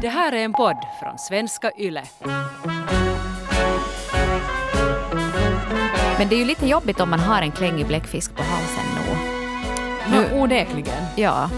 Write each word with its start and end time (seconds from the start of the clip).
Det 0.00 0.08
här 0.08 0.32
är 0.32 0.44
en 0.44 0.52
podd 0.52 0.76
från 1.00 1.18
svenska 1.18 1.70
YLE. 1.78 2.02
Men 6.18 6.28
det 6.28 6.34
är 6.34 6.38
ju 6.38 6.44
lite 6.44 6.66
jobbigt 6.66 7.00
om 7.00 7.10
man 7.10 7.20
har 7.20 7.42
en 7.42 7.52
klängig 7.52 7.86
bläckfisk 7.86 8.34
på 8.36 8.42
halsen 8.42 8.84
nu. 8.94 9.16
Nu, 10.10 10.40
onekligen. 10.42 11.04
Ja. 11.16 11.50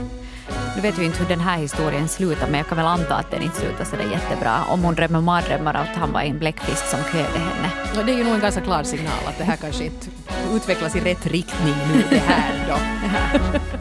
Nu 0.77 0.83
vet 0.83 0.99
vi 0.99 1.05
inte 1.05 1.19
hur 1.19 1.29
den 1.29 1.41
här 1.41 1.59
historien 1.59 2.09
slutar, 2.09 2.47
men 2.47 2.59
jag 2.59 2.69
kan 2.69 2.77
väl 2.77 2.87
anta 2.87 3.15
att 3.15 3.31
den 3.31 3.43
inte 3.43 3.57
slutar 3.57 3.85
så 3.85 3.97
där 3.97 4.11
jättebra. 4.11 4.65
Om 4.69 4.85
hon 4.85 4.95
drömmer 4.95 5.21
mardrömmar 5.21 5.75
att 5.75 5.97
han 5.97 6.13
var 6.13 6.21
en 6.21 6.39
bläckfisk 6.39 6.87
som 6.87 7.05
kvävde 7.05 7.39
henne. 7.39 7.71
Och 7.99 8.07
det 8.07 8.13
är 8.13 8.17
ju 8.17 8.25
nog 8.25 8.35
en 8.35 8.41
ganska 8.41 8.61
klar 8.61 8.83
signal 8.83 9.27
att 9.27 9.39
det 9.39 9.45
här 9.45 9.57
kanske 9.57 9.85
inte 9.85 10.07
utvecklas 10.53 10.97
i 10.97 11.01
rätt 11.01 11.27
riktning 11.27 11.75
nu 11.95 12.05
det 12.11 12.19
här 12.19 12.67
då. 12.69 12.79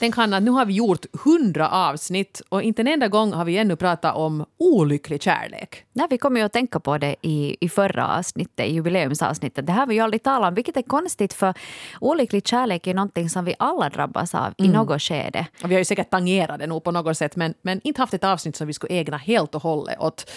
Tänk 0.00 0.16
Hanna, 0.16 0.40
nu 0.40 0.50
har 0.50 0.66
vi 0.66 0.72
gjort 0.72 1.06
hundra 1.24 1.68
avsnitt 1.68 2.42
och 2.48 2.62
inte 2.62 2.82
en 2.82 2.88
enda 2.88 3.08
gång 3.08 3.32
har 3.32 3.44
vi 3.44 3.58
ännu 3.58 3.76
pratat 3.76 4.16
om 4.16 4.44
olycklig 4.58 5.22
kärlek. 5.22 5.84
Nej, 5.92 6.06
vi 6.10 6.18
kommer 6.18 6.40
ju 6.40 6.46
att 6.46 6.52
tänka 6.52 6.80
på 6.80 6.98
det 6.98 7.16
i, 7.22 7.56
i 7.60 7.68
förra 7.68 8.18
avsnittet, 8.18 8.66
i 8.66 8.74
jubileumsavsnittet. 8.74 9.66
Det 9.66 9.72
här 9.72 9.80
har 9.80 9.86
vi 9.86 9.94
ju 9.94 10.00
aldrig 10.00 10.22
talat 10.22 10.48
om, 10.48 10.54
vilket 10.54 10.76
är 10.76 10.82
konstigt 10.82 11.32
för 11.32 11.54
olycklig 12.00 12.46
kärlek 12.46 12.86
är 12.86 12.94
någonting 12.94 13.30
som 13.30 13.44
vi 13.44 13.54
alla 13.58 13.88
drabbas 13.88 14.34
av 14.34 14.54
i 14.56 14.68
något 14.68 15.02
skede. 15.02 15.46
Och 15.62 15.70
vi 15.70 15.74
har 15.74 15.78
ju 15.78 15.84
säkert 15.84 16.10
tangerat 16.10 16.58
det 16.58 16.66
nog 16.66 16.84
på 16.84 16.90
något 16.90 17.18
sätt 17.18 17.36
men, 17.36 17.54
men 17.62 17.80
inte 17.84 18.02
haft 18.02 18.14
ett 18.14 18.24
avsnitt 18.24 18.56
som 18.56 18.66
vi 18.66 18.72
skulle 18.72 18.94
ägna 18.94 19.16
helt 19.16 19.54
och 19.54 19.62
hållet 19.62 20.00
åt 20.00 20.30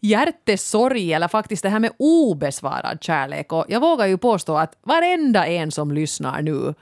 hjärtesorg 0.00 1.12
eller 1.12 1.28
faktiskt 1.28 1.62
det 1.62 1.68
här 1.68 1.80
med 1.80 1.90
obesvarad 1.98 2.98
kärlek. 3.00 3.52
Och 3.52 3.64
jag 3.68 3.80
vågar 3.80 4.06
ju 4.06 4.18
påstå 4.18 4.56
att 4.56 4.78
varenda 4.82 5.46
en 5.46 5.70
som 5.70 5.92
lyssnar 5.92 6.42
nu 6.42 6.74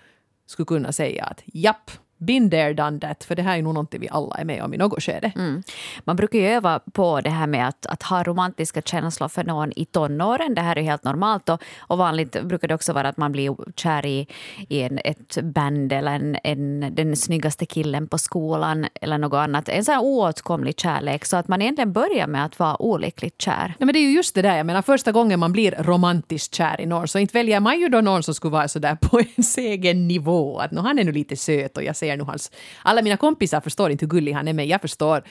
skulle 0.47 0.67
kunna 0.67 0.93
säga 0.93 1.25
att 1.25 1.43
japp, 1.47 1.91
been 2.23 2.51
there, 2.51 2.73
done 2.75 3.01
that. 3.01 3.25
För 3.25 3.35
det 3.35 3.43
här 3.43 3.59
är 3.59 3.63
nog 3.63 3.75
någonting 3.75 4.01
vi 4.01 4.09
alla 4.09 4.37
är 4.37 4.45
med 4.45 4.63
om 4.63 4.75
i 4.75 4.77
något 4.77 5.03
skede. 5.03 5.33
Mm. 5.37 5.63
Man 6.05 6.17
brukar 6.17 6.39
ju 6.39 6.47
öva 6.47 6.81
på 6.93 7.21
det 7.21 7.31
här 7.31 7.47
med 7.47 7.69
att, 7.69 7.87
att 7.87 8.03
ha 8.03 8.23
romantiska 8.23 8.83
känslor 8.83 9.29
för 9.29 9.45
någon 9.45 9.73
i 9.77 9.85
tonåren. 9.85 10.55
Det 10.55 10.61
här 10.61 10.79
är 10.79 10.83
helt 10.83 11.05
normalt. 11.05 11.49
Och, 11.49 11.63
och 11.79 11.99
vanligt 11.99 12.43
brukar 12.43 12.69
det 12.69 12.75
också 12.75 12.93
vara 12.93 13.09
att 13.09 13.17
man 13.17 13.33
blir 13.33 13.57
kär 13.77 14.07
i, 14.07 14.27
i 14.69 14.83
en, 14.83 14.99
ett 15.05 15.39
band 15.43 15.93
eller 15.93 16.13
en, 16.13 16.37
en, 16.45 16.95
den 16.95 17.17
snyggaste 17.17 17.67
killen 17.67 18.09
på 18.09 18.19
skolan 18.19 18.87
eller 19.01 19.19
något 19.19 19.39
annat. 19.39 19.69
En 19.69 19.85
sån 19.85 19.95
här 19.95 20.03
oåtkomlig 20.03 20.81
kärlek. 20.81 21.25
Så 21.25 21.37
att 21.37 21.49
man 21.49 21.63
egentligen 21.63 21.93
börjar 21.93 22.27
med 22.27 22.45
att 22.45 22.59
vara 22.59 22.83
olyckligt 22.83 23.43
kär. 23.43 23.75
Nej, 23.79 23.87
men 23.87 23.93
det 23.93 23.99
är 23.99 24.03
ju 24.09 24.13
just 24.17 24.35
det 24.35 24.43
där, 24.43 24.57
jag 24.57 24.67
menar 24.67 24.83
första 24.83 25.13
gången 25.13 25.41
man 25.41 25.53
blir 25.53 25.75
romantiskt 25.79 26.55
kär 26.55 26.81
i 26.81 26.87
någon 26.87 27.09
så 27.09 27.19
inte 27.19 27.39
väljer 27.39 27.61
man 27.61 27.81
ju 27.81 27.89
då 27.89 28.01
någon 28.01 28.23
som 28.23 28.35
skulle 28.35 28.53
vara 28.53 28.69
sådär 28.69 28.97
på 29.01 29.21
ens 29.21 29.59
egen 29.59 30.09
nivå. 30.09 30.59
Att 30.59 30.77
han 30.77 30.99
är 30.99 31.05
nu 31.05 31.13
lite 31.13 31.37
söt 31.37 31.77
och 31.77 31.83
jag 31.83 31.97
ser 31.97 32.12
nu 32.17 32.25
hans... 32.25 32.51
Alla 32.83 33.03
mina 33.03 33.17
kompisar 33.17 33.61
förstår 33.61 33.91
inte 33.91 34.05
hur 34.05 34.11
gullig 34.11 34.33
han 34.33 34.49
är 34.49 34.53
men 34.53 34.69
jag 34.69 34.81
förstår. 34.81 35.23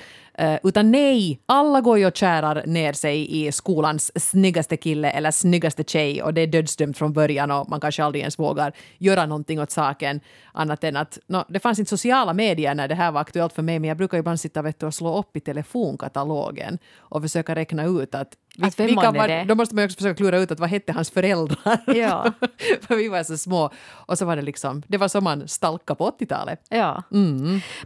Uh, 0.42 0.58
utan 0.64 0.92
nej, 0.92 1.40
alla 1.46 1.82
går 1.82 1.98
ju 1.98 2.06
och 2.06 2.16
kärar 2.16 2.66
ner 2.66 2.94
sig 2.94 3.46
i 3.46 3.52
skolans 3.52 4.12
snyggaste 4.16 4.78
kille 4.78 5.12
eller 5.12 5.32
snyggaste 5.32 5.84
tjej 5.84 6.24
och 6.24 6.34
det 6.34 6.42
är 6.42 6.48
dödsdömt 6.48 6.98
från 6.98 7.14
början 7.14 7.52
och 7.52 7.70
man 7.70 7.80
kanske 7.80 8.04
aldrig 8.04 8.22
ens 8.22 8.40
vågar 8.40 8.74
göra 8.98 9.26
någonting 9.26 9.62
åt 9.62 9.72
saken 9.72 10.20
annat 10.54 10.84
än 10.84 10.98
att 10.98 11.20
no, 11.28 11.46
det 11.50 11.60
fanns 11.60 11.80
inte 11.80 11.90
sociala 11.90 12.34
medier 12.34 12.76
när 12.76 12.88
det 12.88 12.96
här 12.96 13.12
var 13.12 13.22
aktuellt 13.22 13.54
för 13.54 13.62
mig 13.62 13.80
men 13.80 13.88
jag 13.88 13.98
brukar 13.98 14.18
ibland 14.18 14.40
sitta 14.40 14.62
vet 14.62 14.80
du, 14.80 14.86
och 14.86 14.94
slå 14.94 15.20
upp 15.20 15.38
i 15.38 15.40
telefonkatalogen 15.40 16.78
och 16.98 17.22
försöka 17.22 17.56
räkna 17.56 17.86
ut 17.86 18.16
att 18.16 18.36
att 18.68 18.80
vem 18.80 18.88
vilka 18.88 19.12
var 19.12 19.28
det? 19.28 19.44
Då 19.48 19.56
måste 19.56 19.76
man 19.76 19.82
ju 19.82 19.86
också 19.86 19.98
försöka 19.98 20.16
klura 20.16 20.38
ut 20.38 20.52
att 20.52 20.60
vad 20.60 20.70
hette 20.70 20.94
hans 20.94 21.12
föräldrar. 21.12 21.80
Ja. 21.96 22.34
för 22.82 22.96
vi 22.96 23.08
var 23.08 23.24
så 23.24 23.38
små. 23.38 23.70
Och 23.90 24.18
så 24.18 24.26
var 24.26 24.36
det 24.36 24.42
liksom, 24.42 24.84
det 24.88 24.98
var 24.98 25.08
som 25.08 25.24
man 25.24 25.48
stalkade 25.48 25.98
på 25.98 26.10
80-talet. 26.10 26.60
Ja. 26.70 27.04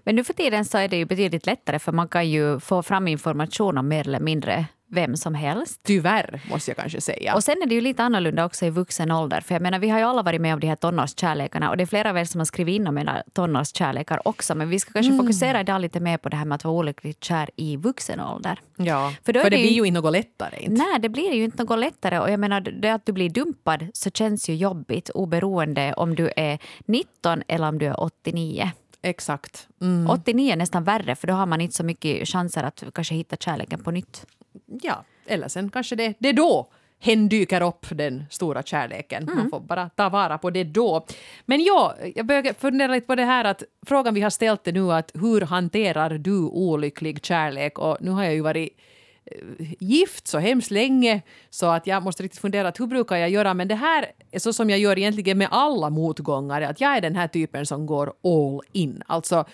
Men 0.04 0.16
nu 0.16 0.24
för 0.24 0.34
tiden 0.34 0.66
så 0.66 0.78
är 0.78 0.88
det 0.88 0.98
ju 0.98 1.06
betydligt 1.06 1.46
lättare 1.46 1.80
för 1.80 1.92
man 1.92 2.08
kan 2.08 2.30
ju 2.30 2.60
få 2.60 2.84
fram 2.84 3.08
information 3.08 3.78
om 3.78 3.88
mer 3.88 4.08
eller 4.08 4.20
mindre 4.20 4.66
vem 4.88 5.16
som 5.18 5.36
helst. 5.36 5.82
Tyvärr, 5.84 6.42
måste 6.50 6.72
jag 6.72 6.78
kanske 6.78 7.02
säga. 7.02 7.36
Och 7.36 7.44
sen 7.44 7.56
är 7.64 7.68
det 7.68 7.76
ju 7.76 7.82
lite 7.82 8.04
annorlunda 8.04 8.46
också 8.46 8.66
i 8.66 8.70
vuxen 8.70 9.12
ålder. 9.12 9.42
För 9.42 9.56
jag 9.56 9.62
menar, 9.62 9.80
vi 9.80 9.90
har 9.90 10.00
ju 10.00 10.06
alla 10.06 10.22
varit 10.24 10.42
med 10.42 10.54
om 10.54 10.60
de 10.60 10.68
här 10.68 10.76
tonårskärlekarna 10.76 11.70
och 11.70 11.78
det 11.78 11.84
är 11.84 11.86
flera 11.86 12.10
av 12.10 12.18
er 12.18 12.26
som 12.26 12.40
har 12.40 12.46
skrivit 12.46 12.76
in 12.76 12.88
om 12.88 12.98
era 12.98 13.24
tonårskärlekar 13.34 14.28
också. 14.28 14.56
Men 14.56 14.70
vi 14.70 14.80
ska 14.80 14.94
kanske 14.94 15.18
fokusera 15.18 15.60
idag 15.62 15.82
lite 15.82 16.00
mer 16.00 16.18
på 16.18 16.30
det 16.30 16.36
här 16.38 16.46
med 16.46 16.56
att 16.56 16.64
vara 16.64 16.76
olyckligt 16.76 17.24
kär 17.24 17.50
i 17.56 17.78
vuxen 17.78 18.20
ålder. 18.20 18.60
ja, 18.78 19.14
för 19.26 19.34
för 19.34 19.34
det 19.34 19.50
det 19.50 19.56
ju- 19.58 19.64
blir 19.64 19.72
ju 19.76 19.86
inte 19.86 20.02
något 20.02 20.12
lättare. 20.12 20.60
Inte. 20.64 20.84
Nej, 20.84 21.00
det 21.00 21.10
blir 21.10 21.34
ju 21.34 21.44
inte 21.44 21.64
något 21.64 21.80
lättare. 21.80 22.20
Och 22.20 22.30
jag 22.32 22.40
menar, 22.40 22.62
det 22.62 22.90
att 22.90 23.06
du 23.06 23.12
blir 23.12 23.30
dumpad 23.30 23.88
så 23.94 24.12
känns 24.12 24.50
ju 24.50 24.56
jobbigt 24.56 25.10
oberoende 25.10 25.94
om 25.94 26.16
du 26.16 26.32
är 26.36 26.60
19 26.86 27.44
eller 27.48 27.68
om 27.68 27.78
du 27.80 27.86
är 27.86 28.00
89. 28.04 28.72
Exakt. 29.02 29.68
Mm. 29.82 30.10
89 30.10 30.52
är 30.52 30.56
nästan 30.56 30.84
värre 30.84 31.16
för 31.16 31.28
då 31.28 31.34
har 31.34 31.46
man 31.46 31.62
inte 31.62 31.76
så 31.76 31.84
mycket 31.84 32.28
chanser 32.28 32.64
att 32.64 32.84
kanske 32.94 33.16
hitta 33.16 33.36
kärleken 33.36 33.84
på 33.84 33.92
nytt. 33.92 34.26
Ja, 34.82 35.04
eller 35.26 35.48
sen 35.48 35.70
kanske 35.70 35.96
det, 35.96 36.14
det 36.20 36.30
är 36.30 36.34
då 36.34 36.68
hen 37.00 37.30
dyker 37.30 37.62
upp, 37.62 37.86
den 37.90 38.26
stora 38.30 38.64
kärleken. 38.64 39.24
Mm. 39.24 39.36
Man 39.38 39.50
får 39.50 39.60
bara 39.60 39.90
ta 39.90 40.10
vara 40.10 40.38
på 40.38 40.50
det 40.50 40.64
då. 40.64 41.06
Men 41.46 41.64
ja, 41.64 41.96
jag 42.16 42.26
börjar 42.26 42.54
fundera 42.54 42.92
lite 42.92 43.08
på 43.08 43.16
det 43.16 43.26
här 43.26 43.46
att 43.46 43.64
frågan 43.86 44.14
vi 44.14 44.22
har 44.22 44.30
ställt 44.30 44.68
är 44.68 44.72
nu 44.72 44.92
att 44.92 45.12
hur 45.14 45.42
hanterar 45.42 46.10
du 46.10 46.38
olycklig 46.40 47.26
kärlek? 47.26 47.80
Och 47.80 47.98
nu 48.02 48.12
har 48.12 48.24
jag 48.24 48.34
ju 48.34 48.42
varit 48.42 48.70
eh, 49.26 49.74
gift 49.80 50.28
så 50.28 50.40
hemskt 50.40 50.72
länge 50.72 51.22
så 51.50 51.66
att 51.66 51.88
jag 51.88 52.04
måste 52.04 52.24
riktigt 52.24 52.42
fundera 52.42 52.68
att 52.68 52.80
hur 52.80 52.88
brukar 52.88 53.18
jag 53.18 53.30
göra? 53.30 53.54
Men 53.54 53.68
det 53.68 53.76
här 53.76 54.06
är 54.32 54.40
så 54.40 54.54
som 54.54 54.70
jag 54.70 54.80
gör 54.80 54.98
egentligen 54.98 55.38
med 55.38 55.48
alla 55.52 55.90
motgångar, 55.90 56.62
att 56.62 56.82
jag 56.82 56.98
är 56.98 57.02
den 57.02 57.16
här 57.16 57.28
typen 57.28 57.66
som 57.66 57.86
går 57.86 58.14
all 58.24 58.62
in. 58.72 59.04
Alltså 59.08 59.46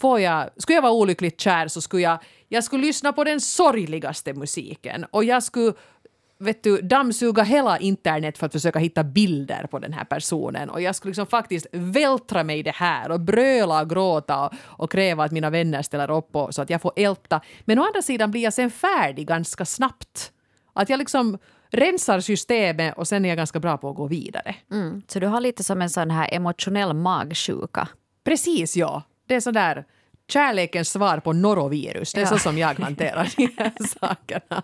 Får 0.00 0.20
jag, 0.20 0.50
skulle 0.56 0.76
jag 0.76 0.82
vara 0.82 0.92
olyckligt 0.92 1.40
kär 1.40 1.68
så 1.68 1.80
skulle 1.80 2.02
jag, 2.02 2.18
jag 2.48 2.64
skulle 2.64 2.86
lyssna 2.86 3.12
på 3.12 3.24
den 3.24 3.40
sorgligaste 3.40 4.34
musiken 4.34 5.06
och 5.10 5.24
jag 5.24 5.42
skulle 5.42 5.72
vet 6.38 6.62
du, 6.62 6.80
dammsuga 6.80 7.42
hela 7.42 7.78
internet 7.78 8.38
för 8.38 8.46
att 8.46 8.52
försöka 8.52 8.78
hitta 8.78 9.04
bilder 9.04 9.66
på 9.70 9.78
den 9.78 9.92
här 9.92 10.04
personen 10.04 10.70
och 10.70 10.80
jag 10.80 10.94
skulle 10.94 11.10
liksom 11.10 11.26
faktiskt 11.26 11.66
vältra 11.72 12.44
mig 12.44 12.58
i 12.58 12.62
det 12.62 12.74
här 12.74 13.10
och 13.10 13.20
bröla 13.20 13.82
och 13.82 13.90
gråta 13.90 14.44
och, 14.44 14.52
och 14.64 14.90
kräva 14.90 15.24
att 15.24 15.32
mina 15.32 15.50
vänner 15.50 15.82
ställer 15.82 16.10
upp 16.10 16.36
och, 16.36 16.54
så 16.54 16.62
att 16.62 16.70
jag 16.70 16.82
får 16.82 16.92
älta. 16.96 17.40
Men 17.64 17.78
å 17.78 17.84
andra 17.84 18.02
sidan 18.02 18.30
blir 18.30 18.42
jag 18.42 18.52
sen 18.52 18.70
färdig 18.70 19.26
ganska 19.26 19.64
snabbt. 19.64 20.32
Att 20.72 20.88
jag 20.88 20.98
liksom 20.98 21.38
rensar 21.70 22.20
systemet 22.20 22.94
och 22.96 23.08
sen 23.08 23.24
är 23.24 23.28
jag 23.28 23.36
ganska 23.36 23.60
bra 23.60 23.78
på 23.78 23.90
att 23.90 23.96
gå 23.96 24.06
vidare. 24.06 24.54
Mm. 24.72 25.02
Så 25.08 25.20
du 25.20 25.26
har 25.26 25.40
lite 25.40 25.64
som 25.64 25.82
en 25.82 25.90
sån 25.90 26.10
här 26.10 26.34
emotionell 26.34 26.94
magsjuka. 26.94 27.88
Precis, 28.24 28.76
ja. 28.76 29.02
Det 29.30 29.36
är 29.36 29.40
sådär 29.40 29.84
kärlekens 30.30 30.90
svar 30.90 31.18
på 31.20 31.32
norovirus. 31.32 32.12
Det 32.12 32.20
är 32.20 32.24
Ja. 32.24 32.28
så 32.30 32.38
som 32.38 32.58
jag 32.58 32.74
hanterar 32.80 33.28
de 33.36 33.48
här 33.58 33.72
sakerna. 34.00 34.62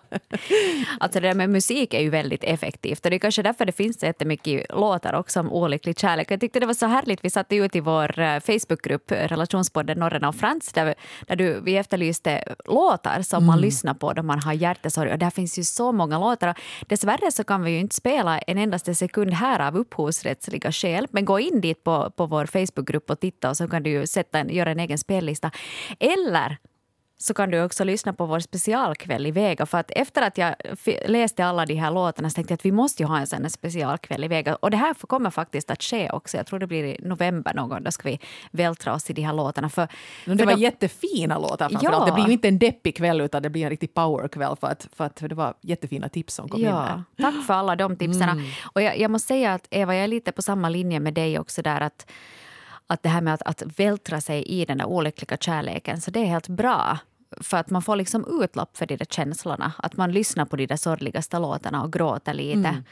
Alltså 0.99 1.19
det 1.19 1.27
där 1.27 1.33
med 1.35 1.49
musik 1.49 1.93
är 1.93 1.99
ju 2.01 2.09
väldigt 2.09 2.43
effektivt 2.43 3.05
och 3.05 3.09
det 3.11 3.17
är 3.17 3.19
kanske 3.19 3.41
därför 3.43 3.65
det 3.65 3.71
finns 3.71 4.03
jättemycket 4.03 4.65
låtar 4.69 5.13
också 5.13 5.39
om 5.39 5.53
olycklig 5.53 5.99
kärlek. 5.99 6.31
Jag 6.31 6.39
tyckte 6.39 6.59
det 6.59 6.65
var 6.65 6.73
så 6.73 6.85
härligt, 6.85 7.25
vi 7.25 7.29
satte 7.29 7.55
ut 7.55 7.75
i 7.75 7.79
vår 7.79 8.19
eh, 8.19 8.39
Facebookgrupp 8.39 9.11
eh, 9.11 9.15
Relationspodden 9.27 9.99
Norren 9.99 10.23
och 10.23 10.35
Frans 10.35 10.73
där, 10.73 10.95
där 11.27 11.35
du, 11.35 11.59
vi 11.63 11.77
efterlyste 11.77 12.55
låtar 12.65 13.21
som 13.21 13.45
man 13.45 13.61
lyssnar 13.61 13.93
på 13.93 14.13
då 14.13 14.23
man 14.23 14.39
har 14.39 14.53
hjärtesorg 14.53 15.11
och 15.11 15.19
där 15.19 15.29
finns 15.29 15.59
ju 15.59 15.63
så 15.63 15.91
många 15.91 16.19
låtar. 16.19 16.53
Dessvärre 16.87 17.31
så 17.31 17.43
kan 17.43 17.63
vi 17.63 17.71
ju 17.71 17.79
inte 17.79 17.95
spela 17.95 18.39
en 18.39 18.57
endaste 18.57 18.95
sekund 18.95 19.33
här 19.33 19.59
av 19.67 19.77
upphovsrättsliga 19.77 20.71
skäl 20.71 21.07
men 21.11 21.25
gå 21.25 21.39
in 21.39 21.61
dit 21.61 21.83
på, 21.83 22.11
på 22.15 22.25
vår 22.25 22.45
Facebookgrupp 22.45 23.09
och 23.09 23.19
titta 23.19 23.49
och 23.49 23.57
så 23.57 23.67
kan 23.67 23.83
du 23.83 23.89
ju 23.89 24.07
sätta 24.07 24.39
en, 24.39 24.49
göra 24.49 24.71
en 24.71 24.79
egen 24.79 24.97
spellista. 24.97 25.51
Eller 25.99 26.57
så 27.19 27.33
kan 27.33 27.51
du 27.51 27.63
också 27.63 27.83
lyssna 27.83 28.13
på 28.13 28.25
vår 28.25 28.39
specialkväll 28.39 29.25
i 29.25 29.31
Vega. 29.31 29.65
För 29.65 29.77
att 29.77 29.91
efter 29.91 30.21
att 30.21 30.37
jag 30.37 30.55
läste 31.05 31.45
alla 31.45 31.65
de 31.65 31.75
här 31.75 31.91
låtarna 31.91 32.29
så 32.29 32.35
tänkte 32.35 32.51
jag 32.51 32.55
att 32.55 32.65
vi 32.65 32.71
måste 32.71 33.03
ju 33.03 33.07
ha 33.07 33.19
en 33.19 33.27
sån 33.27 33.41
här 33.41 33.49
specialkväll 33.49 34.23
i 34.23 34.27
Vega. 34.27 34.55
Och 34.55 34.71
det 34.71 34.77
här 34.77 34.93
kommer 34.93 35.29
faktiskt 35.29 35.71
att 35.71 35.83
ske 35.83 36.09
också. 36.09 36.37
Jag 36.37 36.45
tror 36.45 36.59
det 36.59 36.67
blir 36.67 36.83
i 36.83 36.97
november 37.03 37.53
någon 37.53 37.69
gång. 37.69 37.83
Då 37.83 37.91
ska 37.91 38.09
vi 38.09 38.19
vältra 38.51 38.93
oss 38.93 39.09
i 39.09 39.13
de 39.13 39.21
här 39.21 39.33
låtarna. 39.33 39.69
För, 39.69 39.87
för 40.25 40.35
det 40.35 40.45
var 40.45 40.53
de- 40.53 40.61
jättefina 40.61 41.39
låtar 41.39 41.69
framförallt. 41.69 41.97
Ja. 41.99 42.05
Det 42.05 42.11
blir 42.11 42.25
ju 42.25 42.31
inte 42.31 42.47
en 42.47 42.59
deppig 42.59 42.95
kväll 42.97 43.21
utan 43.21 43.43
det 43.43 43.49
blir 43.49 43.63
en 43.63 43.69
riktig 43.69 43.93
powerkväll 43.93 44.55
för 44.61 44.67
att, 44.67 44.87
för 44.95 45.05
att 45.05 45.15
det 45.15 45.35
var 45.35 45.53
jättefina 45.61 46.09
tips 46.09 46.33
som 46.33 46.49
kom 46.49 46.59
in 46.59 46.67
här. 46.67 47.03
Ja, 47.15 47.23
tack 47.23 47.45
för 47.45 47.53
alla 47.53 47.75
de 47.75 47.95
tipsen. 47.97 48.29
Mm. 48.29 48.45
Och 48.73 48.81
jag, 48.81 48.99
jag 48.99 49.11
måste 49.11 49.27
säga 49.27 49.53
att 49.53 49.67
Eva, 49.69 49.95
jag 49.95 50.03
är 50.03 50.07
lite 50.07 50.31
på 50.31 50.41
samma 50.41 50.69
linje 50.69 50.99
med 50.99 51.13
dig 51.13 51.39
också 51.39 51.61
där 51.61 51.81
att, 51.81 52.11
att 52.87 53.03
det 53.03 53.09
här 53.09 53.21
med 53.21 53.33
att, 53.33 53.41
att 53.41 53.79
vältra 53.79 54.21
sig 54.21 54.43
i 54.43 54.65
den 54.65 54.77
där 54.77 54.85
olyckliga 54.85 55.37
kärleken, 55.37 56.01
så 56.01 56.11
det 56.11 56.19
är 56.19 56.25
helt 56.25 56.47
bra. 56.47 56.97
För 57.41 57.57
att 57.57 57.69
man 57.69 57.81
får 57.81 57.95
liksom 57.95 58.41
utlopp 58.43 58.77
för 58.77 58.85
de 58.85 58.95
där 58.95 59.05
känslorna. 59.05 59.73
Att 59.77 59.97
man 59.97 60.11
lyssnar 60.11 60.45
på 60.45 60.55
de 60.55 60.65
där 60.65 60.75
sorgligaste 60.75 61.39
låtarna 61.39 61.83
och 61.83 61.93
gråter 61.93 62.33
lite. 62.33 62.59
Mm. 62.59 62.83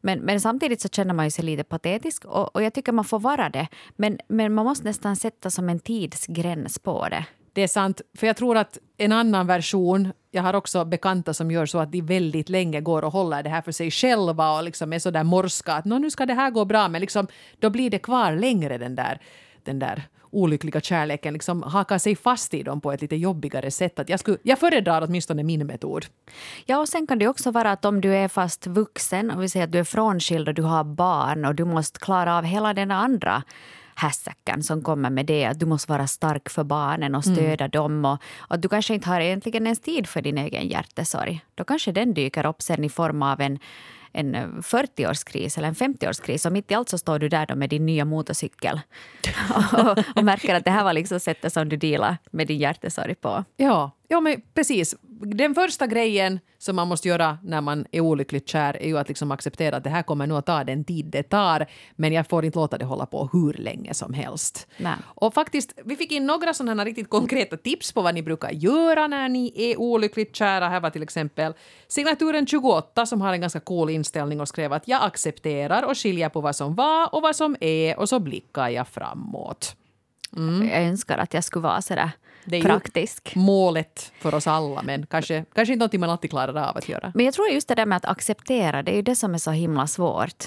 Men, 0.00 0.18
men 0.18 0.40
samtidigt 0.40 0.80
så 0.80 0.88
känner 0.88 1.14
man 1.14 1.30
sig 1.30 1.44
lite 1.44 1.64
patetisk 1.64 2.24
och, 2.24 2.56
och 2.56 2.62
jag 2.62 2.74
tycker 2.74 2.92
man 2.92 3.04
får 3.04 3.18
vara 3.18 3.48
det. 3.48 3.68
Men, 3.96 4.18
men 4.28 4.54
man 4.54 4.64
måste 4.64 4.84
nästan 4.84 5.16
sätta 5.16 5.50
som 5.50 5.68
en 5.68 5.80
tidsgräns 5.80 6.78
på 6.78 7.08
det. 7.08 7.24
Det 7.56 7.62
är 7.62 7.68
sant, 7.68 8.00
för 8.14 8.26
jag 8.26 8.36
tror 8.36 8.56
att 8.56 8.78
en 8.96 9.12
annan 9.12 9.46
version, 9.46 10.12
jag 10.30 10.42
har 10.42 10.54
också 10.54 10.84
bekanta 10.84 11.34
som 11.34 11.50
gör 11.50 11.66
så 11.66 11.78
att 11.78 11.92
de 11.92 12.00
väldigt 12.00 12.48
länge 12.48 12.80
går 12.80 13.04
och 13.04 13.12
håller 13.12 13.42
det 13.42 13.50
här 13.50 13.62
för 13.62 13.72
sig 13.72 13.90
själva 13.90 14.56
och 14.56 14.64
liksom 14.64 14.92
är 14.92 14.98
så 14.98 15.10
där 15.10 15.24
morska 15.24 15.72
att 15.72 15.84
nu 15.84 16.10
ska 16.10 16.26
det 16.26 16.34
här 16.34 16.50
gå 16.50 16.64
bra, 16.64 16.88
men 16.88 17.00
liksom, 17.00 17.26
då 17.58 17.70
blir 17.70 17.90
det 17.90 17.98
kvar 17.98 18.32
längre 18.32 18.78
den 18.78 18.94
där 18.94 19.20
den 19.64 19.78
där 19.78 20.02
olyckliga 20.30 20.80
kärleken 20.80 21.32
liksom 21.32 21.62
hakar 21.62 21.98
sig 21.98 22.16
fast 22.16 22.54
i 22.54 22.62
dem 22.62 22.80
på 22.80 22.92
ett 22.92 23.02
lite 23.02 23.16
jobbigare 23.16 23.70
sätt. 23.70 23.98
Att 23.98 24.08
jag, 24.08 24.20
skulle, 24.20 24.38
jag 24.42 24.58
föredrar 24.58 25.02
åtminstone 25.02 25.42
min 25.42 25.66
metod. 25.66 26.06
Ja, 26.66 26.78
och 26.78 26.88
sen 26.88 27.06
kan 27.06 27.18
det 27.18 27.28
också 27.28 27.50
vara 27.50 27.72
att 27.72 27.84
om 27.84 28.00
du 28.00 28.14
är 28.14 28.28
fast 28.28 28.66
vuxen, 28.66 29.30
Om 29.30 29.40
vi 29.40 29.48
säger 29.48 29.64
att 29.64 29.72
du 29.72 29.78
är 29.78 29.84
frånskild 29.84 30.48
och 30.48 30.54
du 30.54 30.62
har 30.62 30.84
barn 30.84 31.44
och 31.44 31.54
du 31.54 31.64
måste 31.64 32.00
klara 32.00 32.38
av 32.38 32.44
hela 32.44 32.74
den 32.74 32.90
andra 32.90 33.42
hässäcken 33.96 34.62
som 34.62 34.82
kommer 34.82 35.10
med 35.10 35.26
det. 35.26 35.44
Att 35.44 35.60
du 35.60 35.66
måste 35.66 35.92
vara 35.92 36.06
stark 36.06 36.48
för 36.48 36.64
barnen 36.64 37.14
och 37.14 37.24
stödja 37.24 37.66
mm. 37.66 37.70
dem. 37.70 38.04
Och, 38.04 38.18
och 38.38 38.58
du 38.58 38.68
kanske 38.68 38.94
inte 38.94 39.08
har 39.08 39.20
egentligen 39.20 39.66
ens 39.66 39.80
tid 39.80 40.06
för 40.06 40.22
din 40.22 40.38
egen 40.38 40.68
hjärtesorg. 40.68 41.44
Då 41.54 41.64
kanske 41.64 41.92
den 41.92 42.14
dyker 42.14 42.46
upp 42.46 42.62
sen 42.62 42.84
i 42.84 42.88
form 42.88 43.22
av 43.22 43.40
en 43.40 43.58
en 44.16 44.62
40-årskris 44.62 45.58
eller 45.58 45.68
en 45.68 45.74
50-årskris 45.74 46.46
och 46.46 46.52
mitt 46.52 46.70
i 46.70 46.74
allt 46.74 46.88
så 46.88 46.98
står 46.98 47.18
du 47.18 47.28
där 47.28 47.54
med 47.54 47.70
din 47.70 47.86
nya 47.86 48.04
motorcykel 48.04 48.80
och, 49.72 49.98
och, 50.16 50.24
märker 50.24 50.54
att 50.54 50.64
det 50.64 50.70
här 50.70 50.84
var 50.84 50.92
liksom 50.92 51.20
sättet 51.20 51.52
som 51.52 51.68
du 51.68 51.76
dealar 51.76 52.16
med 52.30 52.46
din 52.46 52.58
hjärtesorg 52.58 53.14
på. 53.14 53.44
Ja, 53.56 53.90
ja 54.08 54.20
men 54.20 54.42
precis 54.54 54.94
den 55.20 55.54
första 55.54 55.86
grejen 55.86 56.40
som 56.58 56.76
man 56.76 56.88
måste 56.88 57.08
göra 57.08 57.38
när 57.42 57.60
man 57.60 57.86
är 57.92 58.00
olyckligt 58.00 58.48
kär 58.48 58.82
är 58.82 58.86
ju 58.86 58.98
att 58.98 59.08
liksom 59.08 59.30
acceptera 59.30 59.76
att 59.76 59.84
det 59.84 59.90
här 59.90 60.02
kommer 60.02 60.26
nog 60.26 60.38
att 60.38 60.46
ta 60.46 60.64
den 60.64 60.84
tid 60.84 61.06
det 61.06 61.22
tar. 61.22 61.66
Men 61.96 62.12
jag 62.12 62.28
får 62.28 62.44
inte 62.44 62.58
låta 62.58 62.78
det 62.78 62.84
hålla 62.84 63.06
på 63.06 63.28
hur 63.32 63.52
länge 63.52 63.94
som 63.94 64.12
helst. 64.12 64.66
Nej. 64.76 64.94
Och 65.04 65.34
faktiskt, 65.34 65.72
vi 65.84 65.96
fick 65.96 66.12
in 66.12 66.26
några 66.26 66.54
sådana 66.54 66.84
riktigt 66.84 67.10
konkreta 67.10 67.56
tips 67.56 67.92
på 67.92 68.02
vad 68.02 68.14
ni 68.14 68.22
brukar 68.22 68.50
göra 68.50 69.06
när 69.06 69.28
ni 69.28 69.52
är 69.56 69.80
olyckligt 69.80 70.36
kära. 70.36 70.68
Här 70.68 70.80
var 70.80 70.90
till 70.90 71.02
exempel 71.02 71.52
signaturen 71.88 72.46
28 72.46 73.06
som 73.06 73.20
har 73.20 73.32
en 73.32 73.40
ganska 73.40 73.60
cool 73.60 73.90
inställning 73.90 74.40
och 74.40 74.48
skrev 74.48 74.72
att 74.72 74.88
jag 74.88 75.04
accepterar 75.04 75.82
och 75.82 75.98
skiljer 75.98 76.28
på 76.28 76.40
vad 76.40 76.56
som 76.56 76.74
var 76.74 77.14
och 77.14 77.22
vad 77.22 77.36
som 77.36 77.56
är 77.60 77.98
och 77.98 78.08
så 78.08 78.20
blickar 78.20 78.68
jag 78.68 78.88
framåt. 78.88 79.76
Mm. 80.36 80.68
Jag 80.68 80.82
önskar 80.82 81.18
att 81.18 81.34
jag 81.34 81.44
skulle 81.44 81.62
vara 81.62 81.82
sådär 81.82 82.10
det 82.46 82.56
är 82.56 82.62
praktisk. 82.62 83.32
målet 83.36 84.12
för 84.20 84.34
oss 84.34 84.46
alla, 84.46 84.82
men 84.82 85.06
kanske, 85.06 85.44
kanske 85.54 85.72
inte 85.72 85.78
någonting 85.78 86.00
man 86.00 86.10
alltid 86.10 86.30
klarar 86.30 86.68
av 86.68 86.76
att 86.76 86.88
göra. 86.88 87.12
Men 87.14 87.24
jag 87.24 87.34
tror 87.34 87.48
just 87.48 87.68
det 87.68 87.74
där 87.74 87.86
med 87.86 87.96
att 87.96 88.04
acceptera, 88.04 88.82
det 88.82 88.92
är 88.92 88.96
ju 88.96 89.02
det 89.02 89.16
som 89.16 89.34
är 89.34 89.38
så 89.38 89.50
himla 89.50 89.86
svårt. 89.86 90.44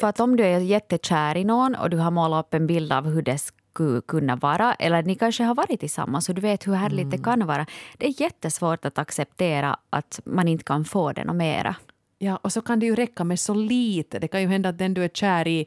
För 0.00 0.06
att 0.06 0.20
om 0.20 0.36
du 0.36 0.44
är 0.44 0.58
jättekär 0.58 1.36
i 1.36 1.44
någon 1.44 1.74
och 1.74 1.90
du 1.90 1.96
har 1.96 2.10
målat 2.10 2.46
upp 2.46 2.54
en 2.54 2.66
bild 2.66 2.92
av 2.92 3.08
hur 3.08 3.22
det 3.22 3.38
skulle 3.38 4.00
kunna 4.00 4.36
vara, 4.36 4.74
eller 4.74 5.02
ni 5.02 5.14
kanske 5.14 5.44
har 5.44 5.54
varit 5.54 5.80
tillsammans 5.80 6.28
och 6.28 6.34
du 6.34 6.40
vet 6.40 6.66
hur 6.66 6.74
härligt 6.74 7.04
mm. 7.04 7.10
det 7.10 7.24
kan 7.24 7.46
vara. 7.46 7.66
Det 7.98 8.06
är 8.06 8.20
jättesvårt 8.20 8.84
att 8.84 8.98
acceptera 8.98 9.76
att 9.90 10.20
man 10.24 10.48
inte 10.48 10.64
kan 10.64 10.84
få 10.84 11.12
det 11.12 11.24
och 11.24 11.36
mera. 11.36 11.76
Ja, 12.18 12.36
och 12.42 12.52
så 12.52 12.60
kan 12.60 12.80
det 12.80 12.86
ju 12.86 12.94
räcka 12.94 13.24
med 13.24 13.40
så 13.40 13.54
lite. 13.54 14.18
Det 14.18 14.28
kan 14.28 14.40
ju 14.40 14.48
hända 14.48 14.68
att 14.68 14.78
den 14.78 14.94
du 14.94 15.04
är 15.04 15.08
kär 15.08 15.48
i 15.48 15.66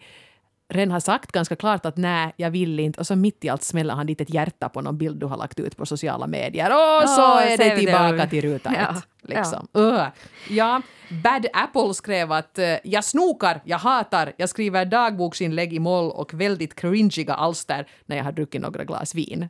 redan 0.69 0.91
har 0.91 0.99
sagt 0.99 1.31
ganska 1.31 1.55
klart 1.55 1.85
att 1.85 1.97
nej, 1.97 2.33
jag 2.37 2.51
vill 2.51 2.79
inte. 2.79 2.99
Och 2.99 3.07
så 3.07 3.15
mitt 3.15 3.45
i 3.45 3.49
allt 3.49 3.63
smäller 3.63 3.93
han 3.93 4.05
dit 4.05 4.21
ett 4.21 4.29
hjärta 4.29 4.69
på 4.69 4.81
någon 4.81 4.97
bild 4.97 5.19
du 5.19 5.25
har 5.25 5.37
lagt 5.37 5.59
ut 5.59 5.77
på 5.77 5.85
sociala 5.85 6.27
medier. 6.27 6.69
Och 6.69 7.09
så 7.09 7.21
oh, 7.21 7.51
är 7.51 7.57
det 7.57 7.77
tillbaka 7.77 8.11
det. 8.11 8.27
till 8.27 8.41
ruta 8.41 8.73
ja, 8.75 8.97
ett. 8.97 9.07
Liksom. 9.21 9.67
Ja. 9.71 9.79
Uh. 9.79 10.07
ja, 10.49 10.81
Bad 11.23 11.45
Apple 11.53 11.93
skrev 11.93 12.31
att 12.31 12.59
uh, 12.59 12.65
jag 12.83 13.03
snokar, 13.03 13.61
jag 13.63 13.77
hatar, 13.77 14.33
jag 14.37 14.49
skriver 14.49 14.85
dagboksinlägg 14.85 15.73
i 15.73 15.79
moll 15.79 16.11
och 16.11 16.33
väldigt 16.33 16.75
cringiga 16.75 17.33
alster 17.33 17.87
när 18.05 18.17
jag 18.17 18.23
har 18.23 18.31
druckit 18.31 18.61
några 18.61 18.83
glas 18.83 19.15
vin. 19.15 19.49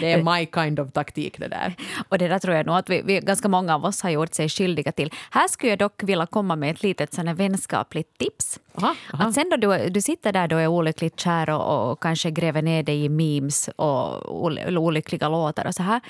Det 0.00 0.12
är 0.12 0.22
my 0.22 0.46
kind 0.46 0.80
of 0.80 0.92
taktik 0.92 1.38
det 1.38 1.48
där. 1.48 1.74
Och 2.08 2.18
det 2.18 2.28
där 2.28 2.38
tror 2.38 2.54
jag 2.54 2.66
nog 2.66 2.76
att 2.76 2.90
vi, 2.90 3.02
vi, 3.02 3.20
ganska 3.20 3.48
många 3.48 3.74
av 3.74 3.84
oss 3.84 4.02
har 4.02 4.10
gjort 4.10 4.34
sig 4.34 4.48
skyldiga 4.48 4.92
till. 4.92 5.12
Här 5.30 5.48
skulle 5.48 5.70
jag 5.72 5.78
dock 5.78 6.02
vilja 6.02 6.26
komma 6.26 6.56
med 6.56 6.70
ett 6.70 6.82
litet 6.82 7.14
sån 7.14 7.34
vänskapligt 7.34 8.18
tips. 8.18 8.60
Aha, 8.74 8.94
aha. 9.14 9.24
Att 9.24 9.34
sen 9.34 9.50
då 9.50 9.56
du, 9.56 9.88
du 9.88 10.00
sitter 10.00 10.32
där 10.32 10.54
och 10.54 10.60
är 10.60 10.66
olyckligt 10.66 11.20
kär 11.20 11.50
och, 11.50 11.90
och 11.90 12.02
kanske 12.02 12.30
gräver 12.30 12.62
ner 12.62 12.82
dig 12.82 13.04
i 13.04 13.08
memes 13.08 13.68
och 13.76 14.34
olyckliga 14.78 15.28
låtar 15.28 15.66
och 15.66 15.74
så 15.74 15.82
här. 15.82 16.00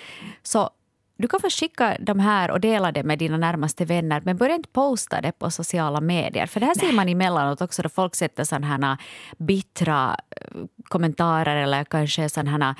Så 0.43 0.71
du 1.19 1.29
kan 1.29 1.41
få 1.41 1.51
skicka 1.51 1.97
de 2.01 2.21
här 2.21 2.51
och 2.51 2.61
dela 2.61 2.93
det 2.93 3.03
med 3.03 3.19
dina 3.19 3.37
närmaste 3.37 3.85
vänner 3.85 4.23
men 4.25 4.37
börja 4.37 4.55
inte 4.55 4.69
posta 4.69 5.21
det 5.21 5.33
på 5.33 5.51
sociala 5.51 6.01
medier. 6.01 6.47
För 6.47 6.61
det 6.61 6.67
här 6.67 6.75
ser 6.75 6.93
man 6.93 7.09
emellanåt 7.09 7.61
också 7.61 7.83
då 7.83 7.89
folk 7.89 8.15
sätter 8.15 8.45
sådana 8.45 8.67
här 8.67 8.97
bittra 9.39 10.17
eh, 10.31 10.61
kommentarer 10.89 11.57
eller 11.57 11.85
kanske 11.85 12.29
sådana 12.29 12.51
här 12.51 12.75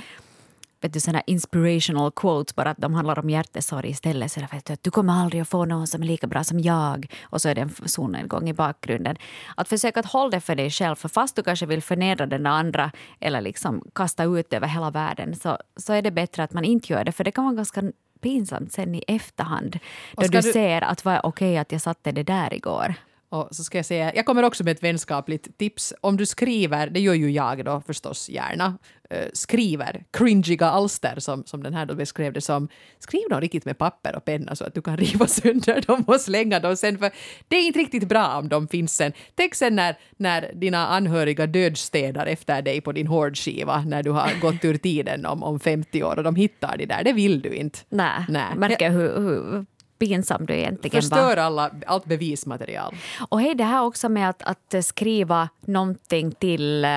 vet 0.81 0.93
du, 0.93 1.01
såna 1.01 1.21
inspirational 1.21 2.11
quotes, 2.11 2.55
bara 2.55 2.71
att 2.71 2.79
de 2.79 2.95
handlar 2.95 3.19
om 3.19 3.31
hjärtesorg 3.31 3.91
istället. 3.91 4.33
Så 4.33 4.41
vet 4.41 4.65
du, 4.65 4.73
att 4.73 4.83
du 4.83 4.91
kommer 4.91 5.13
aldrig 5.13 5.43
att 5.43 5.49
få 5.49 5.65
någon 5.65 5.87
som 5.87 6.03
är 6.03 6.07
lika 6.07 6.27
bra 6.27 6.45
som 6.45 6.61
jag. 6.61 7.13
Och 7.23 7.43
så 7.43 7.49
är 7.49 7.55
det 7.55 7.61
en 7.61 7.75
solnedgång 7.87 8.49
i 8.49 8.53
bakgrunden. 8.53 9.17
Att 9.57 9.69
försöka 9.69 10.01
att 10.01 10.07
hålla 10.07 10.31
det 10.31 10.41
för 10.41 10.55
dig 10.55 10.71
själv, 10.71 10.95
för 10.97 11.09
fast 11.09 11.37
du 11.37 11.43
kanske 11.43 11.67
vill 11.67 11.83
förnedra 11.83 12.27
den 12.27 12.47
andra 12.47 12.91
eller 13.21 13.41
liksom 13.41 13.85
kasta 13.95 14.25
ut 14.25 14.53
över 14.53 14.67
hela 14.67 14.91
världen 14.91 15.35
så, 15.37 15.59
så 15.77 15.93
är 15.93 16.03
det 16.03 16.11
bättre 16.11 16.43
att 16.43 16.53
man 16.53 16.65
inte 16.65 16.93
gör 16.93 17.05
det, 17.05 17.13
för 17.13 17.25
det 17.25 17.31
kan 17.31 17.45
vara 17.45 17.55
ganska 17.55 17.83
pinsamt 18.21 18.73
sen 18.73 18.95
i 18.95 19.05
efterhand. 19.07 19.79
Då 20.13 20.23
du, 20.23 20.29
du 20.29 20.43
ser 20.43 20.83
att 20.83 21.05
var 21.05 21.21
okej 21.27 21.51
okay, 21.51 21.57
att 21.57 21.73
jag 21.73 21.81
satte 21.81 22.13
det 22.13 22.23
där 22.23 22.55
igår. 22.55 22.95
Och 23.31 23.49
så 23.51 23.65
ska 23.65 23.79
jag 23.79 23.87
säga, 23.87 24.15
jag 24.15 24.27
kommer 24.27 24.43
också 24.43 24.65
med 24.65 24.73
ett 24.73 24.83
vänskapligt 24.83 25.59
tips. 25.59 25.95
Om 26.01 26.17
du 26.17 26.27
skriver, 26.27 26.87
det 26.87 27.01
gör 27.01 27.15
ju 27.15 27.31
jag 27.31 27.65
då 27.65 27.83
förstås 27.87 28.29
gärna, 28.29 28.79
uh, 29.15 29.29
skriver 29.33 30.05
cringiga 30.11 30.67
alster 30.67 31.15
som, 31.19 31.45
som 31.47 31.63
den 31.63 31.75
här 31.75 31.87
då 31.87 31.95
beskrev 31.95 32.33
det 32.33 32.41
som. 32.41 32.69
Skriv 32.99 33.29
dem 33.31 33.41
riktigt 33.41 33.65
med 33.65 33.79
papper 33.79 34.17
och 34.17 34.25
penna 34.25 34.57
så 34.57 34.65
att 34.65 34.75
du 34.75 34.83
kan 34.83 34.97
riva 35.07 35.27
sönder 35.27 35.85
dem 35.87 36.05
och 36.07 36.21
slänga 36.21 36.61
dem 36.61 36.77
sen. 36.77 36.99
För 36.99 37.11
det 37.49 37.57
är 37.57 37.67
inte 37.67 37.79
riktigt 37.79 38.09
bra 38.09 38.39
om 38.39 38.49
de 38.49 38.69
finns 38.69 38.97
sen. 38.97 39.13
Tänk 39.35 39.55
sen 39.55 39.77
när, 39.77 39.99
när 40.17 40.53
dina 40.55 40.87
anhöriga 40.87 41.47
dödstädar 41.47 42.27
efter 42.27 42.63
dig 42.63 42.81
på 42.81 42.93
din 42.93 43.07
hårdskiva 43.07 43.81
när 43.87 44.03
du 44.03 44.11
har 44.11 44.41
gått 44.41 44.65
ur 44.65 44.77
tiden 44.77 45.27
om, 45.27 45.43
om 45.43 45.61
50 45.61 46.03
år 46.03 46.17
och 46.17 46.25
de 46.25 46.37
hittar 46.37 46.77
det 46.77 46.87
där. 46.87 47.05
Det 47.05 47.13
vill 47.13 47.41
du 47.41 47.55
inte. 47.55 47.79
Nej. 47.89 48.57
märker 48.57 48.91
hur, 48.91 49.21
hur 49.21 49.67
pinsam 49.99 50.47
du 50.47 50.55
egentligen 50.55 51.03
Förstör 51.03 51.37
alla, 51.37 51.71
allt 51.87 52.05
bevismaterial. 52.05 52.95
Och 53.29 53.41
hej, 53.41 53.55
det 53.55 53.65
här 53.65 53.83
också 53.83 54.09
med 54.09 54.31
att, 54.31 54.43
att 54.43 54.85
skriva 54.85 55.49
någonting 55.61 56.33
till 56.33 56.77
uh, 56.77 56.91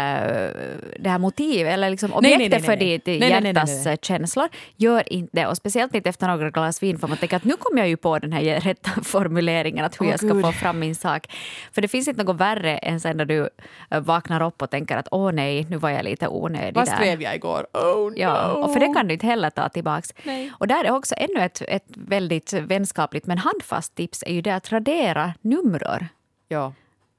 det 0.99 1.09
här 1.09 1.19
motivet 1.19 1.73
eller 1.73 1.89
liksom 1.89 2.13
objektet 2.13 2.65
för 2.65 2.75
ditt 2.75 3.07
hjärtas 3.07 3.87
känslor. 4.01 4.49
Gör 4.75 5.13
inte 5.13 5.29
det. 5.33 5.47
Och 5.47 5.57
speciellt 5.57 5.95
inte 5.95 6.09
efter 6.09 6.27
några 6.27 6.49
glas 6.49 6.83
vin 6.83 6.99
för 6.99 7.07
man 7.07 7.17
tänker 7.17 7.37
att 7.37 7.43
nu 7.43 7.53
kommer 7.59 7.81
jag 7.81 7.89
ju 7.89 7.97
på 7.97 8.19
den 8.19 8.31
här 8.31 8.59
rätta 8.59 8.91
formuleringen 9.03 9.85
att 9.85 10.01
hur 10.01 10.05
oh, 10.05 10.09
jag 10.09 10.19
ska 10.19 10.27
Gud. 10.27 10.45
få 10.45 10.51
fram 10.51 10.79
min 10.79 10.95
sak. 10.95 11.27
För 11.71 11.81
det 11.81 11.87
finns 11.87 12.07
inte 12.07 12.23
något 12.23 12.37
värre 12.37 12.77
än 12.77 12.99
sen 12.99 13.17
när 13.17 13.25
du 13.25 13.39
uh, 13.39 13.99
vaknar 13.99 14.41
upp 14.41 14.61
och 14.61 14.69
tänker 14.69 14.97
att 14.97 15.07
åh 15.11 15.31
nej, 15.31 15.65
nu 15.69 15.77
var 15.77 15.89
jag 15.89 16.03
lite 16.03 16.27
onödig 16.27 16.75
Vad 16.75 16.87
skrev 16.87 17.21
jag 17.21 17.35
igår? 17.35 17.67
Oh 17.73 18.11
no! 18.11 18.13
Ja, 18.15 18.51
och 18.51 18.73
för 18.73 18.79
det 18.79 18.93
kan 18.93 19.07
du 19.07 19.13
inte 19.13 19.25
heller 19.25 19.49
ta 19.49 19.69
tillbaks. 19.69 20.13
Nej. 20.23 20.51
Och 20.57 20.67
där 20.67 20.85
är 20.85 20.91
också 20.91 21.15
ännu 21.17 21.45
ett, 21.45 21.61
ett 21.67 21.85
väldigt 21.87 22.53
vänskapligt 22.53 22.90
men 23.23 23.37
handfast 23.37 23.95
tips 23.95 24.23
är 24.27 24.33
ju 24.33 24.41
det 24.41 24.51
att 24.51 24.71
radera 24.71 25.33
nummer. 25.41 26.07
Ja. 26.47 26.73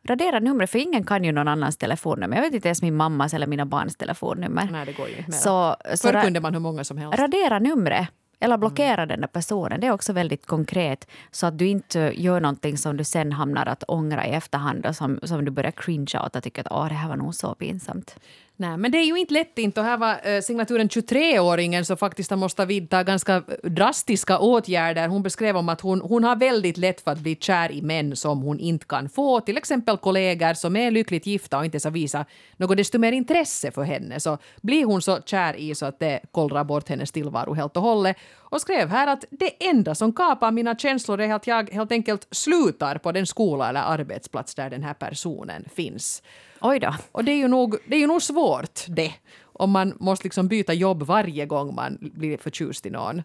Radera 0.08 0.40
numret, 0.40 0.70
för 0.70 0.78
ingen 0.78 1.04
kan 1.04 1.24
ju 1.24 1.32
någon 1.32 1.48
annans 1.48 1.76
telefonnummer. 1.76 2.36
Jag 2.36 2.42
vet 2.42 2.54
inte 2.54 2.68
ens 2.68 2.82
min 2.82 2.96
mammas 2.96 3.34
eller 3.34 3.46
mina 3.46 3.66
barns 3.66 3.96
telefonnummer. 3.96 4.68
Nej, 4.72 4.86
det 4.86 4.92
går 4.92 5.08
ju 5.08 5.16
inte 5.16 5.32
så, 5.32 5.76
så 5.94 6.08
Förr 6.08 6.22
kunde 6.22 6.40
man 6.40 6.54
hur 6.54 6.60
många 6.60 6.84
som 6.84 6.98
helst. 6.98 7.18
Radera 7.18 7.58
numret. 7.58 8.08
Eller 8.42 8.56
blockera 8.56 9.02
mm. 9.02 9.08
den 9.08 9.20
där 9.20 9.28
personen. 9.28 9.80
Det 9.80 9.86
är 9.86 9.92
också 9.92 10.12
väldigt 10.12 10.46
konkret. 10.46 11.10
Så 11.30 11.46
att 11.46 11.58
du 11.58 11.66
inte 11.66 12.12
gör 12.14 12.40
någonting 12.40 12.78
som 12.78 12.96
du 12.96 13.04
sen 13.04 13.32
hamnar 13.32 13.66
att 13.66 13.84
ångra 13.88 14.26
i 14.26 14.30
efterhand 14.30 14.86
och 14.86 14.96
som, 14.96 15.20
som 15.22 15.44
du 15.44 15.50
börjar 15.50 15.70
cringea 15.70 16.22
åt 16.26 16.36
och 16.36 16.42
tycker 16.42 16.60
att 16.60 16.72
Åh, 16.72 16.88
det 16.88 16.94
här 16.94 17.08
var 17.08 17.16
nog 17.16 17.34
så 17.34 17.54
pinsamt. 17.54 18.16
Nej, 18.56 18.76
men 18.76 18.90
det 18.90 18.98
är 18.98 19.04
ju 19.04 19.16
inte 19.16 19.34
lätt 19.34 19.58
inte. 19.58 19.80
Och 19.80 19.86
här 19.86 19.96
var 19.96 20.20
eh, 20.28 20.40
signaturen 20.40 20.88
23-åringen 20.88 21.84
som 21.84 21.96
faktiskt 21.96 22.30
har 22.30 22.36
måste 22.36 22.64
vidta 22.64 23.04
ganska 23.04 23.34
eh, 23.36 23.70
drastiska 23.70 24.38
åtgärder. 24.38 25.08
Hon 25.08 25.22
beskrev 25.22 25.56
om 25.56 25.68
att 25.68 25.80
hon, 25.80 26.00
hon 26.00 26.24
har 26.24 26.36
väldigt 26.36 26.76
lätt 26.76 27.00
för 27.00 27.10
att 27.10 27.18
bli 27.18 27.36
kär 27.36 27.72
i 27.72 27.82
män 27.82 28.16
som 28.16 28.42
hon 28.42 28.58
inte 28.58 28.86
kan 28.86 29.08
få. 29.08 29.40
Till 29.40 29.56
exempel 29.56 29.96
kollegor 29.96 30.54
som 30.54 30.76
är 30.76 30.90
lyckligt 30.90 31.26
gifta 31.26 31.58
och 31.58 31.64
inte 31.64 31.80
ska 31.80 31.90
visa 31.90 32.24
något 32.56 32.76
desto 32.76 32.98
mer 32.98 33.12
intresse 33.12 33.70
för 33.70 33.82
henne. 33.82 34.20
Så 34.20 34.38
blir 34.62 34.84
hon 34.84 35.02
så 35.02 35.18
kär 35.24 35.56
i 35.56 35.74
så 35.74 35.86
att 35.86 35.98
det 35.98 36.20
kollrar 36.30 36.64
bort 36.64 36.88
hennes 36.88 37.12
tillvaro 37.12 37.54
helt 37.54 37.76
och 37.76 37.82
hållet. 37.82 38.16
Och 38.38 38.60
skrev 38.60 38.88
här 38.88 39.06
att 39.06 39.24
det 39.30 39.68
enda 39.68 39.94
som 39.94 40.12
kapar 40.12 40.50
mina 40.50 40.74
känslor 40.74 41.20
är 41.20 41.34
att 41.34 41.46
jag 41.46 41.70
helt 41.70 41.92
enkelt 41.92 42.26
slutar 42.30 42.98
på 42.98 43.12
den 43.12 43.26
skola 43.26 43.68
eller 43.68 43.80
arbetsplats 43.80 44.54
där 44.54 44.70
den 44.70 44.82
här 44.82 44.94
personen 44.94 45.64
finns. 45.74 46.22
Oj 46.62 46.78
då. 46.78 46.94
Och 47.12 47.24
det 47.24 47.32
är 47.32 47.36
ju 47.36 47.48
nog, 47.48 47.76
det 47.86 47.96
är 47.96 48.00
ju 48.00 48.06
nog 48.06 48.22
svårt 48.22 48.80
det. 48.88 49.12
Om 49.42 49.70
man 49.70 49.96
måste 50.00 50.24
liksom 50.24 50.48
byta 50.48 50.72
jobb 50.72 51.02
varje 51.02 51.46
gång 51.46 51.74
man 51.74 51.98
blir 52.00 52.36
förtjust 52.36 52.86
i 52.86 52.90
någon. 52.90 53.22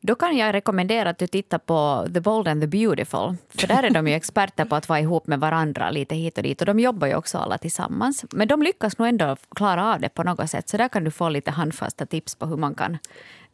Då 0.00 0.14
kan 0.14 0.36
jag 0.36 0.54
rekommendera 0.54 1.10
att 1.10 1.18
du 1.18 1.26
tittar 1.26 1.58
på 1.58 2.06
The 2.14 2.20
Bold 2.20 2.48
and 2.48 2.60
the 2.60 2.66
Beautiful. 2.66 3.36
För 3.48 3.66
där 3.66 3.82
är 3.82 3.90
de 3.90 4.08
ju 4.08 4.14
experter 4.20 4.64
på 4.64 4.76
att 4.76 4.88
vara 4.88 5.00
ihop 5.00 5.26
med 5.26 5.40
varandra 5.40 5.90
lite 5.90 6.14
hit 6.14 6.36
och 6.36 6.42
dit. 6.42 6.60
Och 6.60 6.66
de 6.66 6.80
jobbar 6.80 7.06
ju 7.06 7.14
också 7.14 7.38
alla 7.38 7.58
tillsammans. 7.58 8.24
Men 8.30 8.48
de 8.48 8.62
lyckas 8.62 8.98
nog 8.98 9.08
ändå 9.08 9.36
klara 9.56 9.94
av 9.94 10.00
det 10.00 10.08
på 10.08 10.22
något 10.22 10.50
sätt. 10.50 10.68
Så 10.68 10.76
där 10.76 10.88
kan 10.88 11.04
du 11.04 11.10
få 11.10 11.28
lite 11.28 11.50
handfasta 11.50 12.06
tips 12.06 12.34
på 12.34 12.46
hur 12.46 12.56
man 12.56 12.74
kan, 12.74 12.98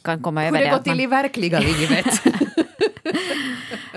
kan 0.03 0.23
komma 0.23 0.41
hur 0.41 0.49
över 0.49 0.59
det. 0.59 0.65
Hur 0.65 0.71
det 0.71 0.77
går 0.77 0.83
till 0.83 0.93
man... 0.93 1.01
i 1.01 1.07
verkliga 1.07 1.61
livet. 1.61 2.07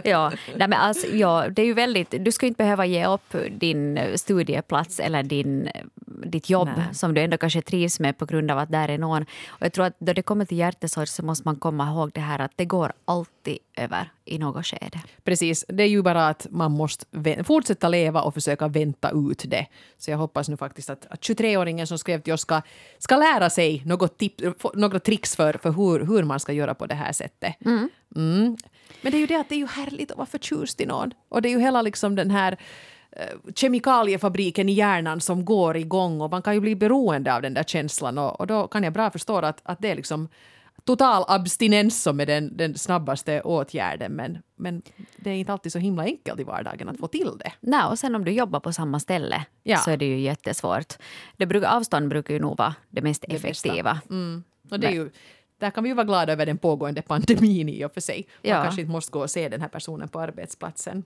ja, 0.03 0.31
nej 0.55 0.67
men 0.67 0.73
alltså, 0.73 1.07
ja, 1.07 1.49
det 1.49 1.61
är 1.61 1.65
ju 1.65 1.73
väldigt, 1.73 2.13
du 2.19 2.31
ska 2.31 2.45
inte 2.45 2.57
behöva 2.57 2.85
ge 2.85 3.07
upp 3.07 3.35
din 3.51 3.99
studieplats 4.15 4.99
eller 4.99 5.23
din, 5.23 5.69
ditt 6.05 6.49
jobb 6.49 6.69
Nej. 6.77 6.85
som 6.93 7.13
du 7.13 7.21
ändå 7.21 7.37
kanske 7.37 7.61
trivs 7.61 7.99
med 7.99 8.17
på 8.17 8.25
grund 8.25 8.51
av 8.51 8.57
att 8.57 8.71
där 8.71 8.89
är 8.89 8.97
någon. 8.97 9.21
Och 9.47 9.61
jag 9.61 9.73
tror 9.73 9.85
att 9.85 9.95
då 9.99 10.13
det 10.13 10.21
kommer 10.21 10.45
till 10.45 10.57
hjärtesorg 10.57 11.07
så 11.07 11.25
måste 11.25 11.47
man 11.47 11.55
komma 11.55 11.89
ihåg 11.89 12.11
det 12.13 12.21
här 12.21 12.39
att 12.39 12.51
det 12.55 12.65
går 12.65 12.93
alltid 13.05 13.57
över 13.77 14.09
i 14.25 14.37
något 14.37 14.65
skede. 14.65 15.01
Precis, 15.23 15.65
det 15.67 15.83
är 15.83 15.87
ju 15.87 16.01
bara 16.01 16.27
att 16.27 16.47
man 16.49 16.71
måste 16.71 17.05
fortsätta 17.43 17.89
leva 17.89 18.21
och 18.21 18.33
försöka 18.33 18.67
vänta 18.67 19.11
ut 19.11 19.43
det. 19.47 19.67
Så 19.97 20.11
jag 20.11 20.17
hoppas 20.17 20.49
nu 20.49 20.57
faktiskt 20.57 20.89
att, 20.89 21.05
att 21.09 21.21
23-åringen 21.21 21.85
som 21.85 21.97
skrev 21.97 22.21
till 22.21 22.33
oss 22.33 22.41
ska, 22.41 22.61
ska 22.99 23.17
lära 23.17 23.49
sig 23.49 23.81
något 23.85 24.17
tip, 24.17 24.33
några 24.73 24.99
tricks 24.99 25.35
för, 25.35 25.53
för 25.53 25.71
hur, 25.71 26.05
hur 26.05 26.23
man 26.23 26.39
ska 26.39 26.53
göra 26.53 26.73
på 26.73 26.85
det 26.85 26.95
här 26.95 27.11
sättet. 27.11 27.65
Mm. 27.65 27.89
Men 29.01 29.11
det 29.11 29.17
är 29.17 29.19
ju 29.19 29.27
det 29.27 29.35
att 29.35 29.49
det 29.49 29.55
är 29.55 29.59
ju 29.59 29.67
härligt 29.67 30.11
att 30.11 30.17
vara 30.17 30.27
förtjust 30.27 30.81
i 30.81 30.85
någon. 30.85 31.11
Och 31.29 31.41
det 31.41 31.49
är 31.49 31.51
ju 31.51 31.59
hela 31.59 31.81
liksom 31.81 32.15
den 32.15 32.31
här 32.31 32.57
eh, 33.11 33.53
kemikaliefabriken 33.55 34.69
i 34.69 34.71
hjärnan 34.71 35.21
som 35.21 35.45
går 35.45 35.77
igång 35.77 36.21
och 36.21 36.31
man 36.31 36.41
kan 36.41 36.53
ju 36.53 36.59
bli 36.59 36.75
beroende 36.75 37.35
av 37.35 37.41
den 37.41 37.53
där 37.53 37.63
känslan 37.63 38.17
och, 38.17 38.39
och 38.39 38.47
då 38.47 38.67
kan 38.67 38.83
jag 38.83 38.93
bra 38.93 39.11
förstå 39.11 39.37
att, 39.37 39.61
att 39.63 39.81
det 39.81 39.91
är 39.91 39.95
liksom 39.95 40.29
total 40.85 41.25
abstinens 41.27 42.03
som 42.03 42.19
är 42.19 42.25
den, 42.25 42.57
den 42.57 42.77
snabbaste 42.77 43.41
åtgärden 43.41 44.11
men, 44.11 44.37
men 44.55 44.81
det 45.17 45.29
är 45.29 45.33
inte 45.35 45.51
alltid 45.51 45.71
så 45.71 45.79
himla 45.79 46.03
enkelt 46.03 46.39
i 46.39 46.43
vardagen 46.43 46.89
att 46.89 46.99
få 46.99 47.07
till 47.07 47.31
det. 47.39 47.51
Nej, 47.59 47.85
och 47.85 47.99
sen 47.99 48.15
om 48.15 48.25
du 48.25 48.31
jobbar 48.31 48.59
på 48.59 48.73
samma 48.73 48.99
ställe 48.99 49.45
Ja. 49.63 49.77
så 49.77 49.91
är 49.91 49.97
det 49.97 50.05
ju 50.05 50.19
jättesvårt. 50.19 50.93
Det 51.37 51.45
brukar, 51.45 51.67
avstånd 51.77 52.09
brukar 52.09 52.33
ju 52.33 52.39
nog 52.39 52.57
vara 52.57 52.75
det 52.89 53.01
mest 53.01 53.25
Det 53.27 53.35
effektiva. 53.35 54.01
Mm. 54.09 54.43
Och 54.71 54.79
det 54.79 54.87
är 54.87 54.91
ju, 54.91 55.09
där 55.57 55.71
kan 55.71 55.83
vi 55.83 55.89
ju 55.89 55.95
vara 55.95 56.05
glada 56.05 56.33
över 56.33 56.45
den 56.45 56.57
pågående 56.57 57.01
pandemin 57.01 57.69
i 57.69 57.85
och 57.85 57.93
för 57.93 58.01
sig. 58.01 58.27
Man 58.43 58.51
Ja. 58.51 58.63
kanske 58.63 58.81
inte 58.81 58.91
måste 58.91 59.11
gå 59.11 59.19
och 59.21 59.29
se 59.31 59.49
den 59.49 59.61
här 59.61 59.67
personen 59.67 60.07
på 60.07 60.19
arbetsplatsen. 60.19 61.03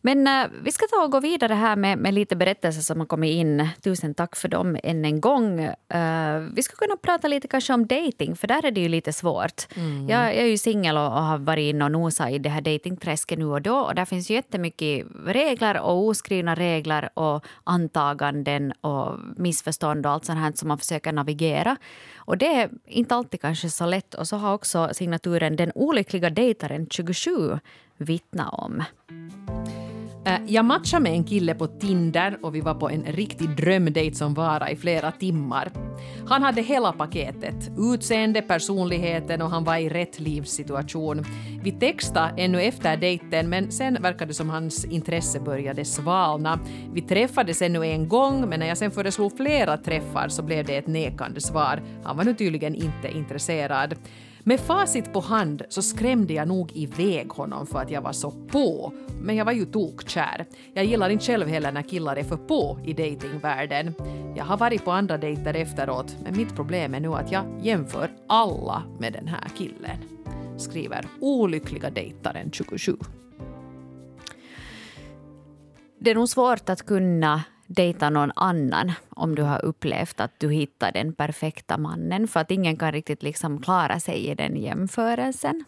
Men 0.00 0.26
eh, 0.26 0.50
vi 0.62 0.72
ska 0.72 0.86
ta 0.86 1.04
och 1.04 1.12
gå 1.12 1.20
vidare 1.20 1.54
här 1.54 1.76
med, 1.76 1.98
med 1.98 2.14
lite 2.14 2.36
berättelser 2.36 2.82
som 2.82 3.00
har 3.00 3.06
kommit 3.06 3.30
in. 3.30 3.68
Tusen 3.80 4.14
tack 4.14 4.36
för 4.36 4.48
dem 4.48 4.78
än 4.82 5.04
en 5.04 5.20
gång. 5.20 5.60
Eh, 5.60 6.38
vi 6.54 6.62
ska 6.62 6.76
kunna 6.76 6.96
prata 6.96 7.28
lite 7.28 7.48
kanske 7.48 7.72
om 7.72 7.86
dating, 7.86 8.36
för 8.36 8.46
där 8.46 8.66
är 8.66 8.70
det 8.70 8.80
ju 8.80 8.88
lite 8.88 9.12
svårt. 9.12 9.66
Jag, 10.08 10.20
jag 10.36 10.36
är 10.36 10.46
ju 10.46 10.58
singel 10.58 10.96
och, 10.96 11.06
och 11.06 11.22
har 11.22 11.38
varit 11.38 11.74
inne 11.74 11.84
och 11.84 11.92
nosat 11.92 12.30
i 12.30 12.38
det 12.38 12.48
här 12.48 12.60
datingträsket 12.60 13.38
nu 13.38 13.46
och 13.46 13.62
då. 13.62 13.76
Och 13.76 13.94
där 13.94 14.04
finns 14.04 14.30
ju 14.30 14.34
jättemycket 14.34 15.06
regler 15.26 15.80
och 15.80 15.98
oskrivna 15.98 16.54
regler 16.54 17.08
och 17.14 17.44
antaganden 17.64 18.72
och 18.80 19.18
missförstånd 19.36 20.06
och 20.06 20.12
allt 20.12 20.24
sånt 20.24 20.38
här 20.38 20.52
som 20.54 20.68
man 20.68 20.78
försöker 20.78 21.12
navigera. 21.12 21.76
Och 22.16 22.38
det 22.38 22.46
är 22.46 22.70
inte 22.86 23.14
alltid 23.14 23.40
kanske 23.40 23.70
så 23.70 23.86
lätt. 23.86 24.14
Och 24.14 24.28
så 24.28 24.36
har 24.36 24.54
också 24.54 24.88
signaturen 24.92 25.56
Den 25.56 25.72
olyckliga 25.74 26.30
dejtaren 26.30 26.86
27 26.90 27.58
vittnat 27.96 28.52
om. 28.52 28.84
Eh, 30.28 30.40
jag 30.46 30.64
matchade 30.64 31.02
med 31.02 31.12
en 31.12 31.24
kille 31.24 31.54
på 31.54 31.66
Tinder 31.66 32.38
och 32.42 32.54
vi 32.54 32.60
var 32.60 32.74
på 32.74 32.90
en 32.90 33.02
riktig 33.02 33.56
drömdejt 33.56 34.16
som 34.16 34.34
varade 34.34 34.70
i 34.70 34.76
flera 34.76 35.12
timmar. 35.12 35.72
Han 36.28 36.42
hade 36.42 36.62
hela 36.62 36.92
paketet. 36.92 37.70
Utseende, 37.78 38.42
personligheten 38.42 39.42
och 39.42 39.50
han 39.50 39.64
var 39.64 39.76
i 39.76 39.88
rätt 39.88 40.20
livssituation. 40.20 41.24
Vi 41.62 41.72
textade 41.72 42.42
ännu 42.42 42.60
efter 42.60 42.96
dejten 42.96 43.48
men 43.48 43.72
sen 43.72 44.02
verkade 44.02 44.30
det 44.30 44.34
som 44.34 44.50
hans 44.50 44.84
intresse 44.84 45.40
började 45.40 45.84
svalna. 45.84 46.60
Vi 46.92 47.02
träffades 47.02 47.62
ännu 47.62 47.86
en 47.86 48.08
gång 48.08 48.48
men 48.48 48.60
när 48.60 48.66
jag 48.66 48.78
sen 48.78 48.90
föreslog 48.90 49.36
flera 49.36 49.76
träffar 49.76 50.28
så 50.28 50.42
blev 50.42 50.66
det 50.66 50.76
ett 50.76 50.86
nekande 50.86 51.40
svar. 51.40 51.82
Han 52.04 52.16
var 52.16 52.24
nu 52.24 52.34
tydligen 52.34 52.74
inte 52.74 53.10
intresserad. 53.16 53.94
Med 54.48 54.60
facit 54.60 55.12
på 55.12 55.20
hand 55.20 55.62
så 55.68 55.82
skrämde 55.82 56.32
jag 56.32 56.48
nog 56.48 56.72
iväg 56.76 57.28
honom 57.28 57.66
för 57.66 57.78
att 57.78 57.90
jag 57.90 58.02
var 58.02 58.12
så 58.12 58.30
på. 58.30 58.92
Men 59.20 59.36
jag 59.36 59.44
var 59.44 59.52
ju 59.52 59.64
tokkär. 59.64 60.46
Jag 60.74 60.84
gillar 60.84 61.10
inte 61.10 61.24
själv 61.24 61.48
heller 61.48 61.72
när 61.72 61.82
killar 61.82 62.16
är 62.16 62.24
för 62.24 62.36
på 62.36 62.80
i 62.84 62.92
datingvärlden. 62.92 63.94
Jag 64.36 64.44
har 64.44 64.56
varit 64.56 64.84
på 64.84 64.90
andra 64.90 65.18
dejter 65.18 65.54
efteråt, 65.54 66.16
men 66.24 66.36
mitt 66.36 66.56
problem 66.56 66.94
är 66.94 67.00
nu 67.00 67.08
att 67.08 67.32
jag 67.32 67.44
jämför 67.62 68.10
alla 68.26 68.82
med 68.98 69.12
den 69.12 69.28
här 69.28 69.48
killen. 69.56 69.98
Skriver 70.56 71.06
olyckliga 71.20 71.90
dejtaren 71.90 72.50
27. 72.52 72.96
Det 75.98 76.10
är 76.10 76.14
nog 76.14 76.28
svårt 76.28 76.68
att 76.68 76.86
kunna 76.86 77.44
dejta 77.68 78.10
någon 78.10 78.32
annan 78.34 78.92
om 79.10 79.34
du 79.34 79.42
har 79.42 79.64
upplevt 79.64 80.20
att 80.20 80.32
du 80.38 80.50
hittar 80.50 80.92
den 80.92 81.12
perfekta 81.12 81.78
mannen. 81.78 82.28
För 82.28 82.40
att 82.40 82.50
ingen 82.50 82.76
kan 82.76 82.92
riktigt 82.92 83.22
liksom 83.22 83.62
klara 83.62 84.00
sig 84.00 84.26
i 84.26 84.34
den 84.34 84.56
jämförelsen. 84.56 85.64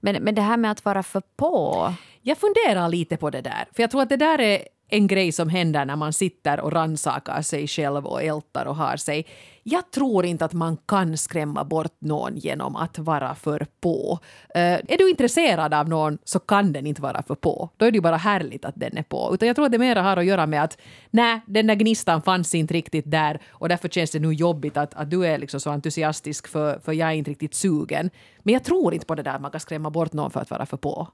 Men, 0.00 0.22
men 0.22 0.34
det 0.34 0.42
här 0.42 0.56
med 0.56 0.70
att 0.70 0.84
vara 0.84 1.02
för 1.02 1.22
på... 1.36 1.94
Jag 2.22 2.38
funderar 2.38 2.88
lite 2.88 3.16
på 3.16 3.30
det 3.30 3.40
där, 3.40 3.64
för 3.72 3.82
jag 3.82 3.90
tror 3.90 4.02
att 4.02 4.08
det 4.08 4.16
där 4.16 4.40
är 4.40 4.62
en 4.92 5.06
grej 5.06 5.32
som 5.32 5.48
händer 5.48 5.84
när 5.84 5.96
man 5.96 6.12
sitter 6.12 6.60
och 6.60 6.72
rannsakar 6.72 7.42
sig 7.42 7.68
själv 7.68 8.06
och 8.06 8.22
ältar 8.22 8.66
och 8.66 8.76
har 8.76 8.96
sig. 8.96 9.26
Jag 9.62 9.90
tror 9.90 10.24
inte 10.24 10.44
att 10.44 10.52
man 10.52 10.76
kan 10.76 11.16
skrämma 11.16 11.64
bort 11.64 11.96
någon 11.98 12.36
genom 12.36 12.76
att 12.76 12.98
vara 12.98 13.34
för 13.34 13.66
på. 13.80 14.18
Uh, 14.56 14.62
är 14.62 14.98
du 14.98 15.10
intresserad 15.10 15.74
av 15.74 15.88
någon 15.88 16.18
så 16.24 16.38
kan 16.38 16.72
den 16.72 16.86
inte 16.86 17.02
vara 17.02 17.22
för 17.22 17.34
på. 17.34 17.70
Då 17.76 17.86
är 17.86 17.90
det 17.90 17.96
ju 17.96 18.00
bara 18.00 18.16
härligt 18.16 18.64
att 18.64 18.74
den 18.76 18.96
är 18.96 19.02
på. 19.02 19.30
Utan 19.34 19.46
jag 19.46 19.56
tror 19.56 19.66
att 19.66 19.72
det 19.72 19.78
mera 19.78 20.02
har 20.02 20.16
att 20.16 20.24
göra 20.24 20.46
med 20.46 20.62
att 20.62 20.78
nej, 21.10 21.40
den 21.46 21.66
där 21.66 21.74
gnistan 21.74 22.22
fanns 22.22 22.54
inte 22.54 22.74
riktigt 22.74 23.10
där 23.10 23.40
och 23.48 23.68
därför 23.68 23.88
känns 23.88 24.10
det 24.10 24.18
nu 24.18 24.32
jobbigt 24.32 24.76
att, 24.76 24.94
att 24.94 25.10
du 25.10 25.26
är 25.26 25.38
liksom 25.38 25.60
så 25.60 25.70
entusiastisk 25.70 26.48
för, 26.48 26.78
för 26.78 26.92
jag 26.92 27.08
är 27.08 27.14
inte 27.14 27.30
riktigt 27.30 27.54
sugen. 27.54 28.10
Men 28.42 28.52
jag 28.52 28.64
tror 28.64 28.94
inte 28.94 29.06
på 29.06 29.14
det 29.14 29.22
där 29.22 29.34
att 29.34 29.42
man 29.42 29.50
kan 29.50 29.60
skrämma 29.60 29.90
bort 29.90 30.12
någon 30.12 30.30
för 30.30 30.40
att 30.40 30.50
vara 30.50 30.66
för 30.66 30.76
på. 30.76 31.08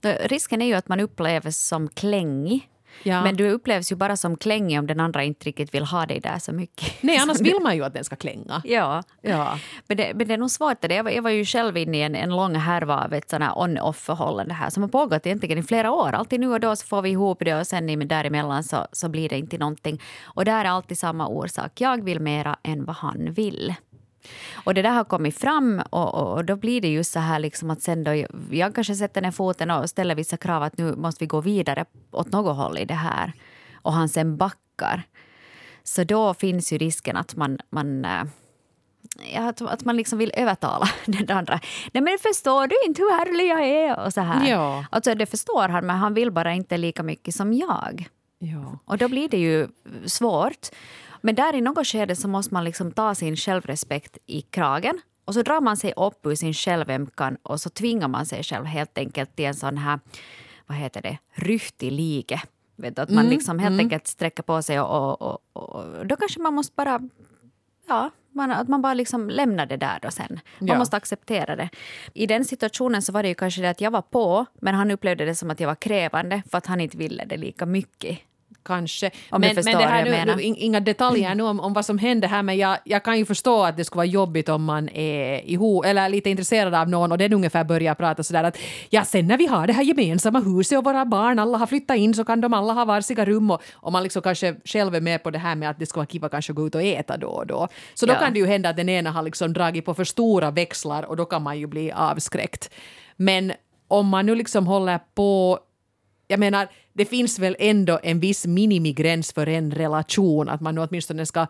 Då, 0.00 0.12
risken 0.24 0.62
är 0.62 0.66
ju 0.66 0.74
att 0.74 0.88
man 0.88 1.00
upplevs 1.00 1.58
som 1.58 1.88
klängig. 1.88 2.68
Ja. 3.02 3.22
Men 3.22 3.36
du 3.36 3.50
upplevs 3.50 3.92
ju 3.92 3.96
bara 3.96 4.16
som 4.16 4.36
klängig 4.36 4.78
om 4.78 4.86
den 4.86 5.00
andra 5.00 5.24
inte 5.24 5.46
riktigt 5.46 5.74
vill 5.74 5.84
ha 5.84 6.06
dig 6.06 6.20
där 6.20 6.38
så 6.38 6.52
mycket. 6.52 7.02
Nej, 7.02 7.16
annars 7.16 7.40
vill 7.40 7.58
man 7.62 7.76
ju 7.76 7.84
att 7.84 7.94
den 7.94 8.04
ska 8.04 8.16
klänga. 8.16 8.62
Ja. 8.64 9.02
Ja. 9.22 9.58
Men 9.86 9.96
det, 9.96 10.12
men 10.14 10.28
det 10.28 10.34
är 10.34 10.38
nog 10.38 10.50
svårt. 10.50 10.80
Det. 10.80 10.94
Jag, 10.94 11.04
var, 11.04 11.10
jag 11.10 11.22
var 11.22 11.30
ju 11.30 11.44
själv 11.44 11.76
inne 11.76 11.98
i 11.98 12.02
en, 12.02 12.14
en 12.14 12.30
lång 12.30 12.54
härva 12.54 13.04
av 13.04 13.12
ett 13.12 13.34
on-off-förhållande 13.56 14.54
här 14.54 14.70
som 14.70 14.82
har 14.82 14.90
pågått 14.90 15.26
egentligen 15.26 15.58
i 15.58 15.62
flera 15.62 15.92
år. 15.92 16.12
Alltid 16.12 16.40
nu 16.40 16.52
och 16.52 16.60
då 16.60 16.76
så 16.76 16.86
får 16.86 17.02
vi 17.02 17.10
ihop 17.10 17.38
det 17.40 17.54
och 17.54 17.66
sen 17.66 18.08
däremellan 18.08 18.64
så, 18.64 18.86
så 18.92 19.08
blir 19.08 19.28
det 19.28 19.38
inte 19.38 19.58
någonting. 19.58 20.00
Och 20.22 20.44
där 20.44 20.64
är 20.64 20.68
alltid 20.68 20.98
samma 20.98 21.26
orsak. 21.26 21.80
Jag 21.80 22.04
vill 22.04 22.20
mera 22.20 22.56
än 22.62 22.84
vad 22.84 22.96
han 22.96 23.32
vill. 23.32 23.74
Och 24.64 24.74
det 24.74 24.82
där 24.82 24.90
har 24.90 25.04
kommit 25.04 25.38
fram 25.38 25.82
och, 25.90 26.14
och, 26.14 26.36
och 26.36 26.44
då 26.44 26.56
blir 26.56 26.80
det 26.80 26.88
just 26.88 27.12
så 27.12 27.18
här 27.18 27.38
liksom 27.38 27.70
att 27.70 27.82
sen 27.82 28.04
då 28.04 28.24
jag 28.50 28.74
kanske 28.74 28.94
sätter 28.94 29.22
ner 29.22 29.30
foten 29.30 29.70
och 29.70 29.90
ställer 29.90 30.14
vissa 30.14 30.36
krav 30.36 30.62
att 30.62 30.78
nu 30.78 30.96
måste 30.96 31.24
vi 31.24 31.26
gå 31.26 31.40
vidare 31.40 31.84
åt 32.10 32.32
något 32.32 32.56
håll 32.56 32.78
i 32.78 32.84
det 32.84 32.94
här. 32.94 33.32
Och 33.82 33.92
han 33.92 34.08
sen 34.08 34.36
backar. 34.36 35.02
Så 35.82 36.04
då 36.04 36.34
finns 36.34 36.72
ju 36.72 36.78
risken 36.78 37.16
att 37.16 37.36
man, 37.36 37.58
man 37.70 38.04
eh, 38.04 38.24
ja, 39.34 39.48
att, 39.48 39.60
att 39.60 39.84
man 39.84 39.96
liksom 39.96 40.18
vill 40.18 40.32
övertala 40.36 40.88
den 41.06 41.36
andra. 41.36 41.60
Nej 41.92 42.02
men 42.02 42.18
förstår 42.18 42.66
du 42.66 42.76
inte 42.86 43.02
hur 43.02 43.18
härlig 43.18 43.46
jag 43.46 43.64
är? 43.64 44.06
Och 44.06 44.12
så 44.12 44.20
här. 44.20 44.50
Ja. 44.50 44.84
Alltså 44.90 45.14
det 45.14 45.26
förstår 45.26 45.68
han 45.68 45.86
men 45.86 45.96
han 45.96 46.14
vill 46.14 46.30
bara 46.30 46.52
inte 46.52 46.76
lika 46.76 47.02
mycket 47.02 47.34
som 47.34 47.52
jag. 47.52 48.08
Ja. 48.38 48.78
Och 48.84 48.98
då 48.98 49.08
blir 49.08 49.28
det 49.28 49.38
ju 49.38 49.68
svårt. 50.06 50.68
Men 51.22 51.34
där 51.34 51.54
i 51.54 51.60
något 51.60 51.86
skede 51.86 52.16
så 52.16 52.28
måste 52.28 52.54
man 52.54 52.64
liksom 52.64 52.92
ta 52.92 53.14
sin 53.14 53.36
självrespekt 53.36 54.18
i 54.26 54.40
kragen. 54.42 55.00
Och 55.24 55.34
så 55.34 55.42
drar 55.42 55.60
man 55.60 55.76
sig 55.76 55.92
upp 55.96 56.26
ur 56.26 56.34
sin 56.34 56.54
självömkan 56.54 57.36
och 57.42 57.60
så 57.60 57.70
tvingar 57.70 58.08
man 58.08 58.26
sig 58.26 58.42
själv 58.42 58.64
helt 58.64 58.98
enkelt 58.98 59.36
till 59.36 59.44
en 59.44 59.54
sån 59.54 59.78
här, 59.78 60.00
vad 60.66 60.76
heter 60.78 61.02
det, 61.02 61.18
ryhtig 61.34 61.92
lige. 61.92 62.42
Vet 62.76 62.96
du, 62.96 63.02
att 63.02 63.10
man 63.10 63.28
liksom 63.28 63.58
helt 63.58 63.80
enkelt 63.80 64.06
sträcker 64.06 64.42
på 64.42 64.62
sig 64.62 64.80
och, 64.80 65.22
och, 65.22 65.38
och, 65.52 65.68
och 65.74 66.06
då 66.06 66.16
kanske 66.16 66.40
man 66.40 66.54
måste 66.54 66.72
bara 66.76 67.00
Ja, 67.88 68.10
man, 68.30 68.50
att 68.50 68.68
man 68.68 68.82
bara 68.82 68.94
liksom 68.94 69.30
lämnar 69.30 69.66
det 69.66 69.76
där 69.76 69.98
då 70.02 70.10
sen. 70.10 70.40
Man 70.58 70.68
Ja. 70.68 70.78
måste 70.78 70.96
acceptera 70.96 71.56
det. 71.56 71.68
I 72.14 72.26
den 72.26 72.44
situationen 72.44 73.02
så 73.02 73.12
var 73.12 73.22
det 73.22 73.28
ju 73.28 73.34
kanske 73.34 73.62
det 73.62 73.70
att 73.70 73.80
jag 73.80 73.90
var 73.90 74.02
på 74.02 74.46
men 74.60 74.74
han 74.74 74.90
upplevde 74.90 75.24
det 75.24 75.34
som 75.34 75.50
att 75.50 75.60
jag 75.60 75.68
var 75.68 75.74
krävande 75.74 76.42
för 76.50 76.58
att 76.58 76.66
han 76.66 76.80
inte 76.80 76.96
ville 76.96 77.24
det 77.24 77.36
lika 77.36 77.66
mycket. 77.66 78.18
Kanske. 78.64 79.10
Om 79.30 79.40
men, 79.40 79.54
men 79.54 79.64
det 79.64 79.84
här 79.84 80.04
nu, 80.26 80.34
nu, 80.36 80.42
in- 80.42 80.56
inga 80.58 80.80
detaljer 80.80 81.34
nu 81.34 81.42
om, 81.42 81.60
om 81.60 81.72
vad 81.72 81.84
som 81.86 81.98
hände 81.98 82.26
här 82.26 82.42
men 82.42 82.56
jag, 82.56 82.78
jag 82.84 83.04
kan 83.04 83.18
ju 83.18 83.24
förstå 83.24 83.62
att 83.64 83.76
det 83.76 83.84
skulle 83.84 83.96
vara 83.98 84.06
jobbigt 84.06 84.48
om 84.48 84.64
man 84.64 84.88
är 84.88 85.50
ihop, 85.50 85.84
eller 85.84 86.08
lite 86.08 86.30
intresserad 86.30 86.74
av 86.74 86.88
någon 86.88 87.12
och 87.12 87.18
den 87.18 87.32
ungefär 87.32 87.64
börjar 87.64 87.94
prata 87.94 88.22
sådär 88.22 88.44
att 88.44 88.58
ja 88.90 89.04
sen 89.04 89.26
när 89.26 89.38
vi 89.38 89.46
har 89.46 89.66
det 89.66 89.72
här 89.72 89.82
gemensamma 89.82 90.40
huset 90.40 90.78
och 90.78 90.84
våra 90.84 91.04
barn 91.04 91.38
alla 91.38 91.58
har 91.58 91.66
flyttat 91.66 91.96
in 91.96 92.14
så 92.14 92.24
kan 92.24 92.40
de 92.40 92.54
alla 92.54 92.72
ha 92.72 92.84
varsiga 92.84 93.24
rum 93.24 93.50
och, 93.50 93.62
och 93.74 93.92
man 93.92 94.02
liksom 94.02 94.22
kanske 94.22 94.54
själv 94.64 94.94
är 94.94 95.00
med 95.00 95.22
på 95.22 95.30
det 95.30 95.38
här 95.38 95.54
med 95.54 95.70
att 95.70 95.78
det 95.78 95.86
skulle 95.86 96.00
vara 96.00 96.06
kiva 96.06 96.28
kanske 96.28 96.52
gå 96.52 96.66
ut 96.66 96.74
och 96.74 96.82
äta 96.82 97.16
då 97.16 97.28
och 97.28 97.46
då. 97.46 97.68
Så 97.94 98.06
då 98.06 98.12
Ja. 98.12 98.18
kan 98.18 98.32
det 98.32 98.38
ju 98.38 98.46
hända 98.46 98.68
att 98.68 98.76
den 98.76 98.88
ena 98.88 99.10
har 99.10 99.22
liksom 99.22 99.52
dragit 99.52 99.84
på 99.84 99.94
för 99.94 100.04
stora 100.04 100.50
växlar 100.50 101.02
och 101.02 101.16
då 101.16 101.24
kan 101.24 101.42
man 101.42 101.58
ju 101.58 101.66
bli 101.66 101.92
avskräckt. 101.92 102.70
Men 103.16 103.52
om 103.88 104.08
man 104.08 104.26
nu 104.26 104.34
liksom 104.34 104.66
håller 104.66 105.00
på 105.14 105.58
jag 106.28 106.40
menar, 106.40 106.68
det 106.92 107.04
finns 107.04 107.38
väl 107.38 107.56
ändå 107.58 107.98
en 108.02 108.20
viss 108.20 108.46
minimigräns 108.46 109.32
för 109.32 109.48
en 109.48 109.70
relation, 109.70 110.48
att 110.48 110.60
man 110.60 110.74
nu 110.74 110.80
åtminstone 110.80 111.26
ska 111.26 111.46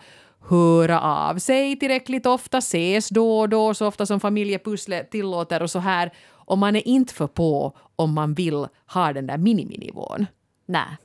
höra 0.49 1.01
av 1.01 1.39
sig 1.39 1.79
tillräckligt 1.79 2.27
ofta, 2.27 2.59
ses 2.59 3.09
då 3.09 3.41
och 3.41 3.49
då, 3.49 3.75
så 3.75 3.87
ofta 3.87 4.07
som 4.07 4.21
familjepusslet 4.21 5.11
tillåter 5.11 5.63
och 5.63 5.71
så 5.71 5.79
här. 5.79 6.11
och 6.45 6.59
man 6.59 6.77
är 6.77 6.89
inte 6.89 7.15
för 7.15 7.27
på 7.27 7.77
om 7.97 8.15
man 8.15 8.35
vill 8.35 8.67
ha 8.87 9.13
den 9.13 9.27
där 9.27 9.39
miniminivån. 9.39 10.27
Nej. 10.67 10.97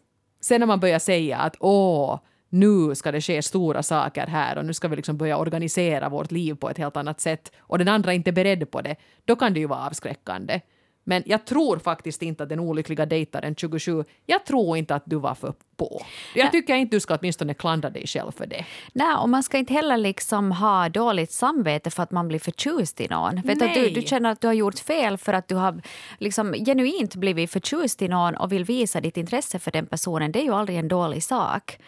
Sen 0.41 0.59
när 0.59 0.67
man 0.67 0.79
börjar 0.79 0.99
säga 0.99 1.37
att 1.37 1.55
åh, 1.59 2.19
nu 2.49 2.95
ska 2.95 3.11
det 3.11 3.21
ske 3.21 3.41
stora 3.41 3.83
saker 3.83 4.27
här 4.27 4.57
och 4.57 4.65
nu 4.65 4.73
ska 4.73 4.87
vi 4.87 4.95
liksom 4.95 5.17
börja 5.17 5.37
organisera 5.37 6.09
vårt 6.09 6.31
liv 6.31 6.53
på 6.53 6.69
ett 6.69 6.77
helt 6.77 6.97
annat 6.97 7.21
sätt 7.21 7.51
och 7.59 7.77
den 7.77 7.87
andra 7.87 8.11
är 8.11 8.15
inte 8.15 8.31
beredd 8.31 8.71
på 8.71 8.81
det, 8.81 8.95
då 9.25 9.35
kan 9.35 9.53
det 9.53 9.59
ju 9.59 9.65
vara 9.65 9.87
avskräckande. 9.87 10.61
Men 11.09 11.23
jag 11.25 11.45
tror 11.45 11.79
faktiskt 11.79 12.21
inte 12.21 12.43
att 12.43 12.49
den 12.49 12.59
olyckliga 12.59 13.05
dejtaren 13.05 13.55
27, 13.55 14.03
jag 14.25 14.45
tror 14.45 14.77
inte 14.77 14.95
att 14.95 15.03
du 15.05 15.15
var 15.15 15.35
för 15.35 15.53
på. 15.77 16.01
Jag 16.35 16.51
tycker 16.51 16.75
inte 16.75 16.95
du 16.95 16.99
ska 16.99 17.15
åtminstone 17.15 17.53
klandra 17.53 17.89
dig 17.89 18.07
själv 18.07 18.31
för 18.31 18.45
det. 18.45 18.65
Nej, 18.93 19.15
och 19.15 19.29
man 19.29 19.43
ska 19.43 19.57
inte 19.57 19.73
heller 19.73 19.97
liksom 19.97 20.51
ha 20.51 20.89
dåligt 20.89 21.31
samvete 21.31 21.89
för 21.89 22.03
att 22.03 22.11
man 22.11 22.27
blir 22.27 22.39
förtjust 22.39 23.01
i 23.01 23.07
någon. 23.07 23.41
Vet 23.41 23.61
att 23.61 23.73
du, 23.73 23.89
du 23.89 24.01
känner 24.01 24.31
att 24.31 24.41
du 24.41 24.47
har 24.47 24.53
gjort 24.53 24.79
fel 24.79 25.17
för 25.17 25.33
att 25.33 25.47
du 25.47 25.55
har 25.55 25.81
liksom 26.17 26.53
genuint 26.53 27.15
blivit 27.15 27.51
förtjust 27.51 28.01
i 28.01 28.07
någon 28.07 28.35
och 28.35 28.51
vill 28.51 28.63
visa 28.63 29.01
ditt 29.01 29.17
intresse 29.17 29.59
för 29.59 29.71
den 29.71 29.85
personen. 29.85 30.31
Det 30.31 30.39
är 30.39 30.43
ju 30.43 30.53
aldrig 30.53 30.77
en 30.77 30.87
dålig 30.87 31.23
sak. 31.23 31.79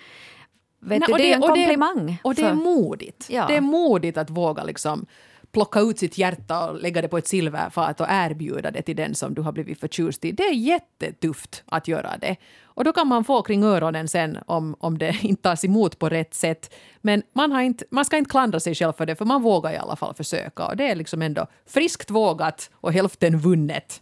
Vet 0.81 0.99
Nej, 0.99 1.07
du, 1.07 1.13
och 1.13 1.17
det 1.17 1.31
är 1.31 1.35
en 1.35 1.43
och 1.43 1.49
komplimang. 1.49 2.17
och 2.23 2.35
det 2.35 2.41
är 2.41 2.53
modigt. 2.53 3.29
Ja. 3.29 3.47
Det 3.47 3.55
är 3.55 3.61
modigt 3.61 4.17
att 4.17 4.29
våga 4.29 4.63
liksom 4.63 5.05
plocka 5.51 5.79
ut 5.79 6.00
sitt 6.00 6.18
hjärta 6.18 6.70
och 6.70 6.82
lägga 6.82 7.01
det 7.01 7.08
på 7.08 7.18
ett 7.18 7.27
silverfat 7.27 8.01
och 8.01 8.08
erbjuda 8.10 8.72
det 8.72 8.82
till 8.82 8.96
den 8.96 9.15
som 9.15 9.34
du 9.34 9.41
har 9.41 9.51
blivit 9.51 9.79
förtjust 9.79 10.25
i. 10.25 10.32
Det 10.32 10.44
är 10.44 10.53
jättetufft 10.53 11.63
att 11.65 11.88
göra 11.88 12.18
det. 12.18 12.36
Och 12.63 12.84
då 12.84 12.94
kan 12.94 13.08
man 13.08 13.24
få 13.24 13.41
kring 13.41 13.63
öronen 13.63 14.08
sen 14.08 14.38
om, 14.46 14.75
om 14.79 14.98
det 14.98 15.18
inte 15.22 15.41
tas 15.41 15.65
emot 15.65 16.00
på 16.00 16.10
rätt 16.10 16.34
sätt. 16.34 16.74
Men 17.01 17.24
man, 17.34 17.51
har 17.51 17.62
inte, 17.62 17.86
man 17.91 18.06
ska 18.06 18.18
inte 18.18 18.29
klandra 18.29 18.60
sig 18.60 18.75
själv 18.75 18.94
för 18.94 19.06
det, 19.06 19.15
för 19.15 19.25
man 19.25 19.41
vågar 19.41 19.74
i 19.74 19.77
alla 19.77 19.96
fall 19.96 20.13
försöka. 20.13 20.65
Och 20.65 20.77
det 20.77 20.89
är 20.89 20.96
liksom 20.96 21.22
ändå 21.22 21.48
friskt 21.65 22.12
vågat 22.12 22.70
och 22.74 22.94
hälften 22.94 23.39
vunnet. 23.39 24.01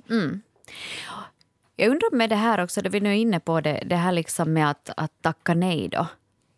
Jag 1.76 1.90
undrar 1.90 2.16
med 2.16 2.30
det 2.30 2.36
här 2.36 2.64
också, 2.64 2.82
då 2.82 2.90
vi 2.90 3.00
nu 3.00 3.10
är 3.10 3.14
inne 3.14 3.40
på 3.40 3.62
det, 3.62 3.84
det 3.86 3.96
här 3.96 4.12
liksom 4.12 4.54
med 4.54 4.70
att, 4.70 4.90
att 4.98 5.22
tacka 5.22 5.54
nej 5.54 5.90
då 5.90 6.08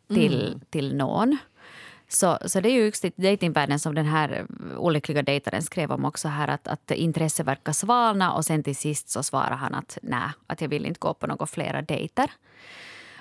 till, 0.08 0.60
till 0.70 0.96
någon. 0.96 1.38
Så, 2.12 2.38
så 2.46 2.60
det 2.60 2.70
är 2.70 2.74
ju 2.74 2.86
just 2.86 3.06
i 3.06 3.12
dejtingvärlden 3.16 3.80
som 3.80 3.96
den 3.96 4.06
här 4.06 4.30
eh, 4.32 4.80
olyckliga 4.80 5.22
dejtaren 5.22 5.62
skrev 5.64 5.92
om 5.92 6.06
också 6.06 6.28
här 6.28 6.48
att, 6.48 6.68
att 6.68 6.92
intresse 6.92 7.44
verkar 7.44 7.74
svalna 7.74 8.34
och 8.34 8.46
sen 8.46 8.64
till 8.64 8.76
sist 8.76 9.10
så 9.10 9.24
svarar 9.24 9.56
han 9.56 9.76
att 9.76 9.98
nej, 10.02 10.30
att 10.48 10.62
jag 10.62 10.70
vill 10.70 10.86
inte 10.86 11.00
gå 11.00 11.14
på 11.14 11.28
några 11.28 11.46
flera 11.46 11.82
dejter. 11.82 12.32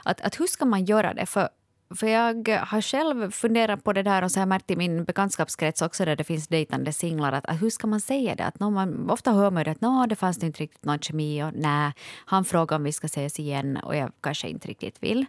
Att, 0.02 0.21
att 0.21 0.40
hur 0.40 0.47
ska 0.47 0.64
man 0.64 0.85
göra 0.85 1.14
det? 1.14 1.26
För, 1.26 1.49
för 1.95 2.07
jag 2.07 2.49
har 2.49 2.80
själv 2.80 3.30
funderat 3.30 3.85
på 3.85 3.92
det 3.92 4.02
där 4.02 4.25
och 4.25 4.30
så 4.30 4.38
har 4.38 4.42
jag 4.42 4.49
märkt 4.49 4.71
i 4.71 4.76
min 4.76 5.04
bekantskapskrets 5.04 5.83
också 5.83 6.04
där 6.04 6.16
det 6.16 6.25
finns 6.25 6.49
dejtande 6.49 6.92
singlar 6.92 7.33
att, 7.33 7.47
att 7.47 7.62
hur 7.62 7.71
ska 7.71 7.87
man 7.87 8.00
säga 8.00 8.35
det? 8.35 8.45
Att 8.45 8.61
någon, 8.61 8.75
man, 8.75 9.11
ofta 9.11 9.33
hör 9.33 9.50
man 9.50 9.64
ju 9.64 9.71
att 9.71 9.80
"Nå, 9.80 10.07
det 10.07 10.16
fanns 10.16 10.42
inte 10.42 10.62
riktigt 10.62 10.85
någon 10.85 10.99
kemi 10.99 11.42
och 11.42 11.52
nej, 11.54 11.92
han 12.26 12.45
frågar 12.45 12.76
om 12.76 12.85
vi 12.85 12.92
ska 12.92 13.07
ses 13.07 13.38
igen 13.38 13.76
och 13.76 13.97
jag 13.97 14.12
kanske 14.21 14.49
inte 14.49 14.68
riktigt 14.68 15.02
vill. 15.02 15.26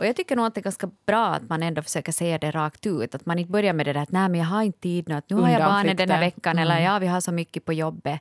Och 0.00 0.06
jag 0.06 0.16
tycker 0.16 0.36
nog 0.36 0.46
att 0.46 0.54
det 0.54 0.60
är 0.60 0.62
ganska 0.62 0.90
bra 1.06 1.26
att 1.26 1.48
man 1.48 1.62
ändå 1.62 1.82
försöker 1.82 2.12
säga 2.12 2.38
det 2.38 2.50
rakt 2.50 2.86
ut. 2.86 3.14
Att 3.14 3.26
man 3.26 3.38
inte 3.38 3.50
börjar 3.50 3.72
med 3.72 3.86
det 3.86 3.92
där 3.92 4.00
att 4.00 4.12
nej 4.12 4.28
men 4.28 4.40
jag 4.40 4.46
har 4.46 4.62
inte 4.62 4.80
tid 4.80 5.08
nu, 5.08 5.14
att 5.14 5.30
nu 5.30 5.36
har 5.36 5.50
jag 5.50 5.60
barnen 5.60 5.96
den 5.96 6.10
här 6.10 6.20
veckan 6.20 6.58
eller 6.58 6.78
ja 6.78 6.98
vi 6.98 7.06
har 7.06 7.20
så 7.20 7.32
mycket 7.32 7.64
på 7.64 7.72
jobbet. 7.72 8.20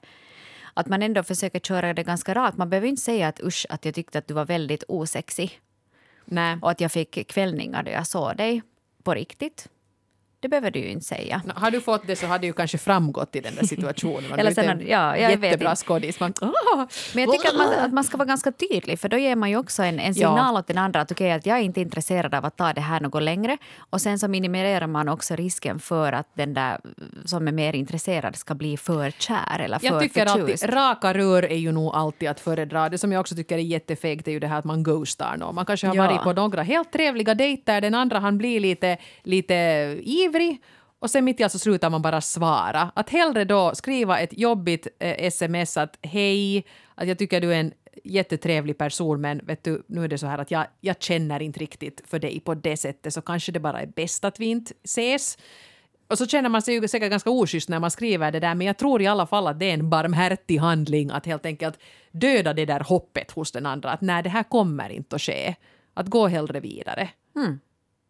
Att 0.73 0.87
man 0.87 1.03
ändå 1.03 1.23
försöker 1.23 1.59
köra 1.59 1.93
det 1.93 2.03
ganska 2.03 2.35
rakt. 2.35 2.57
Man 2.57 2.69
behöver 2.69 2.87
inte 2.87 3.01
säga 3.01 3.27
att 3.27 3.39
usch 3.43 3.65
att 3.69 3.85
jag 3.85 3.93
tyckte 3.93 4.19
att 4.19 4.27
du 4.27 4.33
var 4.33 4.45
väldigt 4.45 4.83
osexig 4.87 5.59
Nej. 6.25 6.57
och 6.61 6.71
att 6.71 6.81
jag 6.81 6.91
fick 6.91 7.27
kvällningar 7.27 7.83
då 7.83 7.91
jag 7.91 8.07
såg 8.07 8.37
dig 8.37 8.61
på 9.03 9.13
riktigt. 9.13 9.69
Det 10.41 10.47
behöver 10.49 10.71
du 10.71 10.79
ju 10.79 10.89
inte 10.89 11.05
säga. 11.05 11.41
Nå, 11.45 11.53
Har 11.55 11.71
du 11.71 11.81
fått 11.81 12.07
det 12.07 12.15
så 12.15 12.27
har 12.27 12.39
det 12.39 12.47
ju 12.47 12.53
kanske 12.53 12.77
framgått 12.77 13.35
i 13.35 13.39
den 13.39 13.55
där 13.55 13.63
situationen. 13.65 14.31
Eller 14.39 14.51
sen 14.51 14.81
ja, 14.87 15.17
jag 15.17 15.29
vet 15.29 15.43
jättebra 15.43 15.69
inte. 15.71 15.83
skådis. 15.83 16.19
Man. 16.19 16.33
Men 17.15 17.23
jag 17.23 17.31
tycker 17.33 17.47
att 17.49 17.55
man, 17.57 17.73
att 17.73 17.93
man 17.93 18.03
ska 18.03 18.17
vara 18.17 18.27
ganska 18.27 18.51
tydlig 18.51 18.99
för 18.99 19.09
då 19.09 19.17
ger 19.17 19.35
man 19.35 19.49
ju 19.49 19.57
också 19.57 19.83
en, 19.83 19.99
en 19.99 20.13
signal 20.13 20.55
åt 20.57 20.67
den 20.67 20.77
andra 20.77 21.01
att 21.01 21.11
okej, 21.11 21.31
att 21.31 21.45
jag 21.45 21.57
är 21.57 21.61
inte 21.61 21.81
intresserad 21.81 22.35
av 22.35 22.45
att 22.45 22.57
ta 22.57 22.73
det 22.73 22.81
här 22.81 22.99
något 22.99 23.23
längre. 23.23 23.57
Och 23.89 24.01
sen 24.01 24.19
så 24.19 24.27
minimerar 24.27 24.87
man 24.87 25.09
också 25.09 25.35
risken 25.35 25.79
för 25.79 26.13
att 26.13 26.27
den 26.33 26.53
där 26.53 26.79
som 27.25 27.47
är 27.47 27.51
mer 27.51 27.75
intresserad 27.75 28.35
ska 28.35 28.55
bli 28.55 28.77
för 28.77 29.11
kär 29.11 29.59
eller 29.59 29.79
för 29.79 29.85
Jag 29.87 30.01
tycker 30.01 30.25
förtjust. 30.25 30.63
alltid, 30.63 30.75
raka 30.77 31.13
rör 31.13 31.43
är 31.43 31.57
ju 31.57 31.71
nog 31.71 31.95
alltid 31.95 32.29
att 32.29 32.39
föredra. 32.39 32.89
Det 32.89 32.97
som 32.97 33.11
jag 33.11 33.19
också 33.19 33.35
tycker 33.35 33.55
är 33.55 33.59
jättefegt 33.61 34.27
är 34.27 34.31
ju 34.31 34.39
det 34.39 34.47
här 34.47 34.59
att 34.59 34.65
man 34.65 34.83
ghostar 34.83 35.37
någon. 35.37 35.55
Man 35.55 35.65
kanske 35.65 35.87
har 35.87 35.95
Ja. 35.95 36.07
varit 36.07 36.21
på 36.23 36.33
några 36.33 36.63
helt 36.63 36.91
trevliga 36.91 37.35
dejter, 37.35 37.81
den 37.81 37.95
andra 37.95 38.19
han 38.19 38.37
blir 38.37 38.59
lite, 38.59 38.97
lite 39.23 39.53
ivrig 40.29 40.61
och 40.99 41.09
sen 41.09 41.25
mitt 41.25 41.39
i 41.39 41.43
allt 41.43 41.51
så 41.51 41.59
slutar 41.59 41.89
man 41.89 42.01
bara 42.01 42.21
svara. 42.21 42.91
Att 42.95 43.09
hellre 43.09 43.45
då 43.45 43.75
skriva 43.75 44.19
ett 44.19 44.37
jobbigt 44.37 44.87
eh, 44.99 45.25
sms 45.25 45.77
att 45.77 45.97
hej, 46.01 46.65
att 46.95 47.07
jag 47.07 47.17
tycker 47.17 47.41
du 47.41 47.53
är 47.53 47.59
en 47.59 47.73
jättetrevlig 48.03 48.77
person 48.77 49.21
men 49.21 49.45
vet 49.45 49.63
du, 49.63 49.83
nu 49.87 50.03
är 50.03 50.07
det 50.07 50.17
så 50.17 50.27
här 50.27 50.37
att 50.37 50.51
jag, 50.51 50.65
jag 50.81 51.01
känner 51.01 51.41
inte 51.41 51.59
riktigt 51.59 52.01
för 52.05 52.19
dig 52.19 52.39
på 52.39 52.55
det 52.55 52.77
sättet 52.77 53.13
så 53.13 53.21
kanske 53.21 53.51
det 53.51 53.59
bara 53.59 53.81
är 53.81 53.87
bäst 53.87 54.25
att 54.25 54.39
vi 54.39 54.45
inte 54.45 54.73
ses. 54.83 55.37
Och 56.07 56.17
så 56.17 56.27
känner 56.27 56.49
man 56.49 56.61
sig 56.61 56.73
ju 56.73 56.87
säkert 56.87 57.09
ganska 57.09 57.29
oschysst 57.29 57.69
när 57.69 57.79
man 57.79 57.91
skriver 57.91 58.31
det 58.31 58.39
där 58.39 58.55
men 58.55 58.67
jag 58.67 58.77
tror 58.77 59.01
i 59.01 59.07
alla 59.07 59.27
fall 59.27 59.47
att 59.47 59.59
det 59.59 59.69
är 59.69 59.73
en 59.73 59.89
barmhärtig 59.89 60.57
handling 60.57 61.09
att 61.09 61.25
helt 61.25 61.45
enkelt 61.45 61.79
döda 62.11 62.53
det 62.53 62.65
där 62.65 62.79
hoppet 62.79 63.31
hos 63.31 63.51
den 63.51 63.65
andra 63.65 63.91
att 63.91 64.01
nej 64.01 64.23
det 64.23 64.29
här 64.29 64.43
kommer 64.43 64.89
inte 64.89 65.15
att 65.15 65.21
ske. 65.21 65.55
Att 65.93 66.07
gå 66.07 66.27
hellre 66.27 66.59
vidare. 66.59 67.09
Mm. 67.35 67.59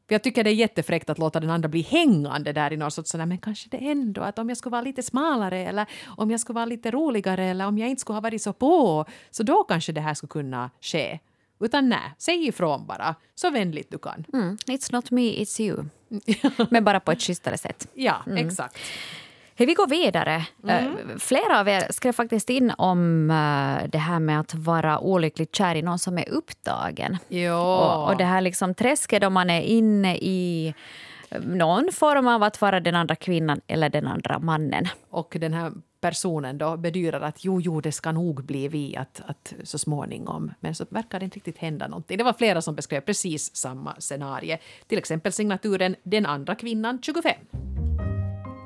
För 0.09 0.13
jag 0.15 0.23
tycker 0.23 0.43
det 0.43 0.49
är 0.49 0.53
jättefräckt 0.53 1.09
att 1.09 1.17
låta 1.17 1.39
den 1.39 1.49
andra 1.49 1.69
bli 1.69 1.81
hängande 1.81 2.53
där 2.53 2.73
i 2.73 2.77
någon 2.77 2.91
sorts 2.91 3.11
sådär, 3.11 3.25
men 3.25 3.37
kanske 3.37 3.69
det 3.69 3.77
ändå 3.77 4.21
att 4.21 4.39
om 4.39 4.49
jag 4.49 4.57
skulle 4.57 4.71
vara 4.71 4.81
lite 4.81 5.03
smalare 5.03 5.59
eller 5.59 5.85
om 6.07 6.31
jag 6.31 6.39
skulle 6.39 6.55
vara 6.55 6.65
lite 6.65 6.91
roligare 6.91 7.45
eller 7.45 7.67
om 7.67 7.77
jag 7.77 7.89
inte 7.89 8.01
skulle 8.01 8.15
ha 8.15 8.21
varit 8.21 8.41
så 8.41 8.53
på 8.53 9.05
så 9.31 9.43
då 9.43 9.63
kanske 9.63 9.91
det 9.91 10.01
här 10.01 10.13
skulle 10.13 10.27
kunna 10.27 10.69
ske. 10.81 11.19
Utan 11.59 11.89
nej, 11.89 12.13
säg 12.17 12.47
ifrån 12.47 12.85
bara 12.87 13.15
så 13.35 13.49
vänligt 13.49 13.91
du 13.91 13.97
kan. 13.97 14.25
Mm, 14.33 14.57
it's 14.65 14.93
not 14.93 15.11
me, 15.11 15.21
it's 15.21 15.61
you. 15.61 15.85
Men 16.69 16.83
bara 16.83 16.99
på 16.99 17.11
ett 17.11 17.21
schysstare 17.21 17.57
sätt. 17.57 17.87
Ja, 17.93 18.23
exakt. 18.37 18.77
Hej, 19.59 19.65
vi 19.65 19.73
går 19.73 19.87
vidare. 19.87 20.45
Eh, 20.67 21.17
flera 21.17 21.59
av 21.59 21.67
er 21.67 21.87
skrev 21.89 22.11
faktiskt 22.11 22.49
in 22.49 22.71
om 22.77 23.29
eh, 23.29 23.89
det 23.89 23.97
här 23.97 24.19
med 24.19 24.39
att 24.39 24.55
vara 24.55 24.99
olyckligt 24.99 25.55
kär 25.55 25.75
i 25.75 25.81
någon 25.81 25.99
som 25.99 26.17
är 26.17 26.29
upptagen. 26.29 27.17
Och, 27.53 28.07
och 28.07 28.17
det 28.17 28.23
här 28.23 28.41
liksom 28.41 28.73
träsket 28.73 29.21
då 29.21 29.29
man 29.29 29.49
är 29.49 29.61
inne 29.61 30.15
i 30.17 30.73
eh, 31.29 31.41
någon 31.41 31.89
form 31.93 32.27
av 32.27 32.43
att 32.43 32.61
vara 32.61 32.79
den 32.79 32.95
andra 32.95 33.15
kvinnan 33.15 33.61
eller 33.67 33.89
den 33.89 34.07
andra 34.07 34.39
mannen. 34.39 34.87
Och 35.09 35.35
den 35.39 35.53
här 35.53 35.71
personen 36.01 36.57
då 36.57 36.77
bedyrar 36.77 37.21
att 37.21 37.45
jo, 37.45 37.61
jo, 37.61 37.81
det 37.81 37.91
ska 37.91 38.11
nog 38.11 38.43
bli 38.43 38.67
vi 38.67 38.97
att, 38.97 39.21
att 39.25 39.53
så 39.63 39.77
småningom. 39.77 40.51
Men 40.59 40.75
så 40.75 40.85
verkar 40.89 41.19
det 41.19 41.23
inte 41.25 41.35
riktigt 41.35 41.57
hända 41.57 41.87
någonting. 41.87 42.17
Det 42.17 42.23
var 42.23 42.33
flera 42.33 42.61
som 42.61 42.75
beskrev 42.75 43.01
precis 43.01 43.55
samma 43.55 43.95
scenario. 43.99 44.57
Till 44.87 44.97
exempel 44.97 45.31
signaturen 45.31 45.95
Den 46.03 46.25
andra 46.25 46.55
kvinnan 46.55 47.01
25. 47.01 47.33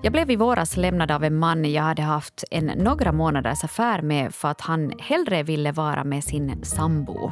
Jag 0.03 0.13
blev 0.13 0.31
i 0.31 0.35
våras 0.35 0.77
lämnad 0.77 1.11
av 1.11 1.23
en 1.23 1.39
man 1.39 1.71
jag 1.71 1.83
hade 1.83 2.01
haft 2.01 2.43
en 2.51 2.65
några 2.65 3.11
månaders 3.11 3.63
affär 3.63 4.01
med 4.01 4.35
för 4.35 4.47
att 4.47 4.61
han 4.61 4.93
hellre 4.99 5.43
ville 5.43 5.71
vara 5.71 6.03
med 6.03 6.23
sin 6.23 6.63
sambo. 6.63 7.31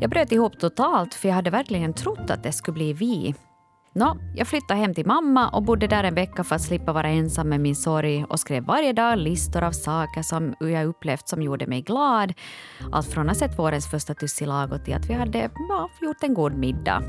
Jag 0.00 0.10
bröt 0.10 0.32
ihop 0.32 0.58
totalt 0.58 1.14
för 1.14 1.28
jag 1.28 1.34
hade 1.34 1.50
verkligen 1.50 1.94
trott 1.94 2.30
att 2.30 2.42
det 2.42 2.52
skulle 2.52 2.74
bli 2.74 2.92
vi. 2.92 3.34
Nå, 3.92 4.16
jag 4.34 4.48
flyttade 4.48 4.80
hem 4.80 4.94
till 4.94 5.06
mamma 5.06 5.48
och 5.48 5.62
bodde 5.62 5.86
där 5.86 6.04
en 6.04 6.14
vecka 6.14 6.44
för 6.44 6.56
att 6.56 6.62
slippa 6.62 6.92
vara 6.92 7.08
ensam 7.08 7.48
med 7.48 7.60
min 7.60 7.76
sorg 7.76 8.24
och 8.24 8.40
skrev 8.40 8.64
varje 8.64 8.92
dag 8.92 9.18
listor 9.18 9.62
av 9.62 9.72
saker 9.72 10.22
som 10.22 10.54
jag 10.60 10.86
upplevt 10.86 11.28
som 11.28 11.42
gjorde 11.42 11.66
mig 11.66 11.82
glad. 11.82 12.32
Allt 12.92 13.06
från 13.06 13.28
att 13.28 13.40
ha 13.40 13.48
sett 13.48 13.58
vårens 13.58 13.90
första 13.90 14.14
tussilago 14.14 14.78
till 14.84 14.94
att 14.94 15.06
vi 15.06 15.14
hade 15.14 15.50
ja, 15.68 15.90
gjort 16.00 16.22
en 16.22 16.34
god 16.34 16.54
middag. 16.54 17.02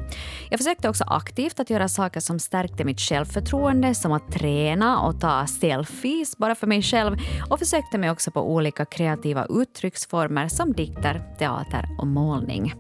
Jag 0.49 0.59
försökte 0.59 0.89
också 0.89 1.03
aktivt 1.07 1.59
att 1.59 1.69
göra 1.69 1.87
saker 1.87 2.19
som 2.19 2.39
stärkte 2.39 2.83
mitt 2.83 2.99
självförtroende 2.99 3.95
som 3.95 4.11
att 4.11 4.31
träna 4.31 4.99
och 4.99 5.21
ta 5.21 5.47
selfies 5.47 6.37
bara 6.37 6.55
för 6.55 6.67
mig 6.67 6.81
själv 6.81 7.17
och 7.49 7.59
försökte 7.59 7.97
mig 7.97 8.11
också 8.11 8.31
på 8.31 8.53
olika 8.53 8.85
kreativa 8.85 9.45
uttrycksformer 9.49 10.47
som 10.47 10.73
dikter, 10.73 11.35
teater 11.39 11.89
och 11.99 12.07
målning. 12.07 12.73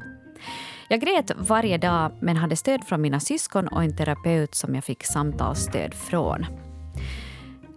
Jag 0.91 0.99
grät 0.99 1.31
varje 1.37 1.77
dag 1.77 2.11
men 2.19 2.37
hade 2.37 2.55
stöd 2.55 2.83
från 2.83 3.01
mina 3.01 3.19
syskon 3.19 3.67
och 3.67 3.83
en 3.83 3.95
terapeut 3.95 4.55
som 4.55 4.75
jag 4.75 4.83
fick 4.83 5.03
samtalsstöd 5.03 5.93
från. 5.93 6.45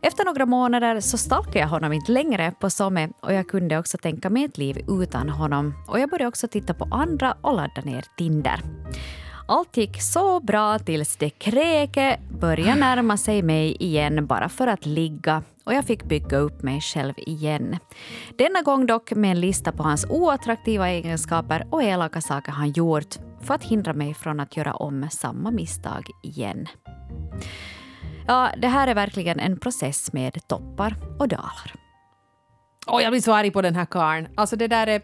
Efter 0.03 0.25
några 0.25 0.47
månader 0.47 1.01
så 1.01 1.19
stalkade 1.19 1.59
jag 1.59 1.69
honom 1.69 1.93
inte 1.93 2.13
längre 2.13 2.53
på 2.61 2.71
Somme 2.71 3.09
och 3.21 3.33
jag 3.33 3.49
kunde 3.49 3.79
också 3.79 3.99
tänka 3.99 4.31
mig 4.31 4.45
ett 4.45 4.59
liv 4.59 4.85
utan 4.89 5.29
honom. 5.29 5.75
Och 5.89 6.01
jag 6.01 6.11
började 6.11 6.29
också 6.29 6.49
titta 6.49 6.75
på 6.75 6.89
andra 6.91 7.37
och 7.41 7.57
ladda 7.57 7.83
ner 7.85 8.05
Tinder. 8.17 8.61
Allt 9.49 9.77
gick 9.77 10.03
så 10.03 10.41
bra 10.41 10.79
tills 10.79 11.17
det 11.17 11.31
kräke 11.31 12.21
började 12.41 12.81
närma 12.81 13.17
sig 13.17 13.43
mig 13.43 13.77
igen 13.81 14.27
bara 14.27 14.49
för 14.49 14.67
att 14.67 14.87
ligga 14.87 15.43
och 15.65 15.75
jag 15.75 15.85
fick 15.85 16.05
bygga 16.05 16.37
upp 16.37 16.63
mig 16.63 16.81
själv 16.81 17.15
igen. 17.17 17.79
Denna 18.39 18.63
gång 18.63 18.87
dock 18.87 19.13
med 19.13 19.31
en 19.31 19.41
lista 19.41 19.73
på 19.73 19.83
hans 19.83 20.07
oattraktiva 20.09 20.89
egenskaper 20.89 21.67
och 21.71 21.83
elaka 21.83 22.21
saker 22.21 22.53
han 22.53 22.71
gjort 22.71 23.15
för 23.41 23.55
att 23.55 23.65
hindra 23.65 23.93
mig 23.93 24.15
från 24.15 24.41
att 24.41 24.57
göra 24.57 24.75
om 24.75 25.09
samma 25.11 25.51
misstag 25.51 26.11
igen. 26.23 26.67
Ja, 28.27 28.51
det 28.57 28.69
här 28.69 28.89
är 28.89 28.95
verkligen 28.95 29.41
en 29.41 29.59
process 29.59 30.13
med 30.13 30.49
toppar 30.49 30.97
och 31.19 31.29
dalar. 31.29 31.75
Åh, 32.87 33.03
jag 33.03 33.13
blir 33.13 33.21
så 33.21 33.33
arg 33.33 33.51
på 33.51 33.63
den 33.63 33.75
här 33.75 33.87
karln. 33.87 34.29
Alltså 34.35 34.57
det 34.57 34.69
där 34.69 34.87
är... 34.87 35.03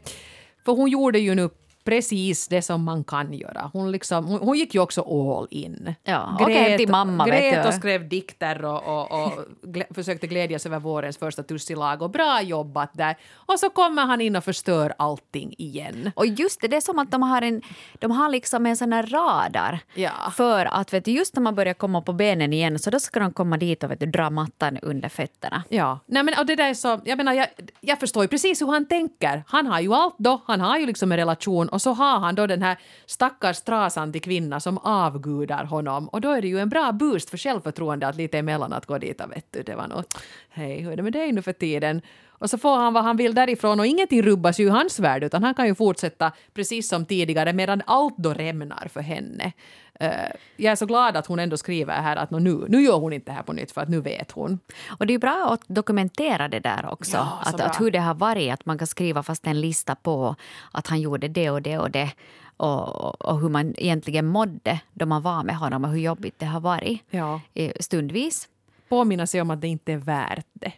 För 0.65 0.73
hon 0.73 0.91
gjorde 0.91 1.19
ju 1.19 1.35
nu 1.35 1.51
precis 1.85 2.49
det 2.49 2.63
som 2.63 2.85
man 2.85 3.05
kan 3.05 3.33
göra. 3.33 3.71
Hon, 3.73 3.93
liksom, 3.93 4.27
hon, 4.27 4.41
hon 4.41 4.59
gick 4.59 4.75
ju 4.75 4.81
också 4.81 5.03
all 5.03 5.47
in. 5.51 5.95
Ja, 6.05 6.37
åkte 6.41 6.53
hem 6.53 6.79
till 6.79 6.89
mamma, 6.89 7.27
grät 7.27 7.67
och 7.67 7.75
skrev 7.75 8.09
dikter 8.09 8.65
och, 8.65 8.83
och, 8.87 9.25
och 9.25 9.33
glä, 9.63 9.85
försökte 9.91 10.27
glädjas 10.27 10.67
över 10.67 10.79
vårens 10.79 11.19
första 11.19 11.43
tussilag 11.43 12.03
och 12.03 12.11
bra 12.11 12.43
jobbat 12.43 12.91
där. 12.93 13.17
Och 13.35 13.59
så 13.59 13.71
kommer 13.71 14.07
han 14.07 14.21
in 14.21 14.37
och 14.37 14.45
förstör 14.45 14.95
allting 14.99 15.55
igen. 15.59 16.11
Och 16.15 16.27
just 16.27 16.61
det, 16.61 16.69
det 16.69 16.77
är 16.77 16.81
som 16.81 16.99
att 16.99 17.11
de 17.11 17.23
har 17.23 17.43
en, 17.43 17.63
de 17.99 18.11
har 18.11 18.29
liksom 18.29 18.67
en 18.67 18.77
sån 18.77 18.93
här 18.93 19.03
radar. 19.03 19.81
Ja. 19.95 20.11
För 20.37 20.67
att 20.67 20.93
vet 20.93 21.05
du, 21.05 21.11
just 21.11 21.35
när 21.35 21.43
man 21.43 21.55
börjar 21.55 21.75
komma 21.75 22.01
på 22.01 22.13
benen 22.13 22.53
igen 22.53 22.79
så 22.79 22.91
då 22.91 23.01
ska 23.01 23.21
de 23.21 23.33
komma 23.33 23.57
dit 23.57 23.85
och 23.85 23.91
vet 23.91 24.01
du, 24.01 24.07
dra 24.07 24.31
mattan 24.31 24.79
under 24.83 25.09
fötterna. 25.09 25.63
Ja, 25.69 25.99
nej 26.07 26.23
men 26.23 26.35
och 26.39 26.47
det 26.47 26.57
där 26.57 26.71
är 26.71 26.75
så, 26.75 27.01
jag 27.05 27.17
menar 27.17 27.33
jag, 27.33 27.47
jag 27.81 28.01
förstår 28.01 28.25
ju 28.25 28.29
precis 28.29 28.63
hur 28.63 28.67
han 28.67 28.87
tänker. 28.87 29.45
Han 29.47 29.67
har 29.67 29.81
ju 29.81 29.95
allt 29.95 30.15
då, 30.19 30.41
han 30.47 30.61
har 30.61 30.79
ju 30.79 30.87
liksom 30.87 31.13
en 31.13 31.19
relation 31.19 31.69
och 31.71 31.83
så 31.83 31.93
har 31.93 32.19
han 32.19 32.35
då 32.35 32.47
den 32.47 32.63
här 32.63 32.79
stackars 33.07 33.61
trasan 33.61 34.13
till 34.13 34.23
kvinna 34.23 34.61
som 34.61 34.79
avgudar 34.79 35.65
honom 35.65 36.09
och 36.09 36.21
då 36.21 36.31
är 36.31 36.43
det 36.43 36.49
ju 36.49 36.59
en 36.59 36.69
bra 36.69 36.93
boost 36.93 37.31
för 37.31 37.39
självförtroende 37.39 38.09
att 38.09 38.17
lite 38.17 38.43
att 38.73 38.87
gå 38.87 38.99
dit 38.99 39.21
och 39.21 39.33
vet 39.33 39.47
du, 39.51 39.63
det 39.63 39.75
var 39.75 39.89
något, 39.89 40.23
hej 40.49 40.81
hur 40.81 40.93
är 40.93 40.97
det 40.97 41.03
med 41.03 41.13
dig 41.13 41.33
nu 41.33 41.43
för 41.43 41.53
tiden? 41.53 42.03
Och 42.41 42.51
så 42.51 42.59
får 42.59 42.77
han 42.77 42.93
vad 42.93 43.05
han 43.05 43.17
vill 43.17 43.35
därifrån 43.35 43.81
och 43.81 43.87
ingenting 43.87 44.23
rubbas 44.23 44.61
ju 44.61 44.65
i 44.65 44.69
hans 44.69 45.01
värld 45.01 45.25
utan 45.25 45.45
han 45.45 45.55
kan 45.55 45.67
ju 45.67 45.75
fortsätta 45.75 46.33
precis 46.55 46.89
som 46.89 47.05
tidigare 47.07 47.53
medan 47.53 47.83
allt 47.87 48.17
då 48.17 48.35
rämnar 48.35 48.89
för 48.93 49.01
henne. 49.01 49.53
Eh, 50.01 50.11
jag 50.57 50.73
är 50.73 50.77
så 50.77 50.87
glad 50.87 51.17
att 51.17 51.27
hon 51.27 51.39
ändå 51.39 51.57
skriver 51.57 51.95
här 52.03 52.17
att 52.17 52.31
nu, 52.31 52.65
nu 52.69 52.83
gör 52.83 52.99
hon 52.99 53.13
inte 53.13 53.31
det 53.31 53.35
här 53.35 53.43
på 53.43 53.53
nytt 53.53 53.73
för 53.73 53.81
att 53.81 53.89
nu 53.89 54.01
vet 54.01 54.31
hon. 54.31 54.59
Och 54.99 55.07
det 55.07 55.15
är 55.15 55.19
bra 55.19 55.51
att 55.53 55.63
dokumentera 55.67 56.49
det 56.49 56.61
där 56.61 56.89
också. 56.93 57.17
Ja, 57.17 57.39
att, 57.43 57.61
att 57.61 57.81
hur 57.81 57.91
det 57.91 57.99
har 57.99 58.15
varit, 58.15 58.53
att 58.53 58.67
man 58.67 58.79
kan 58.79 58.87
skriva 58.87 59.23
fast 59.23 59.47
en 59.47 59.61
lista 59.61 59.95
på 59.95 60.37
att 60.73 60.87
han 60.87 61.01
gjorde 61.01 61.29
det 61.29 61.51
och 61.51 61.63
det 61.63 61.79
och 61.79 61.91
det. 61.91 62.11
Och, 62.57 63.21
och 63.25 63.41
hur 63.41 63.49
man 63.49 63.75
egentligen 63.77 64.27
mådde 64.27 64.81
då 64.93 65.07
man 65.07 65.23
var 65.23 65.43
med 65.43 65.57
honom 65.57 65.85
och 65.85 65.91
hur 65.91 66.01
jobbigt 66.01 66.39
det 66.39 66.47
har 66.47 66.61
varit 66.61 67.03
Ja. 67.11 67.41
eh, 67.55 67.73
stundvis. 67.81 68.49
Påminna 68.89 69.27
sig 69.27 69.41
om 69.41 69.51
att 69.51 69.61
det 69.61 69.69
inte 69.69 69.93
är 69.93 69.97
värt 69.97 70.47
det. 70.53 70.73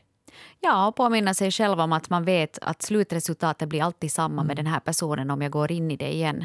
Ja, 0.61 0.87
och 0.87 0.97
påminna 0.97 1.35
sig 1.35 1.51
själv 1.51 1.81
om 1.81 1.93
att 1.93 2.11
man 2.11 2.25
vet 2.25 2.59
att 2.63 2.83
slutresultatet 2.83 3.69
blir 3.69 3.83
alltid 3.83 4.13
samma 4.13 4.45
med 4.45 4.57
den 4.57 4.67
här 4.67 4.81
personen 4.81 5.31
om 5.31 5.43
jag 5.43 5.53
går 5.53 5.73
in 5.73 5.91
i 5.91 5.97
det 5.97 6.15
igen. 6.15 6.45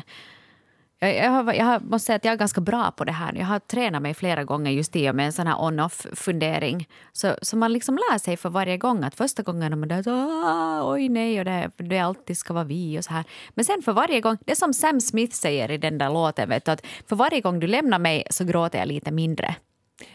Jag, 0.99 1.15
jag, 1.15 1.29
har, 1.31 1.53
jag 1.53 1.81
måste 1.83 2.05
säga 2.05 2.15
att 2.15 2.25
jag 2.25 2.31
är 2.31 2.37
ganska 2.37 2.61
bra 2.61 2.91
på 2.91 3.03
det 3.03 3.11
här. 3.11 3.33
Jag 3.33 3.45
har 3.45 3.59
tränat 3.59 4.01
mig 4.01 4.13
flera 4.13 4.43
gånger 4.43 4.71
just 4.71 4.95
i 4.95 5.09
och 5.09 5.15
med 5.15 5.25
en 5.25 5.33
sån 5.33 5.47
här 5.47 5.61
on-off-fundering. 5.63 6.87
Så, 7.13 7.35
så 7.41 7.57
man 7.57 7.73
liksom 7.73 7.95
lär 7.95 8.17
sig 8.17 8.37
för 8.37 8.49
varje 8.49 8.77
gång 8.77 9.03
att 9.03 9.15
första 9.15 9.43
gången 9.43 9.73
är 9.73 9.77
man 9.77 9.87
där 9.89 10.03
"Ah, 10.07 10.91
oj 10.93 11.09
nej 11.09 11.39
och 11.39 11.45
det, 11.45 11.71
det 11.77 11.99
alltid 11.99 12.37
ska 12.37 12.53
vara 12.53 12.63
vi 12.63 12.99
och 12.99 13.03
så 13.03 13.13
här. 13.13 13.23
Men 13.49 13.65
sen 13.65 13.81
för 13.81 13.93
varje 13.93 14.21
gång, 14.21 14.37
det 14.45 14.51
är 14.51 14.55
som 14.55 14.73
Sam 14.73 15.01
Smith 15.01 15.35
säger 15.35 15.71
i 15.71 15.77
den 15.77 15.97
där 15.97 16.09
låten, 16.09 16.49
vet 16.49 16.65
du, 16.65 16.71
att 16.71 16.85
för 17.09 17.15
varje 17.15 17.41
gång 17.41 17.59
du 17.59 17.67
lämnar 17.67 17.99
mig 17.99 18.23
så 18.29 18.43
gråter 18.43 18.79
jag 18.79 18.87
lite 18.87 19.11
mindre. 19.11 19.55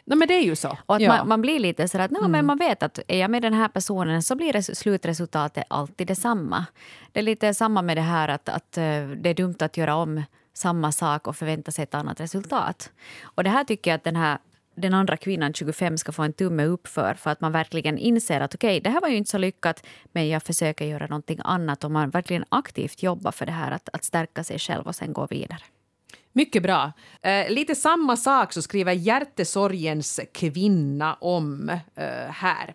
Nej 0.05 0.19
men 0.19 0.29
det 0.29 0.35
är 0.35 0.43
ju 0.43 0.57
så. 0.57 0.79
Och 0.87 0.97
att 0.97 1.03
Ja. 1.03 1.09
man, 1.17 1.29
man 1.29 1.43
blir 1.43 1.59
lite 1.59 1.89
så 1.89 2.01
att 2.01 2.11
nej, 2.11 2.29
men 2.29 2.47
man 2.47 2.59
vet 2.59 2.83
att 2.83 2.99
är 3.09 3.19
jag 3.19 3.31
med 3.31 3.43
den 3.43 3.55
här 3.55 3.69
personen 3.69 4.23
så 4.23 4.35
blir 4.37 4.53
res- 4.53 4.79
slutresultatet 4.79 5.65
alltid 5.71 6.07
detsamma. 6.07 6.65
Det 7.13 7.21
är 7.21 7.25
lite 7.25 7.55
samma 7.55 7.83
med 7.83 7.97
det 7.97 8.01
här 8.01 8.29
att, 8.29 8.49
att 8.49 8.77
eh, 8.79 8.83
det 9.17 9.31
är 9.31 9.35
dumt 9.35 9.57
att 9.61 9.77
göra 9.77 9.95
om 9.95 10.23
samma 10.53 10.93
sak 10.93 11.27
och 11.27 11.37
förvänta 11.37 11.71
sig 11.71 11.83
ett 11.83 11.95
annat 11.95 12.21
resultat. 12.21 12.91
Och 13.23 13.45
det 13.45 13.51
här 13.51 13.65
tycker 13.65 13.91
jag 13.91 13.97
att 13.97 14.05
den 14.05 14.17
här 14.17 14.39
den 14.75 14.95
andra 14.95 15.17
kvinnan, 15.17 15.55
25, 15.55 15.99
ska 15.99 16.13
få 16.13 16.23
en 16.23 16.33
tumme 16.33 16.65
upp 16.65 16.89
för. 16.89 17.15
För 17.15 17.31
att 17.31 17.41
man 17.41 17.53
verkligen 17.53 17.99
inser 17.99 18.41
att 18.41 18.55
okej, 18.55 18.81
det 18.81 18.91
här 18.91 19.01
var 19.01 19.09
ju 19.09 19.17
inte 19.17 19.31
så 19.31 19.39
lyckat 19.39 19.87
men 20.13 20.29
jag 20.29 20.43
försöker 20.43 20.85
göra 20.85 21.07
någonting 21.07 21.39
annat. 21.45 21.85
Och 21.85 21.91
man 21.91 22.11
verkligen 22.11 22.45
aktivt 22.49 23.03
jobbar 23.03 23.33
för 23.33 23.47
det 23.47 23.53
här 23.53 23.71
att, 23.71 23.89
att 23.93 24.05
stärka 24.05 24.45
sig 24.45 24.59
själv 24.59 24.87
och 24.87 24.95
sen 24.95 25.13
gå 25.13 25.27
vidare. 25.27 25.63
Mycket 26.33 26.63
bra. 26.63 26.93
Eh, 27.23 27.51
lite 27.51 27.75
samma 27.75 28.17
sak 28.17 28.53
så 28.53 28.63
skriver 28.63 28.93
Hjärtesorgens 28.93 30.21
kvinna 30.33 31.15
om 31.15 31.71
eh, 31.95 32.31
här. 32.31 32.75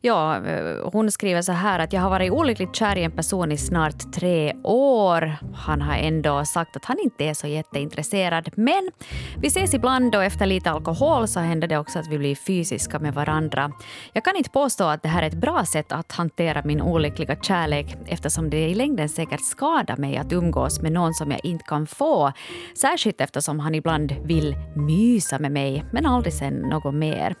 Ja, 0.00 0.46
eh, 0.46 0.90
hon 0.92 1.10
skriver 1.10 1.42
så 1.42 1.52
här 1.52 1.78
att 1.78 1.92
jag 1.92 2.00
har 2.00 2.10
varit 2.10 2.32
olyckligt 2.32 2.76
kär 2.76 2.98
i 2.98 3.02
en 3.04 3.10
person 3.10 3.52
i 3.52 3.56
snart 3.56 4.12
tre 4.12 4.54
år. 4.64 5.36
Han 5.54 5.82
har 5.82 5.94
ändå 5.94 6.44
sagt 6.44 6.76
att 6.76 6.84
han 6.84 6.96
inte 6.98 7.24
är 7.24 7.34
så 7.34 7.46
jätteintresserad. 7.46 8.50
Men 8.56 8.90
vi 9.36 9.48
ses 9.48 9.74
ibland 9.74 10.14
och 10.14 10.24
efter 10.24 10.46
lite 10.46 10.70
alkohol 10.70 11.28
så 11.28 11.40
händer 11.40 11.68
det 11.68 11.78
också 11.78 11.98
att 11.98 12.08
vi 12.08 12.18
blir 12.18 12.34
fysiska 12.34 12.98
med 12.98 13.14
varandra. 13.14 13.72
Jag 14.12 14.24
kan 14.24 14.36
inte 14.36 14.50
påstå 14.50 14.84
att 14.84 15.02
det 15.02 15.08
här 15.08 15.22
är 15.22 15.26
ett 15.26 15.40
bra 15.40 15.64
sätt 15.64 15.92
att 15.92 16.12
hantera 16.12 16.62
min 16.64 16.82
olyckliga 16.82 17.36
kärlek 17.36 17.96
eftersom 18.06 18.50
det 18.50 18.68
i 18.68 18.74
längden 18.74 19.08
säkert 19.08 19.44
skadar 19.44 19.96
mig 19.96 20.16
att 20.16 20.32
umgås 20.32 20.80
med 20.80 20.92
någon 20.92 21.14
som 21.14 21.30
jag 21.30 21.40
inte 21.44 21.64
kan 21.64 21.86
få. 21.86 22.32
Särskilt 22.80 23.20
eftersom 23.20 23.60
han 23.60 23.74
ibland 23.74 24.12
vill 24.24 24.56
mysa 24.74 25.38
med 25.38 25.52
mig 25.52 25.84
men 25.92 26.06
aldrig 26.06 26.34
sen 26.34 26.54
något 26.54 26.94
mer. 26.94 27.34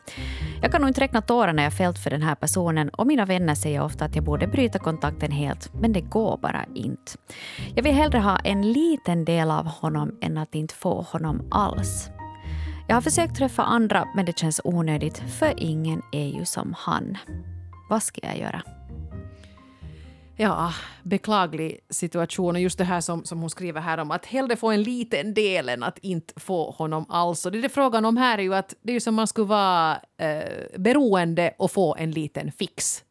Jag 0.62 0.72
kan 0.72 0.80
nog 0.80 0.90
inte 0.90 1.00
räkna 1.00 1.22
tårarna 1.22 1.62
jag 1.62 1.72
fällt 1.72 2.01
för 2.02 2.10
den 2.10 2.22
här 2.22 2.34
personen 2.34 2.88
och 2.88 3.06
mina 3.06 3.24
vänner 3.24 3.54
säger 3.54 3.82
ofta 3.82 4.04
att 4.04 4.14
jag 4.14 4.24
borde 4.24 4.46
bryta 4.46 4.78
kontakten 4.78 5.30
helt, 5.30 5.70
men 5.80 5.92
det 5.92 6.00
går 6.00 6.38
bara 6.42 6.64
inte. 6.74 7.12
Jag 7.74 7.82
vill 7.82 7.94
hellre 7.94 8.18
ha 8.18 8.38
en 8.38 8.72
liten 8.72 9.24
del 9.24 9.50
av 9.50 9.66
honom 9.66 10.18
än 10.20 10.38
att 10.38 10.54
inte 10.54 10.74
få 10.74 11.02
honom 11.02 11.48
alls. 11.50 12.10
Jag 12.88 12.96
har 12.96 13.00
försökt 13.02 13.36
träffa 13.36 13.62
andra, 13.62 14.08
men 14.14 14.26
det 14.26 14.38
känns 14.38 14.60
onödigt, 14.64 15.18
för 15.18 15.54
ingen 15.56 16.02
är 16.12 16.26
ju 16.38 16.44
som 16.44 16.74
han. 16.78 17.18
Vad 17.90 18.02
ska 18.02 18.20
jag 18.26 18.38
göra? 18.38 18.62
Ja, 20.36 20.74
beklaglig 21.02 21.80
situation. 21.90 22.54
Och 22.54 22.60
just 22.60 22.78
det 22.78 22.84
här 22.84 23.00
som, 23.00 23.24
som 23.24 23.40
hon 23.40 23.50
skriver 23.50 23.80
här 23.80 23.98
om 23.98 24.10
att 24.10 24.26
hellre 24.26 24.56
få 24.56 24.70
en 24.70 24.82
liten 24.82 25.34
del 25.34 25.68
än 25.68 25.82
att 25.82 25.98
inte 25.98 26.40
få 26.40 26.70
honom 26.70 27.06
alls. 27.08 27.46
Och 27.46 27.52
det 27.52 27.58
är 27.58 27.62
det 27.62 27.68
frågan 27.68 28.04
om 28.04 28.16
här 28.16 28.38
är 28.38 28.42
ju 28.42 28.54
att 28.54 28.74
det 28.82 28.92
är 28.92 28.94
ju 28.94 29.00
som 29.00 29.14
man 29.14 29.26
skulle 29.26 29.46
vara 29.46 30.00
eh, 30.18 30.78
beroende 30.78 31.54
och 31.58 31.70
få 31.70 31.96
en 31.96 32.10
liten 32.10 32.52
fix. 32.52 33.04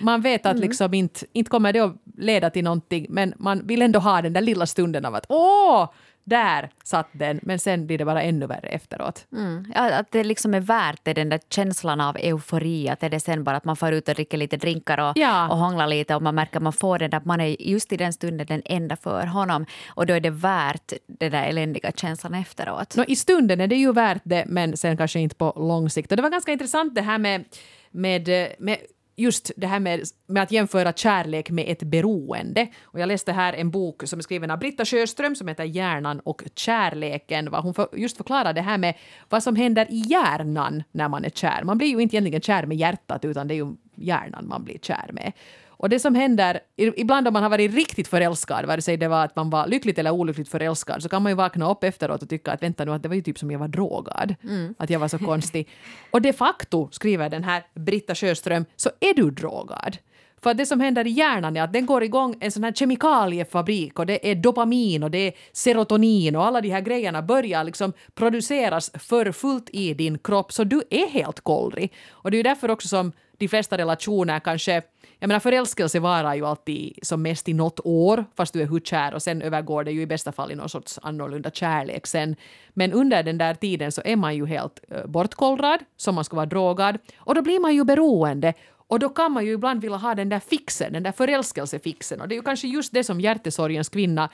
Man 0.00 0.20
vet 0.20 0.46
att 0.46 0.58
liksom 0.58 0.94
inte, 0.94 1.26
inte 1.32 1.50
kommer 1.50 1.72
det 1.72 1.80
att 1.80 1.96
leda 2.16 2.50
till 2.50 2.64
någonting 2.64 3.06
men 3.08 3.34
man 3.36 3.66
vill 3.66 3.82
ändå 3.82 3.98
ha 3.98 4.22
den 4.22 4.32
där 4.32 4.40
lilla 4.40 4.66
stunden 4.66 5.04
av 5.04 5.14
att 5.14 5.26
åh, 5.28 5.88
där 6.28 6.70
satt 6.84 7.08
den. 7.12 7.40
Men 7.42 7.58
sen 7.58 7.86
blir 7.86 7.98
det 7.98 8.04
bara 8.04 8.22
ännu 8.22 8.46
värre 8.46 8.68
efteråt. 8.68 9.26
Mm. 9.32 9.72
Ja, 9.74 9.94
att 9.94 10.10
det 10.12 10.24
liksom 10.24 10.54
är 10.54 10.60
värt 10.60 11.00
det, 11.02 11.12
den 11.14 11.28
där 11.28 11.40
känslan 11.50 12.00
av 12.00 12.16
eufori. 12.16 12.88
Att 12.88 13.02
är 13.02 13.08
det 13.10 13.20
sen 13.20 13.44
bara 13.44 13.56
att 13.56 13.64
man 13.64 13.76
får 13.76 13.92
ut 13.92 14.08
och 14.08 14.14
dricker 14.14 14.38
lite 14.38 14.56
drinkar 14.56 14.98
och, 15.10 15.12
Ja. 15.18 15.48
och 15.48 15.56
hånglar 15.56 15.86
lite 15.86 16.14
och 16.14 16.22
man 16.22 16.34
märker 16.34 16.56
att 16.56 16.62
man 16.62 16.72
får 16.72 16.98
den 16.98 17.10
där, 17.10 17.20
man 17.24 17.40
är 17.40 17.62
just 17.62 17.92
i 17.92 17.96
den 17.96 18.12
stunden 18.12 18.46
den 18.46 18.62
enda 18.64 18.96
för 18.96 19.26
honom. 19.26 19.66
Och 19.88 20.06
då 20.06 20.14
är 20.14 20.20
det 20.20 20.30
värt 20.30 20.92
den 21.06 21.30
där 21.32 21.44
eländiga 21.44 21.92
känslan 21.92 22.34
efteråt. 22.34 22.96
Nå, 22.96 23.04
I 23.08 23.16
stunden 23.16 23.60
är 23.60 23.66
det 23.66 23.76
ju 23.76 23.92
värt 23.92 24.22
det, 24.24 24.44
men 24.46 24.76
sen 24.76 24.96
kanske 24.96 25.20
inte 25.20 25.36
på 25.36 25.52
lång 25.56 25.90
sikt. 25.90 26.10
Och 26.12 26.16
det 26.16 26.22
var 26.22 26.30
ganska 26.30 26.52
intressant 26.52 26.94
det 26.94 27.02
här 27.02 27.18
med, 27.18 27.44
med, 27.90 28.28
med 28.58 28.78
just 29.18 29.50
det 29.56 29.66
här 29.66 29.80
med, 29.80 30.02
med 30.26 30.42
att 30.42 30.52
jämföra 30.52 30.92
kärlek 30.92 31.50
med 31.50 31.64
ett 31.68 31.82
beroende. 31.82 32.68
Och 32.82 33.00
jag 33.00 33.06
läste 33.06 33.32
här 33.32 33.52
en 33.52 33.70
bok 33.70 34.02
som 34.06 34.18
är 34.18 34.22
skriven 34.22 34.50
av 34.50 34.58
Britta 34.58 34.84
Sjöström 34.84 35.36
som 35.36 35.48
heter 35.48 35.64
Hjärnan 35.64 36.20
och 36.20 36.42
kärleken. 36.54 37.50
Vad 37.50 37.62
hon 37.62 37.74
för, 37.74 37.88
just 37.92 38.16
förklarar 38.16 38.52
det 38.52 38.60
här 38.60 38.78
med 38.78 38.94
vad 39.28 39.42
som 39.42 39.56
händer 39.56 39.86
i 39.90 39.96
hjärnan 39.96 40.82
när 40.92 41.08
man 41.08 41.24
är 41.24 41.30
kär. 41.30 41.62
Man 41.64 41.78
blir 41.78 41.88
ju 41.88 42.00
inte 42.00 42.16
egentligen 42.16 42.40
kär 42.40 42.66
med 42.66 42.76
hjärtat 42.76 43.24
utan 43.24 43.48
det 43.48 43.54
är 43.54 43.56
ju 43.56 43.72
hjärnan 43.94 44.48
man 44.48 44.64
blir 44.64 44.78
kär 44.78 45.10
med. 45.12 45.32
Och 45.78 45.88
det 45.88 45.98
som 45.98 46.14
händer, 46.14 46.60
ibland 46.76 47.28
om 47.28 47.32
man 47.32 47.42
har 47.42 47.50
varit 47.50 47.74
riktigt 47.74 48.08
förälskad, 48.08 48.66
vare 48.66 48.82
sig 48.82 48.96
det 48.96 49.08
var 49.08 49.24
att 49.24 49.36
man 49.36 49.50
var 49.50 49.66
lyckligt 49.66 49.98
eller 49.98 50.10
olyckligt 50.10 50.48
förälskad, 50.48 51.02
så 51.02 51.08
kan 51.08 51.22
man 51.22 51.32
ju 51.32 51.36
vakna 51.36 51.70
upp 51.70 51.84
efteråt 51.84 52.22
och 52.22 52.28
tycka 52.28 52.52
att 52.52 52.62
vänta 52.62 52.84
nu, 52.84 52.92
att 52.92 53.02
det 53.02 53.08
var 53.08 53.16
ju 53.16 53.22
typ 53.22 53.38
som 53.38 53.50
jag 53.50 53.58
var 53.58 53.68
drogad. 53.68 54.34
Att 54.78 54.90
jag 54.90 55.00
var 55.00 55.08
så 55.08 55.18
konstig. 55.18 55.68
Och 56.10 56.22
de 56.22 56.32
facto, 56.32 56.88
skriver 56.92 57.28
den 57.28 57.44
här 57.44 57.62
Britta 57.74 58.14
Sjöström, 58.14 58.64
så 58.76 58.90
är 59.00 59.14
du 59.14 59.30
drogad. 59.30 59.98
För 60.42 60.54
det 60.54 60.66
som 60.66 60.80
händer 60.80 61.06
i 61.06 61.10
hjärnan 61.10 61.56
är 61.56 61.62
att 61.62 61.72
den 61.72 61.86
går 61.86 62.02
igång 62.02 62.36
en 62.40 62.52
sån 62.52 62.64
här 62.64 62.72
kemikaliefabrik 62.72 63.98
och 63.98 64.06
det 64.06 64.30
är 64.30 64.34
dopamin 64.34 65.02
och 65.02 65.10
det 65.10 65.18
är 65.18 65.32
serotonin 65.52 66.36
och 66.36 66.44
alla 66.46 66.60
de 66.60 66.68
här 66.70 66.80
grejerna 66.80 67.22
börjar 67.22 67.64
liksom 67.64 67.92
produceras 68.14 68.90
för 68.94 69.32
fullt 69.32 69.70
i 69.72 69.94
din 69.94 70.18
kropp 70.18 70.52
så 70.52 70.64
du 70.64 70.82
är 70.90 71.06
helt 71.06 71.40
kollrig. 71.40 71.92
Och 72.10 72.30
det 72.30 72.34
är 72.34 72.38
ju 72.38 72.42
därför 72.42 72.70
också 72.70 72.88
som 72.88 73.12
de 73.38 73.48
flesta 73.48 73.78
relationer 73.78 74.40
kanske 74.40 74.82
jag 75.20 75.28
menar 75.28 75.40
förälskelse 75.40 76.00
varar 76.00 76.34
ju 76.34 76.46
alltid 76.46 76.98
som 77.02 77.22
mest 77.22 77.48
i 77.48 77.52
något 77.52 77.80
år 77.84 78.24
fast 78.36 78.52
du 78.52 78.62
är 78.62 78.66
hur 78.66 78.80
kär 78.80 79.14
och 79.14 79.22
sen 79.22 79.42
övergår 79.42 79.84
det 79.84 79.92
ju 79.92 80.00
i 80.00 80.06
bästa 80.06 80.32
fall 80.32 80.52
i 80.52 80.54
någon 80.54 80.68
sorts 80.68 80.98
annorlunda 81.02 81.50
kärlek 81.50 82.06
sen. 82.06 82.36
Men 82.68 82.92
under 82.92 83.22
den 83.22 83.38
där 83.38 83.54
tiden 83.54 83.92
så 83.92 84.02
är 84.04 84.16
man 84.16 84.36
ju 84.36 84.46
helt 84.46 84.80
eh, 84.88 85.06
bortkollrad, 85.06 85.80
som 85.96 86.14
man 86.14 86.24
ska 86.24 86.36
vara 86.36 86.46
drogad 86.46 86.98
och 87.18 87.34
då 87.34 87.42
blir 87.42 87.60
man 87.60 87.74
ju 87.74 87.84
beroende 87.84 88.54
och 88.70 88.98
då 88.98 89.08
kan 89.08 89.32
man 89.32 89.46
ju 89.46 89.52
ibland 89.52 89.80
vilja 89.80 89.96
ha 89.96 90.14
den 90.14 90.28
där 90.28 90.40
fixen, 90.40 90.92
den 90.92 91.02
där 91.02 91.12
förälskelsefixen 91.12 92.20
och 92.20 92.28
det 92.28 92.34
är 92.34 92.36
ju 92.36 92.42
kanske 92.42 92.68
just 92.68 92.92
det 92.92 93.04
som 93.04 93.20
hjärtesorgens 93.20 93.88
kvinna 93.88 94.30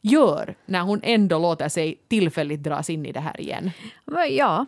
gör 0.00 0.54
när 0.66 0.80
hon 0.80 1.00
ändå 1.02 1.38
låter 1.38 1.68
sig 1.68 2.00
tillfälligt 2.08 2.62
dras 2.62 2.90
in 2.90 3.06
i 3.06 3.12
det 3.12 3.20
här 3.20 3.40
igen. 3.40 3.70
Ja, 4.30 4.66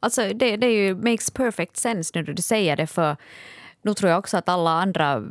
alltså 0.00 0.22
det, 0.34 0.56
det 0.56 0.66
är 0.66 0.86
ju 0.86 0.94
makes 0.94 1.30
perfect 1.30 1.76
sense 1.76 2.12
nu 2.14 2.22
när 2.22 2.32
du 2.32 2.42
säger 2.42 2.76
det 2.76 2.86
för 2.86 3.16
nu 3.82 3.94
tror 3.94 4.10
jag 4.10 4.18
också 4.18 4.36
att 4.36 4.48
alla 4.48 4.70
andra 4.70 5.22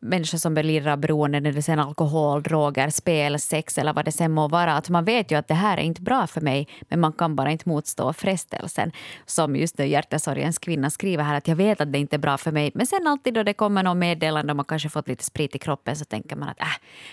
människor 0.00 0.38
som 0.38 0.56
av 0.90 0.98
beroende, 0.98 1.40
det 1.40 1.62
sen 1.62 1.78
alkohol, 1.78 2.42
droger, 2.42 2.90
spel, 2.90 3.38
sex 3.40 3.78
eller 3.78 3.92
vad 3.92 4.04
det 4.04 4.12
sen 4.12 4.32
må 4.32 4.48
vara, 4.48 4.76
att 4.76 4.88
man 4.88 5.04
vet 5.04 5.30
ju 5.30 5.38
att 5.38 5.48
det 5.48 5.54
här 5.54 5.76
är 5.76 5.82
inte 5.82 6.02
bra 6.02 6.26
för 6.26 6.40
mig, 6.40 6.68
men 6.88 7.00
man 7.00 7.12
kan 7.12 7.36
bara 7.36 7.50
inte 7.50 7.68
motstå 7.68 8.12
frestelsen. 8.12 8.92
Som 9.26 9.56
just 9.56 9.78
nu 9.78 9.86
hjärtesorgens 9.86 10.58
kvinna 10.58 10.90
skriver 10.90 11.24
här, 11.24 11.36
att 11.36 11.48
jag 11.48 11.56
vet 11.56 11.80
att 11.80 11.92
det 11.92 11.98
inte 11.98 12.16
är 12.16 12.18
bra 12.18 12.38
för 12.38 12.52
mig, 12.52 12.70
men 12.74 12.86
sen 12.86 13.06
alltid 13.06 13.34
då 13.34 13.42
det 13.42 13.54
kommer 13.54 13.82
något 13.82 13.96
meddelande 13.96 14.52
och 14.52 14.56
man 14.56 14.64
kanske 14.64 14.88
fått 14.88 15.08
lite 15.08 15.24
sprit 15.24 15.54
i 15.54 15.58
kroppen 15.58 15.96
så 15.96 16.04
tänker 16.04 16.36
man 16.36 16.48
att 16.48 16.60
äh, 16.60 16.66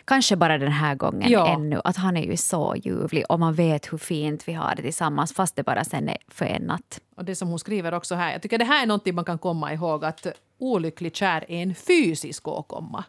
kanske 0.06 0.36
bara 0.36 0.58
den 0.58 0.71
här 0.71 0.95
gången 0.95 1.32
Ja. 1.32 1.47
ännu. 1.47 1.82
Att 1.84 1.97
han 1.97 2.17
är 2.17 2.23
ju 2.23 2.38
så 2.38 2.75
ljuvlig 2.84 3.23
och 3.30 3.39
man 3.39 3.53
vet 3.53 3.93
hur 3.93 3.97
fint 3.97 4.47
vi 4.47 4.53
har 4.53 4.75
det 4.75 4.82
tillsammans 4.82 5.34
fast 5.34 5.56
det 5.56 5.63
bara 5.63 5.84
sen 5.84 6.10
är 6.10 6.17
för 6.27 6.45
en 6.45 6.62
natt. 6.62 6.99
Och 7.17 7.25
det 7.25 7.36
som 7.36 7.47
hon 7.47 7.60
skriver 7.60 7.93
också 7.93 8.15
här, 8.15 8.32
jag 8.32 8.41
tycker 8.41 8.58
det 8.58 8.65
här 8.65 8.84
är 8.84 8.88
någonting 8.88 9.15
man 9.15 9.25
kan 9.25 9.38
komma 9.38 9.73
ihåg 9.73 10.06
att 10.06 10.27
olycklig 10.58 11.15
kär 11.15 11.45
är 11.47 11.63
en 11.63 11.75
fysisk 11.75 12.47
åkomma. 12.47 13.03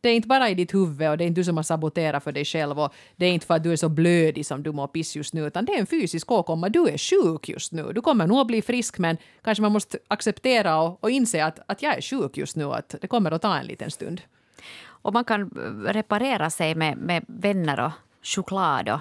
Det 0.00 0.08
är 0.08 0.14
inte 0.14 0.28
bara 0.28 0.48
i 0.48 0.54
ditt 0.54 0.74
huvud 0.74 1.08
och 1.08 1.18
det 1.18 1.24
är 1.24 1.26
inte 1.26 1.40
du 1.40 1.44
som 1.44 1.56
har 1.56 1.64
saboterat 1.64 2.24
för 2.24 2.32
dig 2.32 2.44
själv 2.44 2.80
och 2.80 2.92
det 3.16 3.26
är 3.26 3.32
inte 3.32 3.46
för 3.46 3.54
att 3.54 3.62
du 3.62 3.72
är 3.72 3.76
så 3.76 3.88
blödig 3.88 4.46
som 4.46 4.62
du 4.62 4.72
mår 4.72 4.86
piss 4.86 5.16
just 5.16 5.34
nu 5.34 5.46
utan 5.46 5.64
det 5.64 5.72
är 5.72 5.80
en 5.80 5.86
fysisk 5.86 6.30
åkomma. 6.30 6.68
Du 6.68 6.88
är 6.88 6.98
sjuk 6.98 7.48
just 7.48 7.72
nu. 7.72 7.92
Du 7.92 8.00
kommer 8.00 8.26
nog 8.26 8.38
att 8.38 8.46
bli 8.46 8.62
frisk 8.62 8.98
men 8.98 9.16
kanske 9.42 9.62
man 9.62 9.72
måste 9.72 9.98
acceptera 10.08 10.80
och, 10.80 11.04
och 11.04 11.10
inse 11.10 11.44
att, 11.44 11.58
att 11.66 11.82
jag 11.82 11.96
är 11.96 12.00
sjuk 12.00 12.36
just 12.36 12.56
nu 12.56 12.64
och 12.64 12.78
att 12.78 12.94
det 13.00 13.06
kommer 13.06 13.30
att 13.30 13.42
ta 13.42 13.56
en 13.56 13.66
liten 13.66 13.90
stund. 13.90 14.20
Och 15.02 15.12
man 15.12 15.24
kan 15.24 15.50
reparera 15.86 16.50
sig 16.50 16.74
med, 16.74 16.98
med 16.98 17.24
vänner 17.28 17.80
och 17.80 17.92
choklad 18.22 18.88
och 18.88 19.00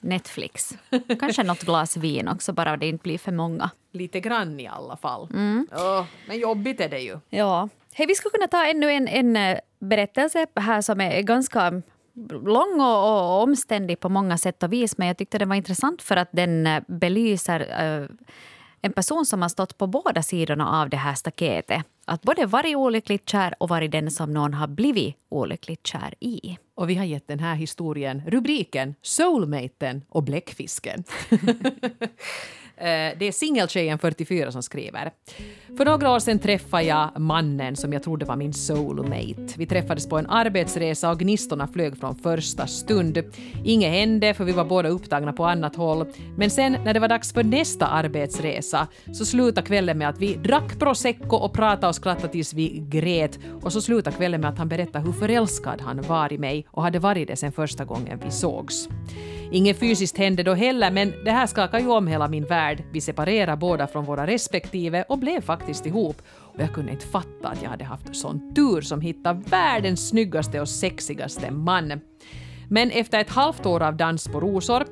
Netflix. 0.00 0.74
Kanske 1.20 1.42
något 1.42 1.62
glas 1.62 1.96
vin 1.96 2.28
också, 2.28 2.52
bara 2.52 2.76
det 2.76 2.86
inte 2.86 3.02
blir 3.02 3.18
för 3.18 3.32
många. 3.32 3.70
Lite 3.92 4.20
grann 4.20 4.60
i 4.60 4.66
alla 4.66 4.96
fall. 4.96 5.28
Åh, 5.72 6.04
men 6.28 6.38
jobbigt 6.38 6.80
är 6.80 6.88
det 6.88 7.00
ju. 7.00 7.18
Ja. 7.30 7.68
Hej, 7.94 8.06
vi 8.06 8.14
skulle 8.14 8.30
kunna 8.30 8.48
ta 8.48 8.66
ännu 8.66 8.90
en, 8.90 9.08
en 9.08 9.36
eh, 9.36 9.58
berättelse 9.78 10.46
här 10.56 10.80
som 10.80 11.00
är 11.00 11.22
ganska 11.22 11.82
lång 12.44 12.80
och, 12.80 13.08
och 13.08 13.42
omständig 13.42 14.00
på 14.00 14.08
många 14.08 14.38
sätt 14.38 14.62
och 14.62 14.72
vis. 14.72 14.98
Men 14.98 15.08
jag 15.08 15.16
tyckte 15.18 15.38
den 15.38 15.48
var 15.48 15.56
intressant 15.56 16.02
för 16.02 16.16
att 16.16 16.28
den 16.32 16.66
eh, 16.66 16.82
belyser 16.86 17.60
eh, 17.60 18.08
en 18.82 18.92
person 18.92 19.26
som 19.26 19.42
har 19.42 19.48
stått 19.48 19.78
på 19.78 19.86
båda 19.86 20.22
sidorna 20.22 20.80
av 20.80 20.90
det 20.90 20.96
här 20.96 21.14
staketet. 21.14 21.82
Att 22.04 22.22
både 22.22 22.46
varit 22.46 22.76
olyckligt 22.76 23.28
kär 23.28 23.54
och 23.58 23.68
varit 23.68 23.92
den 23.92 24.10
som 24.10 24.34
någon 24.34 24.54
har 24.54 24.66
blivit 24.66 25.16
olyckligt 25.28 25.86
kär 25.86 26.14
i. 26.20 26.58
Och 26.74 26.90
vi 26.90 26.94
har 26.94 27.04
gett 27.04 27.28
den 27.28 27.40
här 27.40 27.54
historien 27.54 28.22
rubriken 28.26 28.94
Soulmaten 29.02 30.04
och 30.08 30.22
bläckfisken. 30.22 31.04
Eh, 32.82 33.18
det 33.18 33.28
är 33.28 33.32
singeltjejen 33.32 33.98
44 33.98 34.52
som 34.52 34.62
skriver. 34.62 35.12
För 35.76 35.84
några 35.84 36.10
år 36.10 36.18
sedan 36.18 36.38
träffade 36.38 36.82
jag 36.82 37.20
mannen 37.20 37.76
som 37.76 37.92
jag 37.92 38.02
trodde 38.02 38.24
var 38.24 38.36
min 38.36 38.52
soulmate. 38.52 39.54
Vi 39.56 39.66
träffades 39.66 40.08
på 40.08 40.18
en 40.18 40.26
arbetsresa 40.26 41.10
och 41.10 41.18
gnistorna 41.18 41.68
flög 41.68 41.96
från 41.98 42.16
första 42.16 42.66
stund. 42.66 43.22
Inget 43.64 43.90
hände 43.92 44.34
för 44.34 44.44
vi 44.44 44.52
var 44.52 44.64
båda 44.64 44.88
upptagna 44.88 45.32
på 45.32 45.44
annat 45.44 45.76
håll. 45.76 46.06
Men 46.36 46.50
sen 46.50 46.76
när 46.84 46.94
det 46.94 47.00
var 47.00 47.08
dags 47.08 47.32
för 47.32 47.44
nästa 47.44 47.86
arbetsresa 47.86 48.88
så 49.12 49.24
slutade 49.24 49.66
kvällen 49.66 49.98
med 49.98 50.08
att 50.08 50.18
vi 50.18 50.34
drack 50.34 50.78
prosecco 50.78 51.36
och 51.36 51.52
pratade 51.52 51.88
och 51.88 51.94
skrattade 51.94 52.32
tills 52.32 52.54
vi 52.54 52.84
grät. 52.88 53.38
Och 53.62 53.72
så 53.72 53.80
slutade 53.80 54.16
kvällen 54.16 54.40
med 54.40 54.50
att 54.50 54.58
han 54.58 54.68
berättade 54.68 55.04
hur 55.04 55.12
förälskad 55.12 55.80
han 55.80 56.02
var 56.02 56.32
i 56.32 56.38
mig 56.38 56.66
och 56.70 56.82
hade 56.82 56.98
varit 56.98 57.28
det 57.28 57.36
sen 57.36 57.52
första 57.52 57.84
gången 57.84 58.20
vi 58.24 58.30
sågs. 58.30 58.88
Inget 59.52 59.78
fysiskt 59.78 60.18
hände 60.18 60.42
då 60.42 60.54
heller, 60.54 60.90
men 60.90 61.12
det 61.24 61.30
här 61.30 61.46
skakade 61.46 61.82
ju 61.82 61.88
om 61.88 62.06
hela 62.06 62.28
min 62.28 62.44
värld. 62.44 62.84
Vi 62.92 63.00
separerade 63.00 63.56
båda 63.56 63.86
från 63.86 64.04
våra 64.04 64.26
respektive 64.26 65.04
och 65.08 65.18
blev 65.18 65.40
faktiskt 65.40 65.86
ihop. 65.86 66.22
Och 66.28 66.60
jag 66.60 66.72
kunde 66.72 66.92
inte 66.92 67.06
fatta 67.06 67.48
att 67.48 67.62
jag 67.62 67.70
hade 67.70 67.84
haft 67.84 68.16
sån 68.16 68.54
tur 68.54 68.80
som 68.80 69.00
hittade 69.00 69.42
världens 69.50 70.08
snyggaste 70.08 70.60
och 70.60 70.68
sexigaste 70.68 71.50
man. 71.50 72.00
Men 72.68 72.90
efter 72.90 73.18
ett 73.18 73.30
halvt 73.30 73.66
år 73.66 73.82
av 73.82 73.96
dans 73.96 74.28
på 74.28 74.40
rosor 74.40 74.84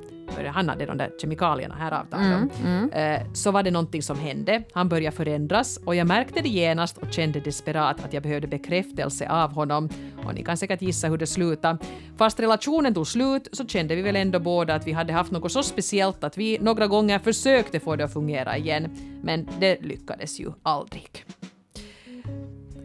han 0.52 0.68
hade 0.68 0.86
de 0.86 0.98
där 0.98 1.10
kemikalierna 1.20 1.74
här 1.74 1.92
avtagna, 1.92 2.48
eh, 2.92 3.32
så 3.32 3.50
var 3.50 3.62
det 3.62 3.70
någonting 3.70 4.02
som 4.02 4.18
hände. 4.18 4.62
Han 4.72 4.88
började 4.88 5.16
förändras 5.16 5.76
och 5.84 5.94
jag 5.94 6.06
märkte 6.06 6.40
det 6.40 6.48
genast 6.48 6.98
och 6.98 7.12
kände 7.12 7.40
desperat 7.40 8.04
att 8.04 8.12
jag 8.12 8.22
behövde 8.22 8.48
bekräftelse 8.48 9.28
av 9.28 9.52
honom. 9.52 9.88
Och 10.24 10.34
ni 10.34 10.42
kan 10.44 10.56
säkert 10.56 10.82
gissa 10.82 11.08
hur 11.08 11.18
det 11.18 11.26
slutade. 11.26 11.78
Fast 12.16 12.40
relationen 12.40 12.94
tog 12.94 13.06
slut 13.06 13.48
så 13.52 13.66
kände 13.66 13.94
vi 13.94 14.02
väl 14.02 14.16
ändå 14.16 14.38
båda 14.38 14.74
att 14.74 14.86
vi 14.86 14.92
hade 14.92 15.12
haft 15.12 15.30
något 15.30 15.52
så 15.52 15.62
speciellt 15.62 16.24
att 16.24 16.38
vi 16.38 16.58
några 16.60 16.86
gånger 16.86 17.18
försökte 17.18 17.80
få 17.80 17.96
det 17.96 18.04
att 18.04 18.12
fungera 18.12 18.56
igen. 18.56 18.96
Men 19.22 19.48
det 19.60 19.82
lyckades 19.82 20.40
ju 20.40 20.52
aldrig. 20.62 21.24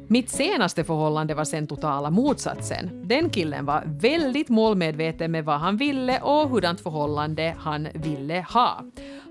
Mitt 0.07 0.29
senaste 0.29 0.83
förhållande 0.83 1.33
var 1.33 1.45
sen 1.45 1.67
totala 1.67 2.09
motsatsen. 2.09 3.01
Den 3.07 3.29
killen 3.29 3.65
var 3.65 3.83
väldigt 3.85 4.49
målmedveten 4.49 5.31
med 5.31 5.45
vad 5.45 5.59
han 5.59 5.77
ville 5.77 6.19
och 6.21 6.49
hurdant 6.49 6.81
förhållande 6.81 7.55
han 7.59 7.87
ville 7.93 8.45
ha. 8.49 8.83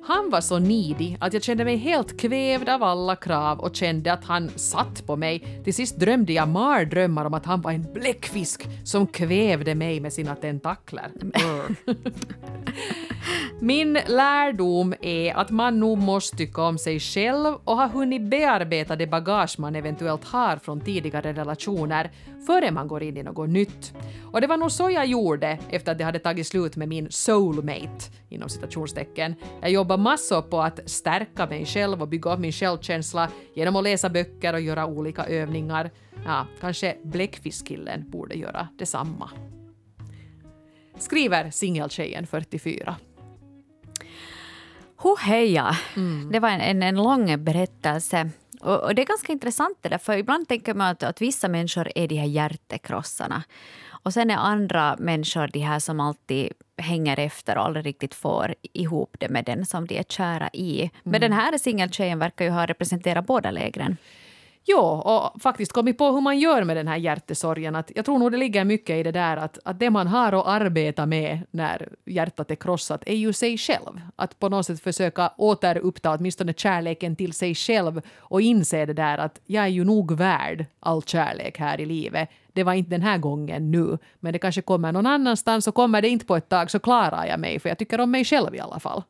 Han 0.06 0.30
var 0.30 0.40
så 0.40 0.58
nidig 0.58 1.16
att 1.20 1.32
jag 1.32 1.42
kände 1.42 1.64
mig 1.64 1.76
helt 1.76 2.20
kvävd 2.20 2.68
av 2.68 2.82
alla 2.82 3.16
krav 3.16 3.60
och 3.60 3.76
kände 3.76 4.12
att 4.12 4.24
han 4.24 4.50
satt 4.56 5.06
på 5.06 5.16
mig. 5.16 5.60
Till 5.64 5.74
sist 5.74 5.96
drömde 5.96 6.32
jag 6.32 6.48
mardrömmar 6.48 7.24
om 7.24 7.34
att 7.34 7.46
han 7.46 7.60
var 7.60 7.72
en 7.72 7.92
bläckfisk 7.92 8.68
som 8.84 9.06
kvävde 9.06 9.74
mig 9.74 10.00
med 10.00 10.12
sina 10.12 10.36
tentakler. 10.36 11.10
Min 13.60 13.98
lärdom 14.06 14.94
är 15.00 15.34
att 15.34 15.50
man 15.50 15.80
nog 15.80 15.98
måste 15.98 16.36
tycka 16.36 16.62
om 16.62 16.78
sig 16.78 17.00
själv 17.00 17.54
och 17.64 17.76
ha 17.76 17.86
hunnit 17.86 18.22
bearbeta 18.22 18.96
det 18.96 19.06
bagage 19.06 19.58
man 19.58 19.76
eventuellt 19.76 20.24
har 20.24 20.56
från 20.56 20.80
tidigare 20.80 21.32
relationer 21.32 22.10
före 22.46 22.70
man 22.70 22.88
går 22.88 23.02
in 23.02 23.16
i 23.16 23.22
något 23.22 23.48
nytt. 23.48 23.92
Och 24.32 24.40
det 24.40 24.46
var 24.46 24.56
nog 24.56 24.72
så 24.72 24.90
jag 24.90 25.06
gjorde 25.06 25.58
efter 25.70 25.92
att 25.92 25.98
det 25.98 26.04
hade 26.04 26.18
tagit 26.18 26.46
slut 26.46 26.76
med 26.76 26.88
min 26.88 27.06
soulmate, 27.10 28.10
inom 28.28 28.48
citationstecken. 28.48 29.34
Jag 29.60 29.70
jobbade 29.70 29.93
massor 29.96 30.42
på 30.42 30.62
att 30.62 30.90
stärka 30.90 31.46
mig 31.46 31.66
själv 31.66 32.02
och 32.02 32.08
bygga 32.08 32.32
upp 32.32 32.40
min 32.40 32.52
självkänsla 32.52 33.28
genom 33.54 33.76
att 33.76 33.84
läsa 33.84 34.10
böcker 34.10 34.52
och 34.52 34.60
göra 34.60 34.86
olika 34.86 35.24
övningar. 35.24 35.90
Ja, 36.24 36.46
kanske 36.60 36.96
bläckfiskkillen 37.02 38.10
borde 38.10 38.34
göra 38.34 38.68
detsamma. 38.78 39.30
Skriver 40.98 41.50
singeltjejen 41.50 42.26
44. 42.26 42.96
Hoheja! 44.96 45.76
Det 46.32 46.40
var 46.40 46.48
en, 46.48 46.60
en, 46.60 46.82
en 46.82 46.96
lång 46.96 47.44
berättelse. 47.44 48.30
Och, 48.64 48.82
och 48.82 48.94
det 48.94 49.02
är 49.02 49.06
ganska 49.06 49.32
intressant 49.32 49.78
det 49.80 49.88
där, 49.88 49.98
för 49.98 50.16
ibland 50.16 50.48
tänker 50.48 50.74
man 50.74 50.90
att, 50.90 51.02
att 51.02 51.20
vissa 51.20 51.48
människor 51.48 51.88
är 51.94 52.08
de 52.08 52.16
här 52.16 52.26
hjärtekrossarna. 52.26 53.42
Och 54.04 54.12
sen 54.12 54.30
är 54.30 54.36
andra 54.36 54.96
människor 54.98 55.48
de 55.52 55.60
här 55.60 55.78
som 55.78 56.00
alltid 56.00 56.52
hänger 56.76 57.18
efter 57.18 57.58
och 57.58 57.64
aldrig 57.64 57.86
riktigt 57.86 58.14
får 58.14 58.54
ihop 58.72 59.16
det 59.20 59.28
med 59.28 59.44
den 59.44 59.66
som 59.66 59.86
de 59.86 59.98
är 59.98 60.02
kära 60.02 60.50
i. 60.52 60.90
Men 61.02 61.20
den 61.20 61.32
här 61.32 61.58
singeltjejen 61.58 62.18
verkar 62.18 62.44
ju 62.44 62.50
ha 62.50 62.66
representerat 62.66 63.26
båda 63.26 63.50
lägren. 63.50 63.96
Ja, 64.66 65.02
och 65.34 65.42
faktiskt 65.42 65.72
kommit 65.72 65.98
på 65.98 66.10
hur 66.10 66.20
man 66.20 66.38
gör 66.38 66.64
med 66.64 66.76
den 66.76 66.88
här 66.88 66.96
hjärtesorgen. 66.96 67.76
Att 67.76 67.92
jag 67.94 68.04
tror 68.04 68.18
nog 68.18 68.32
det 68.32 68.38
ligger 68.38 68.64
mycket 68.64 68.96
i 68.96 69.02
det 69.02 69.12
där 69.12 69.36
att, 69.36 69.58
att 69.64 69.78
det 69.78 69.90
man 69.90 70.06
har 70.06 70.32
att 70.32 70.46
arbeta 70.46 71.06
med 71.06 71.40
när 71.50 71.88
hjärtat 72.04 72.50
är 72.50 72.54
krossat 72.54 73.02
är 73.06 73.14
ju 73.14 73.32
sig 73.32 73.58
själv. 73.58 74.00
Att 74.16 74.38
på 74.38 74.48
något 74.48 74.66
sätt 74.66 74.80
försöka 74.80 75.32
återuppta 75.36 76.14
åtminstone 76.14 76.54
kärleken 76.56 77.16
till 77.16 77.32
sig 77.32 77.54
själv 77.54 78.00
och 78.18 78.40
inse 78.40 78.86
det 78.86 78.92
där 78.92 79.18
att 79.18 79.40
jag 79.46 79.64
är 79.64 79.68
ju 79.68 79.84
nog 79.84 80.12
värd 80.12 80.66
all 80.80 81.02
kärlek 81.02 81.58
här 81.58 81.80
i 81.80 81.86
livet. 81.86 82.28
Det 82.54 82.62
var 82.64 82.72
inte 82.72 82.90
den 82.90 83.02
här 83.02 83.18
gången 83.18 83.70
nu, 83.70 83.98
men 84.20 84.32
det 84.32 84.38
kanske 84.38 84.62
kommer 84.62 84.92
någon 84.92 85.06
annanstans 85.06 85.66
och 85.68 85.74
kommer 85.74 86.02
det 86.02 86.08
inte 86.08 86.26
på 86.26 86.36
ett 86.36 86.48
tag 86.48 86.70
så 86.70 86.78
klarar 86.78 87.26
jag 87.26 87.40
mig 87.40 87.58
för 87.60 87.68
jag 87.68 87.78
tycker 87.78 88.00
om 88.00 88.10
mig 88.10 88.24
själv 88.24 88.54
i 88.54 88.60
alla 88.60 88.80
fall. 88.80 89.02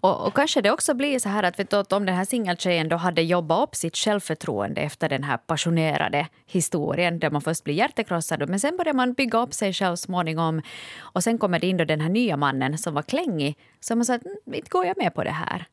Och, 0.00 0.26
och 0.26 0.34
kanske 0.34 0.60
det 0.60 0.70
också 0.70 0.94
blir 0.94 1.18
så 1.18 1.28
här 1.28 1.42
att, 1.42 1.58
vet 1.58 1.70
du, 1.70 1.76
om 1.96 2.06
den 2.06 2.14
här 2.14 2.24
singeltjejen 2.24 2.88
då 2.88 2.96
hade 2.96 3.22
jobbat 3.22 3.62
upp 3.68 3.74
sitt 3.74 3.96
självförtroende 3.96 4.80
efter 4.80 5.08
den 5.08 5.22
här 5.24 5.36
passionerade 5.36 6.26
historien 6.46 7.18
där 7.18 7.30
man 7.30 7.40
först 7.42 7.64
blir 7.64 7.74
hjärtekrossad 7.74 8.48
men 8.48 8.60
sen 8.60 8.76
börjar 8.76 8.94
man 8.94 9.12
bygga 9.12 9.38
upp 9.42 9.54
sig 9.54 9.72
själv 9.72 9.96
småningom 9.96 10.62
och 11.00 11.22
sen 11.24 11.38
kommer 11.38 11.58
det 11.58 11.66
in 11.66 11.76
då 11.76 11.84
den 11.84 12.00
här 12.00 12.08
nya 12.08 12.36
mannen 12.36 12.78
som 12.78 12.94
var 12.94 13.02
klängig 13.02 13.58
som 13.80 13.98
man 13.98 14.04
sa 14.04 14.14
att 14.14 14.24
"Mm, 14.26 14.54
inte 14.54 14.68
går 14.70 14.86
jag 14.86 14.96
med 14.96 15.14
på 15.14 15.24
det 15.24 15.30
här. 15.30 15.66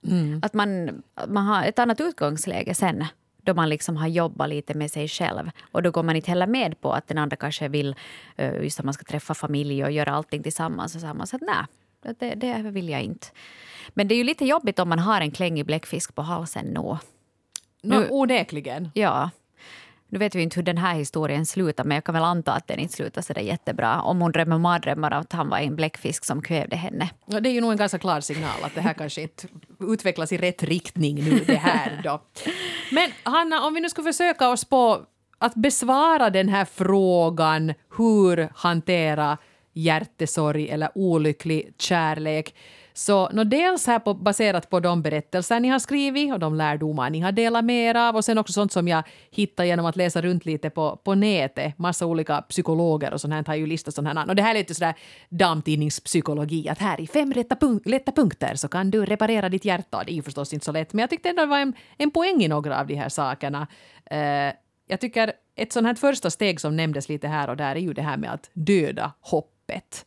Att 0.43 0.53
man, 0.53 1.01
man 1.27 1.45
har 1.45 1.63
ett 1.63 1.79
annat 1.79 2.01
utgångsläge 2.01 2.73
sen 2.75 3.05
då 3.45 3.53
man 3.53 3.69
liksom 3.69 3.97
har 3.97 4.07
jobbat 4.07 4.49
lite 4.49 4.73
med 4.73 4.91
sig 4.91 5.07
själv. 5.07 5.49
Och 5.71 5.83
då 5.83 5.91
går 5.91 6.03
man 6.03 6.15
inte 6.15 6.31
heller 6.31 6.47
med 6.47 6.81
på 6.81 6.91
att 6.93 7.07
den 7.07 7.17
andra 7.17 7.35
kanske 7.35 7.67
vill 7.67 7.95
eh, 8.35 8.63
just 8.63 8.79
att 8.79 8.85
man 8.85 8.93
ska 8.93 9.03
träffa 9.03 9.33
familj 9.33 9.83
och 9.83 9.91
göra 9.91 10.11
allting 10.11 10.43
tillsammans. 10.43 10.95
Och 10.95 11.01
så 11.01 11.07
har 11.07 11.13
man 11.13 11.27
sagt 11.27 11.43
nej, 11.47 12.15
det, 12.19 12.35
det 12.35 12.61
vill 12.71 12.89
jag 12.89 13.01
inte. 13.01 13.27
Men 13.89 14.07
det 14.07 14.15
är 14.15 14.17
ju 14.17 14.23
lite 14.23 14.45
jobbigt 14.45 14.79
om 14.79 14.89
man 14.89 14.99
har 14.99 15.21
en 15.21 15.31
klängig 15.31 15.65
bläckfisk 15.65 16.15
på 16.15 16.21
halsen 16.21 16.65
nu. 16.65 16.73
Nå, 16.73 16.99
Nu- 17.81 18.07
onekligen. 18.09 18.89
Ja. 18.93 19.29
Nu 20.13 20.19
vet 20.19 20.35
vi 20.35 20.41
inte 20.41 20.55
hur 20.55 20.63
den 20.63 20.77
här 20.77 20.95
historien 20.95 21.45
slutar 21.45 21.83
men 21.83 21.95
jag 21.95 22.03
kan 22.03 22.13
väl 22.13 22.23
anta 22.23 22.53
att 22.53 22.67
den 22.67 22.79
inte 22.79 22.93
slutar 22.93 23.21
så 23.21 23.33
jättebra. 23.33 24.01
Om 24.01 24.21
hon 24.21 24.31
drömmer 24.31 24.57
mardrömmar 24.57 25.11
att 25.11 25.33
han 25.33 25.49
var 25.49 25.57
en 25.57 25.75
bläckfisk 25.75 26.25
som 26.25 26.41
kvävde 26.41 26.75
henne. 26.75 27.09
Ja, 27.25 27.39
det 27.39 27.49
är 27.49 27.53
ju 27.53 27.61
nog 27.61 27.71
en 27.71 27.77
ganska 27.77 27.99
klar 27.99 28.21
signal 28.21 28.63
att 28.63 28.75
det 28.75 28.81
här 28.81 28.93
kanske 28.93 29.21
inte 29.21 29.47
utvecklas 29.79 30.31
i 30.31 30.37
rätt 30.37 30.63
riktning 30.63 31.15
nu 31.15 31.39
det 31.47 31.55
här 31.55 32.01
då. 32.03 32.21
Men 32.91 33.09
Hanna, 33.23 33.65
om 33.65 33.73
vi 33.73 33.81
nu 33.81 33.89
skulle 33.89 34.13
försöka 34.13 34.49
oss 34.49 34.65
på 34.65 35.01
att 35.37 35.55
besvara 35.55 36.29
den 36.29 36.49
här 36.49 36.65
frågan 36.65 37.73
hur 37.97 38.49
hantera 38.55 39.37
hjärtesorg 39.73 40.69
eller 40.69 40.89
olycklig 40.95 41.73
kärlek. 41.77 42.55
Så 42.93 43.29
no, 43.29 43.43
dels 43.43 43.87
här 43.87 43.99
på, 43.99 44.13
baserat 44.13 44.69
på 44.69 44.79
de 44.79 45.01
berättelser 45.01 45.59
ni 45.59 45.67
har 45.67 45.79
skrivit 45.79 46.33
och 46.33 46.39
de 46.39 46.55
lärdomar 46.55 47.09
ni 47.09 47.19
har 47.19 47.31
delat 47.31 47.65
med 47.65 47.89
er 47.89 47.95
av 47.95 48.15
och 48.15 48.25
sen 48.25 48.37
också 48.37 48.53
sånt 48.53 48.71
som 48.71 48.87
jag 48.87 49.03
hittar 49.31 49.63
genom 49.63 49.85
att 49.85 49.95
läsa 49.95 50.21
runt 50.21 50.45
lite 50.45 50.69
på, 50.69 50.99
på 51.03 51.15
nätet. 51.15 51.77
Massa 51.77 52.05
olika 52.05 52.41
psykologer 52.41 53.13
och 53.13 53.21
sånt 53.21 53.33
här 53.33 53.43
har 53.47 53.55
ju 53.55 53.65
listat 53.65 53.93
sånt 53.93 54.07
här. 54.07 54.29
Och 54.29 54.35
det 54.35 54.41
här 54.41 54.55
är 54.55 54.59
lite 54.59 54.75
sådär 54.75 54.93
damtidningspsykologi 55.29 56.69
att 56.69 56.79
här 56.79 57.01
i 57.01 57.07
fem 57.07 57.33
rätta, 57.33 57.55
punk 57.55 57.85
lätta 57.85 58.11
punkter 58.11 58.55
så 58.55 58.67
kan 58.67 58.91
du 58.91 59.05
reparera 59.05 59.49
ditt 59.49 59.65
hjärta. 59.65 60.03
Det 60.05 60.11
är 60.11 60.15
ju 60.15 60.21
förstås 60.21 60.53
inte 60.53 60.65
så 60.65 60.71
lätt 60.71 60.93
men 60.93 60.99
jag 60.99 61.09
tyckte 61.09 61.29
ändå 61.29 61.41
det 61.41 61.49
var 61.49 61.59
en, 61.59 61.73
en 61.97 62.11
poäng 62.11 62.43
i 62.43 62.47
några 62.47 62.79
av 62.79 62.87
de 62.87 62.95
här 62.95 63.09
sakerna. 63.09 63.67
Uh, 64.13 64.53
jag 64.87 64.99
tycker 64.99 65.33
ett 65.55 65.73
sånt 65.73 65.87
här 65.87 65.95
första 65.95 66.29
steg 66.29 66.61
som 66.61 66.75
nämndes 66.75 67.09
lite 67.09 67.27
här 67.27 67.49
och 67.49 67.57
där 67.57 67.75
är 67.75 67.79
ju 67.79 67.93
det 67.93 68.01
här 68.01 68.17
med 68.17 68.33
att 68.33 68.49
döda 68.53 69.13
hoppet. 69.19 70.05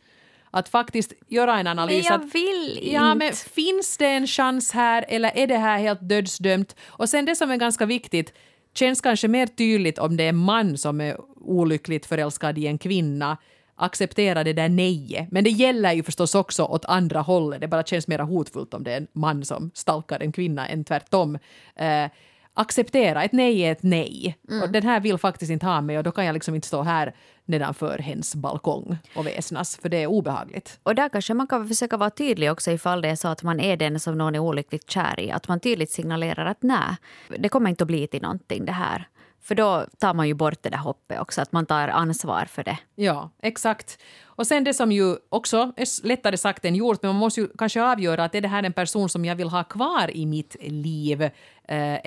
Att 0.50 0.68
faktiskt 0.68 1.12
göra 1.28 1.58
en 1.58 1.66
analys. 1.66 2.08
Men 2.08 2.20
jag 2.20 2.32
vill 2.32 2.78
inte. 2.78 2.90
Ja, 2.90 3.14
men 3.14 3.32
finns 3.32 3.96
det 3.96 4.06
en 4.06 4.26
chans 4.26 4.72
här 4.72 5.04
eller 5.08 5.30
är 5.34 5.46
det 5.46 5.56
här 5.56 5.78
helt 5.78 6.08
dödsdömt? 6.08 6.76
Och 6.86 7.08
sen 7.08 7.24
det 7.24 7.36
som 7.36 7.50
är 7.50 7.56
ganska 7.56 7.86
viktigt, 7.86 8.32
känns 8.74 9.00
kanske 9.00 9.28
mer 9.28 9.46
tydligt 9.46 9.98
om 9.98 10.16
det 10.16 10.24
är 10.24 10.28
en 10.28 10.36
man 10.36 10.78
som 10.78 11.00
är 11.00 11.16
olyckligt 11.40 12.06
förälskad 12.06 12.58
i 12.58 12.66
en 12.66 12.78
kvinna 12.78 13.36
acceptera 13.76 14.44
det 14.44 14.52
där 14.52 14.68
nejet. 14.68 15.30
Men 15.30 15.44
det 15.44 15.50
gäller 15.50 15.92
ju 15.92 16.02
förstås 16.02 16.34
också 16.34 16.64
åt 16.64 16.84
andra 16.84 17.20
hållet. 17.20 17.60
Det 17.60 17.68
bara 17.68 17.82
känns 17.82 18.08
mer 18.08 18.18
hotfullt 18.18 18.74
om 18.74 18.84
det 18.84 18.92
är 18.92 18.96
en 18.96 19.06
man 19.12 19.44
som 19.44 19.70
stalkar 19.74 20.20
en 20.20 20.32
kvinna 20.32 20.68
än 20.68 20.84
tvärtom. 20.84 21.34
Uh, 21.80 22.10
acceptera, 22.56 23.24
ett 23.24 23.32
nej 23.32 23.60
är 23.60 23.72
ett 23.72 23.82
nej. 23.82 24.38
Mm. 24.48 24.62
Och 24.62 24.70
den 24.70 24.82
här 24.82 25.00
vill 25.00 25.18
faktiskt 25.18 25.50
inte 25.50 25.66
ha 25.66 25.80
mig 25.80 25.98
och 25.98 26.04
då 26.04 26.12
kan 26.12 26.24
jag 26.24 26.34
liksom 26.34 26.54
inte 26.54 26.66
stå 26.66 26.82
här 26.82 27.14
nedanför 27.44 27.98
hens 27.98 28.34
balkong 28.34 28.98
och 29.16 29.26
väsnas, 29.26 29.76
för 29.76 29.88
det 29.88 30.02
är 30.02 30.06
obehagligt. 30.06 30.80
Och 30.82 30.94
där 30.94 31.08
kanske 31.08 31.34
man 31.34 31.46
kan 31.46 31.68
försöka 31.68 31.96
vara 31.96 32.10
tydlig 32.10 32.52
också 32.52 32.70
ifall 32.70 33.02
det 33.02 33.08
är 33.08 33.16
så 33.16 33.28
att 33.28 33.42
man 33.42 33.60
är 33.60 33.76
den 33.76 34.00
som 34.00 34.18
någon 34.18 34.34
är 34.34 34.38
olyckligt 34.38 34.90
kär 34.90 35.20
i. 35.20 35.30
Att 35.30 35.48
man 35.48 35.60
tydligt 35.60 35.90
signalerar 35.90 36.46
att 36.46 36.62
nej, 36.62 36.96
det 37.38 37.48
kommer 37.48 37.70
inte 37.70 37.84
att 37.84 37.88
bli 37.88 38.06
till 38.06 38.22
någonting 38.22 38.64
det 38.64 38.72
här. 38.72 39.08
För 39.46 39.54
då 39.54 39.86
tar 39.98 40.14
man 40.14 40.28
ju 40.28 40.34
bort 40.34 40.62
det 40.62 40.70
där 40.70 40.78
hoppet 40.78 41.20
också, 41.20 41.40
att 41.40 41.52
man 41.52 41.66
tar 41.66 41.88
ansvar 41.88 42.44
för 42.44 42.64
det. 42.64 42.78
Ja, 42.94 43.30
exakt. 43.42 43.98
Och 44.24 44.46
sen 44.46 44.64
det 44.64 44.74
som 44.74 44.92
ju 44.92 45.16
också 45.28 45.72
är 45.76 46.06
lättare 46.06 46.36
sagt 46.36 46.64
än 46.64 46.74
gjort, 46.74 47.02
men 47.02 47.08
man 47.08 47.20
måste 47.20 47.40
ju 47.40 47.48
kanske 47.58 47.82
avgöra 47.82 48.24
att 48.24 48.34
är 48.34 48.40
det 48.40 48.48
här 48.48 48.62
en 48.62 48.72
person 48.72 49.08
som 49.08 49.24
jag 49.24 49.36
vill 49.36 49.48
ha 49.48 49.64
kvar 49.64 50.10
i 50.16 50.26
mitt 50.26 50.56
liv 50.60 51.22
eh, 51.22 51.30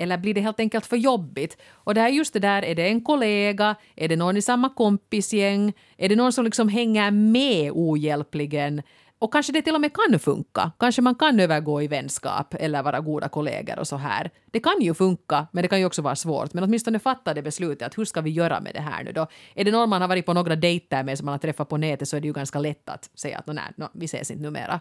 eller 0.02 0.18
blir 0.18 0.34
det 0.34 0.40
helt 0.40 0.60
enkelt 0.60 0.86
för 0.86 0.96
jobbigt? 0.96 1.56
Och 1.70 1.94
det 1.94 2.00
här 2.00 2.08
just 2.08 2.32
det 2.32 2.38
där, 2.38 2.64
är 2.64 2.74
det 2.74 2.88
en 2.88 3.04
kollega, 3.04 3.74
är 3.96 4.08
det 4.08 4.16
någon 4.16 4.36
i 4.36 4.42
samma 4.42 4.68
kompisgäng, 4.68 5.72
är 5.96 6.08
det 6.08 6.16
någon 6.16 6.32
som 6.32 6.44
liksom 6.44 6.68
hänger 6.68 7.10
med 7.10 7.70
ohjälpligen? 7.74 8.82
Och 9.20 9.32
kanske 9.32 9.52
det 9.52 9.62
till 9.62 9.74
och 9.74 9.80
med 9.80 9.92
kan 9.92 10.18
funka. 10.18 10.72
Kanske 10.78 11.02
man 11.02 11.14
kan 11.14 11.40
övergå 11.40 11.82
i 11.82 11.88
vänskap 11.88 12.54
eller 12.54 12.82
vara 12.82 13.00
goda 13.00 13.28
kollegor 13.28 13.78
och 13.78 13.88
så 13.88 13.96
här. 13.96 14.30
Det 14.46 14.60
kan 14.60 14.80
ju 14.80 14.94
funka, 14.94 15.46
men 15.52 15.62
det 15.62 15.68
kan 15.68 15.78
ju 15.78 15.84
också 15.84 16.02
vara 16.02 16.16
svårt. 16.16 16.54
Men 16.54 16.64
åtminstone 16.64 16.98
fatta 16.98 17.34
det 17.34 17.42
beslutet 17.42 17.86
att 17.86 17.98
hur 17.98 18.04
ska 18.04 18.20
vi 18.20 18.30
göra 18.30 18.60
med 18.60 18.74
det 18.74 18.80
här 18.80 19.04
nu 19.04 19.12
då? 19.12 19.26
Är 19.54 19.64
det 19.64 19.70
någon 19.70 19.88
man 19.88 20.00
har 20.00 20.08
varit 20.08 20.26
på 20.26 20.32
några 20.32 20.56
dejter 20.56 21.02
med 21.02 21.18
som 21.18 21.24
man 21.24 21.32
har 21.32 21.38
träffat 21.38 21.68
på 21.68 21.76
nätet 21.76 22.08
så 22.08 22.16
är 22.16 22.20
det 22.20 22.26
ju 22.26 22.32
ganska 22.32 22.58
lätt 22.58 22.88
att 22.88 23.10
säga 23.14 23.38
att 23.38 23.46
nej, 23.46 23.72
no, 23.76 23.88
vi 23.92 24.04
ses 24.04 24.30
inte 24.30 24.42
numera. 24.42 24.80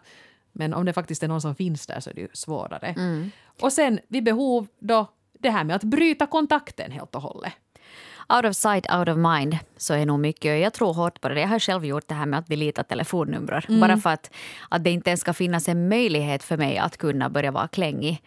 Men 0.51 0.73
om 0.73 0.85
det 0.85 0.93
faktiskt 0.93 1.23
är 1.23 1.27
någon 1.27 1.41
som 1.41 1.55
finns 1.55 1.87
där 1.87 1.99
så 1.99 2.09
är 2.09 2.13
det 2.13 2.21
ju 2.21 2.27
svårare. 2.33 2.87
Mm. 2.87 3.31
Och 3.61 3.73
sen 3.73 3.99
vid 4.07 4.23
behov 4.23 4.67
då 4.79 5.07
det 5.39 5.49
här 5.49 5.63
med 5.63 5.75
att 5.75 5.83
bryta 5.83 6.25
kontakten 6.25 6.91
helt 6.91 7.15
och 7.15 7.21
hållet 7.21 7.53
out 8.29 8.45
of 8.45 8.55
sight, 8.55 8.91
out 8.91 9.09
of 9.09 9.17
mind 9.17 9.57
så 9.77 9.93
är 9.93 10.05
nog 10.05 10.19
mycket. 10.19 10.61
Jag 10.61 10.73
tror 10.73 10.93
hårt 10.93 11.21
på 11.21 11.29
det. 11.29 11.39
Jag 11.39 11.47
har 11.47 11.59
själv 11.59 11.85
gjort 11.85 12.07
det 12.07 12.15
här 12.15 12.25
med 12.25 12.39
att 12.39 12.47
delita 12.47 12.83
telefonnummer. 12.83 13.65
Mm. 13.69 13.81
Bara 13.81 13.97
för 13.97 14.09
att, 14.09 14.31
att 14.69 14.83
det 14.83 14.89
inte 14.89 15.09
ens 15.09 15.21
ska 15.21 15.33
finnas 15.33 15.69
en 15.69 15.89
möjlighet 15.89 16.43
för 16.43 16.57
mig 16.57 16.77
att 16.77 16.97
kunna 16.97 17.29
börja 17.29 17.51
vara 17.51 17.67
klängig. 17.67 18.23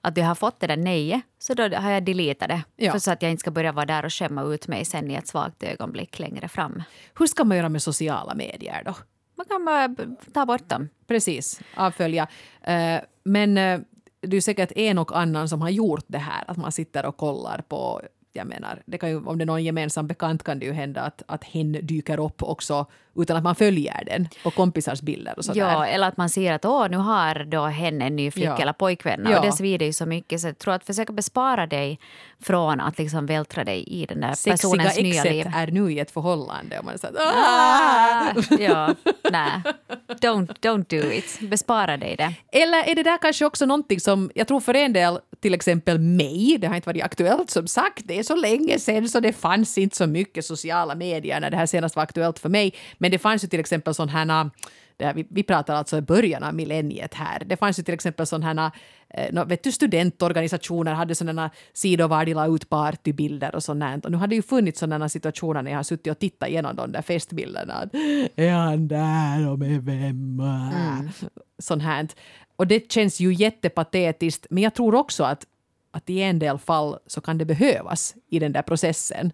Att 0.00 0.16
jag 0.16 0.24
har 0.24 0.34
fått 0.34 0.60
det 0.60 0.66
där 0.66 0.76
nejet, 0.76 1.22
så 1.38 1.54
då 1.54 1.62
har 1.62 1.90
jag 1.90 2.04
deletat 2.04 2.48
det. 2.48 2.62
Ja. 2.76 2.92
För 2.92 2.98
så 2.98 3.10
att 3.10 3.22
jag 3.22 3.30
inte 3.30 3.40
ska 3.40 3.50
börja 3.50 3.72
vara 3.72 3.86
där 3.86 4.04
och 4.04 4.12
skämma 4.12 4.42
ut 4.42 4.68
mig 4.68 4.84
sen 4.84 5.10
i 5.10 5.14
ett 5.14 5.28
svagt 5.28 5.62
ögonblick 5.62 6.18
längre 6.18 6.48
fram. 6.48 6.82
Hur 7.18 7.26
ska 7.26 7.44
man 7.44 7.56
göra 7.56 7.68
med 7.68 7.82
sociala 7.82 8.34
medier 8.34 8.82
då? 8.84 8.94
Man 9.36 9.46
kan 9.46 9.64
bara 9.64 9.96
ta 10.32 10.46
bort 10.46 10.68
dem. 10.68 10.88
Precis, 11.06 11.60
avfölja. 11.76 12.28
Uh, 12.68 13.00
men 13.24 13.58
uh, 13.58 13.80
det 14.20 14.36
är 14.36 14.40
säkert 14.40 14.72
en 14.76 14.98
och 14.98 15.18
annan 15.18 15.48
som 15.48 15.62
har 15.62 15.70
gjort 15.70 16.04
det 16.06 16.18
här, 16.18 16.44
att 16.46 16.56
man 16.56 16.72
sitter 16.72 17.06
och 17.06 17.16
kollar 17.16 17.62
på 17.68 18.02
jag 18.36 18.46
menar, 18.46 18.82
det 18.86 18.98
kan 18.98 19.10
ju, 19.10 19.24
om 19.24 19.38
det 19.38 19.44
är 19.44 19.46
någon 19.46 19.64
gemensam 19.64 20.06
bekant 20.06 20.42
kan 20.42 20.58
det 20.58 20.66
ju 20.66 20.72
hända 20.72 21.00
att, 21.00 21.22
att 21.26 21.44
hen 21.44 21.72
dyker 21.72 22.20
upp 22.20 22.42
också 22.42 22.86
utan 23.16 23.36
att 23.36 23.42
man 23.42 23.54
följer 23.54 24.02
den 24.06 24.28
på 24.42 24.50
kompisars 24.50 25.00
bilder 25.02 25.34
och 25.36 25.44
sådär. 25.44 25.60
Ja, 25.60 25.86
eller 25.86 26.08
att 26.08 26.16
man 26.16 26.30
ser 26.30 26.52
att 26.52 26.64
åh, 26.64 26.88
nu 26.90 26.96
har 26.96 27.44
då 27.44 27.64
hen 27.64 28.02
en 28.02 28.16
ny 28.16 28.30
flicka 28.30 28.48
ja. 28.48 28.58
eller 28.58 28.72
pojkvän 28.72 29.26
ja. 29.30 29.38
och 29.38 29.46
det 29.46 29.52
svider 29.52 29.86
ju 29.86 29.92
så 29.92 30.06
mycket 30.06 30.40
så 30.40 30.46
jag 30.46 30.58
tror 30.58 30.74
att 30.74 30.84
försöka 30.84 31.12
bespara 31.12 31.66
dig 31.66 31.98
från 32.40 32.80
att 32.80 32.98
liksom 32.98 33.26
vältra 33.26 33.64
dig 33.64 33.84
i 33.86 34.06
den 34.06 34.20
där 34.20 34.34
Sexiga 34.34 34.52
personens 34.52 34.96
nya 34.96 35.24
liv. 35.24 35.42
Sexiga 35.42 35.52
är 35.54 35.66
nu 35.66 35.92
i 35.92 35.98
ett 35.98 36.10
förhållande 36.10 36.78
och 36.78 36.84
man 36.84 36.98
säger 36.98 37.16
ah! 37.18 38.34
Ja, 38.58 38.94
nej. 39.30 39.62
Don't, 40.08 40.54
don't 40.60 40.84
do 40.88 41.12
it. 41.12 41.38
Bespara 41.50 41.96
dig 41.96 42.16
det. 42.16 42.34
Eller 42.52 42.88
är 42.88 42.94
det 42.94 43.02
där 43.02 43.18
kanske 43.18 43.44
också 43.44 43.66
någonting 43.66 44.00
som, 44.00 44.30
jag 44.34 44.48
tror 44.48 44.60
för 44.60 44.74
en 44.74 44.92
del, 44.92 45.18
till 45.44 45.54
exempel 45.54 45.98
mig, 45.98 46.58
det 46.60 46.66
har 46.66 46.74
inte 46.74 46.88
varit 46.88 47.02
aktuellt 47.02 47.50
som 47.50 47.66
sagt, 47.66 48.02
det 48.04 48.18
är 48.18 48.22
så 48.22 48.36
länge 48.36 48.78
sedan 48.78 49.08
så 49.08 49.20
det 49.20 49.32
fanns 49.32 49.78
inte 49.78 49.96
så 49.96 50.06
mycket 50.06 50.44
sociala 50.44 50.94
medier 50.94 51.40
när 51.40 51.50
det 51.50 51.56
här 51.56 51.66
senast 51.66 51.96
var 51.96 52.02
aktuellt 52.02 52.38
för 52.38 52.48
mig. 52.48 52.74
Men 52.98 53.10
det 53.10 53.18
fanns 53.18 53.44
ju 53.44 53.48
till 53.48 53.60
exempel 53.60 53.94
sådana 53.94 54.12
här 54.12 54.50
det 54.96 55.04
här, 55.04 55.14
vi, 55.14 55.26
vi 55.30 55.42
pratar 55.42 55.74
alltså 55.74 55.96
i 55.96 56.00
början 56.00 56.42
av 56.42 56.54
millenniet 56.54 57.14
här. 57.14 57.42
Det 57.46 57.56
fanns 57.56 57.78
ju 57.78 57.82
till 57.82 57.94
exempel 57.94 58.26
sådana 58.26 58.72
eh, 59.08 59.44
vet 59.46 59.64
du, 59.64 59.72
studentorganisationer 59.72 60.94
hade 60.94 61.14
sådana 61.14 61.50
sidor 61.72 62.08
var 62.08 62.24
de 62.24 62.34
la 62.34 62.46
ut 62.46 62.68
partybilder 62.68 63.54
och 63.54 63.62
sånt. 63.62 64.04
Och 64.04 64.10
nu 64.10 64.16
har 64.16 64.26
det 64.26 64.34
ju 64.34 64.42
funnits 64.42 64.80
sådana 64.80 65.08
situationer 65.08 65.62
när 65.62 65.70
jag 65.70 65.78
har 65.78 65.82
suttit 65.82 66.10
och 66.10 66.18
tittat 66.18 66.48
igenom 66.48 66.76
de 66.76 66.92
där 66.92 67.02
festbilderna. 67.02 67.88
är 68.36 68.52
han 68.52 68.88
där 68.88 69.50
och 69.50 69.58
med 69.58 69.84
vem? 69.84 70.40
Mm. 70.40 71.10
Sånt 71.58 71.82
här. 71.82 72.08
Och 72.56 72.66
det 72.66 72.92
känns 72.92 73.20
ju 73.20 73.34
jättepatetiskt, 73.34 74.46
men 74.50 74.62
jag 74.62 74.74
tror 74.74 74.94
också 74.94 75.24
att, 75.24 75.46
att 75.90 76.10
i 76.10 76.22
en 76.22 76.38
del 76.38 76.58
fall 76.58 76.98
så 77.06 77.20
kan 77.20 77.38
det 77.38 77.44
behövas 77.44 78.14
i 78.30 78.38
den 78.38 78.52
där 78.52 78.62
processen 78.62 79.32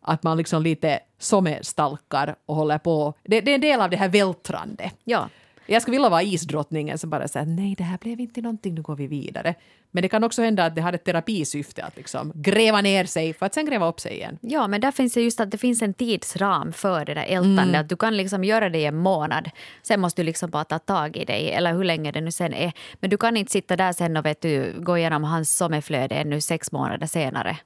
att 0.00 0.22
man 0.22 0.36
liksom 0.36 0.62
lite 0.62 1.00
som 1.18 1.46
är 1.46 1.62
stalkar 1.62 2.36
och 2.46 2.56
håller 2.56 2.78
på. 2.78 3.14
Det, 3.24 3.40
det 3.40 3.50
är 3.50 3.54
en 3.54 3.60
del 3.60 3.80
av 3.80 3.90
det 3.90 3.96
här 3.96 4.08
vältrande. 4.08 4.90
Ja. 5.04 5.28
Jag 5.66 5.82
skulle 5.82 5.94
vilja 5.94 6.08
vara 6.08 6.22
isdrottningen 6.22 6.98
som 6.98 7.10
bara 7.10 7.28
säger 7.28 7.46
nej 7.46 7.74
det 7.78 7.84
här 7.84 7.98
blev 7.98 8.20
inte 8.20 8.40
någonting, 8.40 8.74
nu 8.74 8.82
går 8.82 8.96
vi 8.96 9.06
vidare. 9.06 9.54
Men 9.90 10.02
det 10.02 10.08
kan 10.08 10.24
också 10.24 10.42
hända 10.42 10.64
att 10.64 10.74
det 10.74 10.80
har 10.80 10.92
ett 10.92 11.04
terapisyfte 11.04 11.84
att 11.84 11.96
liksom 11.96 12.32
gräva 12.34 12.80
ner 12.80 13.04
sig 13.04 13.34
för 13.34 13.46
att 13.46 13.54
sen 13.54 13.66
gräva 13.66 13.88
upp 13.88 14.00
sig 14.00 14.12
igen. 14.12 14.38
Ja, 14.40 14.68
men 14.68 14.80
där 14.80 14.90
finns 14.90 15.14
det 15.14 15.20
just 15.20 15.40
att 15.40 15.50
det 15.50 15.58
finns 15.58 15.82
en 15.82 15.94
tidsram 15.94 16.72
för 16.72 17.04
det 17.04 17.14
där 17.14 17.24
ältandet. 17.24 17.68
Mm. 17.68 17.80
Att 17.80 17.88
du 17.88 17.96
kan 17.96 18.16
liksom 18.16 18.44
göra 18.44 18.68
det 18.68 18.78
i 18.78 18.84
en 18.84 18.96
månad. 18.96 19.50
Sen 19.82 20.00
måste 20.00 20.22
du 20.22 20.26
liksom 20.26 20.50
bara 20.50 20.64
ta 20.64 20.78
tag 20.78 21.16
i 21.16 21.24
dig, 21.24 21.50
eller 21.50 21.72
hur 21.72 21.84
länge 21.84 22.12
det 22.12 22.20
nu 22.20 22.30
sen 22.30 22.54
är. 22.54 22.72
Men 23.00 23.10
du 23.10 23.16
kan 23.16 23.36
inte 23.36 23.52
sitta 23.52 23.76
där 23.76 23.92
sen 23.92 24.16
och 24.16 24.26
vet 24.26 24.40
du, 24.40 24.74
gå 24.78 24.98
igenom 24.98 25.24
hans 25.24 25.56
sommarflöde 25.56 26.14
ännu 26.14 26.40
sex 26.40 26.72
månader 26.72 27.06
senare. 27.06 27.56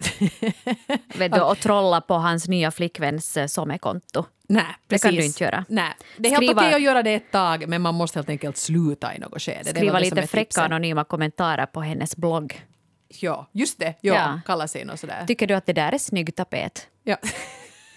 vet 1.15 1.33
du, 1.33 1.41
och 1.41 1.59
trolla 1.59 2.01
på 2.01 2.15
hans 2.15 2.49
nya 2.49 2.71
flickväns 2.71 3.37
eh, 3.37 3.47
sommarkonto. 3.47 4.25
Nej, 4.53 4.65
precis. 4.89 5.03
Det 5.03 5.09
kan 5.09 5.17
du 5.17 5.25
inte 5.25 5.45
göra. 5.45 5.65
Nej. 5.69 5.93
Det 6.17 6.29
är 6.29 6.37
Skriva, 6.37 6.53
helt 6.53 6.67
okej 6.67 6.75
att 6.75 6.83
göra 6.83 7.03
det 7.03 7.15
ett 7.15 7.31
tag 7.31 7.69
men 7.69 7.83
man 7.83 7.95
måste 7.95 8.19
helt 8.19 8.29
enkelt 8.29 8.57
sluta 8.57 9.15
i 9.15 9.19
något 9.19 9.43
skede. 9.43 9.65
Skriva 9.65 9.99
lite 9.99 10.27
fräcka 10.27 10.63
anonyma 10.63 11.05
kommentarer 11.05 11.67
på 11.67 11.81
hennes 11.81 12.12
blogg. 12.17 12.67
Ja, 13.09 13.47
just 13.53 13.79
det. 13.79 13.95
Ja, 14.01 14.15
ja. 14.15 14.41
Kalla 14.47 14.69
sig 14.69 14.85
något 14.85 15.01
sådär. 15.01 15.25
Tycker 15.27 15.47
du 15.47 15.55
att 15.55 15.67
det 15.67 15.73
där 15.73 15.93
är 15.93 15.99
snygg 15.99 16.35
tapet? 16.35 16.89
Ja. 17.03 17.17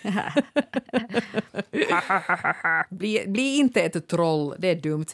bli, 2.90 3.24
bli 3.28 3.58
inte 3.58 3.82
ett 3.82 4.08
troll, 4.08 4.56
det 4.60 4.68
är 4.68 4.76
dumt. 4.76 5.06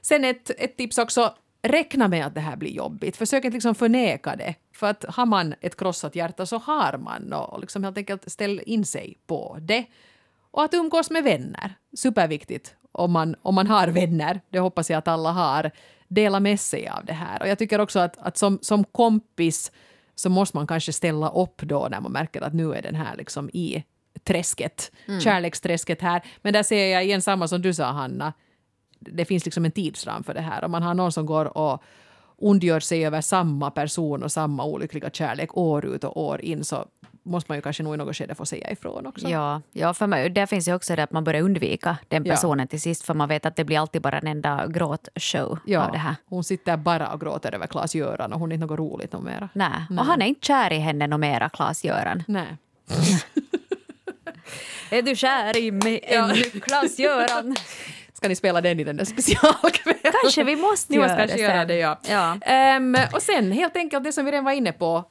Sen 0.00 0.24
ett, 0.24 0.50
ett 0.58 0.76
tips 0.76 0.98
också, 0.98 1.34
räkna 1.62 2.08
med 2.08 2.26
att 2.26 2.34
det 2.34 2.40
här 2.40 2.56
blir 2.56 2.70
jobbigt. 2.70 3.16
Försök 3.16 3.44
inte 3.44 3.54
liksom 3.54 3.74
förneka 3.74 4.36
det. 4.36 4.54
För 4.74 4.86
att 4.86 5.04
har 5.08 5.26
man 5.26 5.54
ett 5.60 5.76
krossat 5.76 6.16
hjärta 6.16 6.46
så 6.46 6.58
har 6.58 6.98
man 6.98 7.32
och 7.32 7.60
liksom 7.60 7.84
helt 7.84 7.96
enkelt 7.96 8.32
ställ 8.32 8.60
in 8.66 8.84
sig 8.84 9.18
på 9.26 9.58
det. 9.60 9.84
Och 10.50 10.62
att 10.62 10.74
umgås 10.74 11.10
med 11.10 11.24
vänner, 11.24 11.74
superviktigt 11.96 12.74
om 12.92 13.12
man, 13.12 13.36
om 13.42 13.54
man 13.54 13.66
har 13.66 13.88
vänner. 13.88 14.40
Det 14.50 14.58
hoppas 14.58 14.90
jag 14.90 14.98
att 14.98 15.08
alla 15.08 15.32
har. 15.32 15.70
Dela 16.10 16.40
med 16.40 16.60
sig 16.60 16.88
av 16.88 17.04
det 17.04 17.12
här. 17.12 17.42
Och 17.42 17.48
jag 17.48 17.58
tycker 17.58 17.78
också 17.80 17.98
att, 17.98 18.18
att 18.18 18.36
som, 18.36 18.58
som 18.62 18.84
kompis 18.84 19.72
så 20.14 20.30
måste 20.30 20.56
man 20.56 20.66
kanske 20.66 20.92
ställa 20.92 21.28
upp 21.28 21.62
då 21.62 21.88
när 21.90 22.00
man 22.00 22.12
märker 22.12 22.40
att 22.42 22.54
nu 22.54 22.74
är 22.74 22.82
den 22.82 22.94
här 22.94 23.16
liksom 23.16 23.50
i 23.52 23.84
träsket, 24.24 24.92
Mm. 25.06 25.20
kärleksträsket 25.20 26.02
här. 26.02 26.22
Men 26.42 26.52
där 26.52 26.62
ser 26.62 26.86
jag 26.86 27.04
igen 27.04 27.22
samma 27.22 27.48
som 27.48 27.62
du 27.62 27.74
sa 27.74 27.84
Hanna, 27.84 28.32
det 28.98 29.24
finns 29.24 29.44
liksom 29.44 29.64
en 29.64 29.70
tidsram 29.70 30.24
för 30.24 30.34
det 30.34 30.40
här. 30.40 30.64
Om 30.64 30.70
man 30.70 30.82
har 30.82 30.94
någon 30.94 31.12
som 31.12 31.26
går 31.26 31.58
och 31.58 31.82
ondgör 32.36 32.80
sig 32.80 33.06
över 33.06 33.20
samma 33.20 33.70
person 33.70 34.22
och 34.22 34.32
samma 34.32 34.64
olyckliga 34.64 35.10
kärlek 35.10 35.56
år 35.56 35.84
ut 35.86 36.04
och 36.04 36.22
år 36.22 36.40
in 36.40 36.64
så 36.64 36.86
måste 37.22 37.50
man 37.50 37.58
ju 37.58 37.62
kanske 37.62 37.82
nog 37.82 37.94
i 37.94 37.96
något 37.96 38.16
skede 38.16 38.34
få 38.34 38.46
säga 38.46 38.70
ifrån 38.70 39.06
också. 39.06 39.28
Ja, 39.28 39.62
ja 39.72 39.94
för 39.94 40.06
mig, 40.06 40.30
där 40.30 40.46
finns 40.46 40.68
ju 40.68 40.74
också 40.74 40.96
det 40.96 41.02
att 41.02 41.12
man 41.12 41.24
börjar 41.24 41.42
undvika 41.42 41.96
den 42.08 42.24
Ja. 42.24 42.34
personen 42.34 42.68
till 42.68 42.80
sist 42.80 43.04
för 43.04 43.14
man 43.14 43.28
vet 43.28 43.46
att 43.46 43.56
det 43.56 43.64
blir 43.64 43.78
alltid 43.78 44.02
bara 44.02 44.18
en 44.18 44.26
enda 44.26 44.66
gråtshow 44.66 45.58
av 45.78 45.92
det 45.92 45.98
här. 45.98 46.14
hon 46.26 46.44
sitter 46.44 46.76
bara 46.76 47.12
och 47.12 47.20
gråter 47.20 47.54
över 47.54 47.66
Klas-Göran 47.66 48.32
och 48.32 48.40
hon 48.40 48.52
är 48.52 48.54
inte 48.54 48.66
något 48.66 48.78
roligt 48.78 49.12
något 49.12 49.24
mera. 49.24 49.48
Nej. 49.52 49.70
Och 49.98 50.04
han 50.04 50.22
är 50.22 50.26
inte 50.26 50.46
kär 50.46 50.72
i 50.72 50.78
henne 50.78 51.06
något 51.06 51.20
mera, 51.20 51.48
Klas-Göran. 51.48 52.22
Nej. 52.28 52.56
Är 54.90 55.02
du 55.02 55.16
kär 55.16 55.56
i 55.56 55.70
mig 55.70 56.00
ännu, 56.02 56.34
Klas-Göran? 56.60 57.56
Ska 58.12 58.28
ni 58.28 58.36
spela 58.36 58.60
den 58.60 58.80
i 58.80 58.84
den 58.84 58.96
där 58.96 59.04
specialkvällen? 59.04 60.12
Kanske 60.22 60.44
vi 60.44 60.56
måste 60.56 60.92
Ni 60.92 60.98
måste 60.98 61.12
göra 61.14 61.26
det 61.26 61.36
göra 61.40 61.64
det, 61.64 61.76
ja. 61.76 61.98
Ja. 62.08 62.36
Ehm, 62.42 62.96
och 63.14 63.22
sen 63.22 63.52
helt 63.52 63.76
enkelt 63.76 64.04
det 64.04 64.12
som 64.12 64.24
vi 64.24 64.30
redan 64.32 64.44
var 64.44 64.52
inne 64.52 64.72
på, 64.72 65.04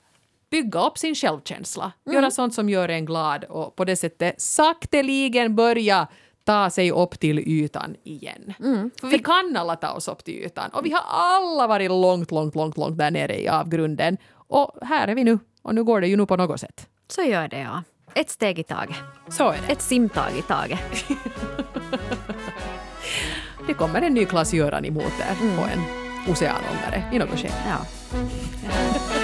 bygga 0.50 0.88
upp 0.88 0.98
sin 0.98 1.16
självkänsla. 1.16 1.92
Mm. 2.06 2.16
Göra 2.16 2.32
sånt 2.32 2.54
som 2.54 2.70
gör 2.70 2.90
en 2.90 3.06
glad 3.06 3.44
och 3.44 3.76
på 3.76 3.86
det 3.86 3.96
sättet 3.96 4.42
sakteligen 4.42 5.56
börja 5.56 6.08
ta 6.44 6.70
sig 6.70 6.92
upp 6.92 7.20
till 7.20 7.40
ytan 7.40 7.96
igen. 8.04 8.54
Mm. 8.60 8.92
För 9.02 9.08
vi 9.08 9.20
kan 9.20 9.58
alla 9.58 9.76
ta 9.76 9.92
oss 9.92 10.08
upp 10.08 10.24
till 10.24 10.34
ytan 10.34 10.70
och 10.70 10.86
vi 10.86 10.92
har 10.92 11.04
alla 11.08 11.68
varit 11.68 11.90
långt, 11.90 12.32
långt, 12.32 12.56
långt, 12.56 12.78
långt 12.78 12.98
där 12.98 13.12
nere 13.12 13.42
i 13.42 13.48
avgrunden. 13.48 14.18
Och 14.34 14.72
här 14.82 15.08
är 15.08 15.16
vi 15.16 15.24
nu 15.24 15.40
och 15.62 15.76
nu 15.76 15.84
går 15.84 16.02
det 16.02 16.08
ju 16.08 16.18
nu 16.18 16.26
på 16.26 16.36
något 16.36 16.60
sätt. 16.60 16.88
Så 17.08 17.22
gör 17.22 17.48
det, 17.48 17.60
ja. 17.60 17.84
Ett 18.14 18.30
steg 18.30 18.60
i 18.60 18.64
taget. 18.64 18.98
Så 19.30 19.50
är 19.50 19.58
det. 19.68 19.74
Ett 19.74 19.82
simtag 19.82 20.32
i 20.38 20.42
taget. 20.42 21.06
Det 23.68 23.74
kommer 23.74 24.02
en 24.02 24.14
ny 24.14 24.26
klass 24.26 24.54
Göran 24.54 24.86
emot 24.86 25.04
er 25.04 25.56
på 25.56 25.62
en 25.62 25.84
oceanångare 26.32 27.04
i 27.14 27.20
något 27.20 27.40
skede. 27.40 27.54
Ja. 27.68 27.86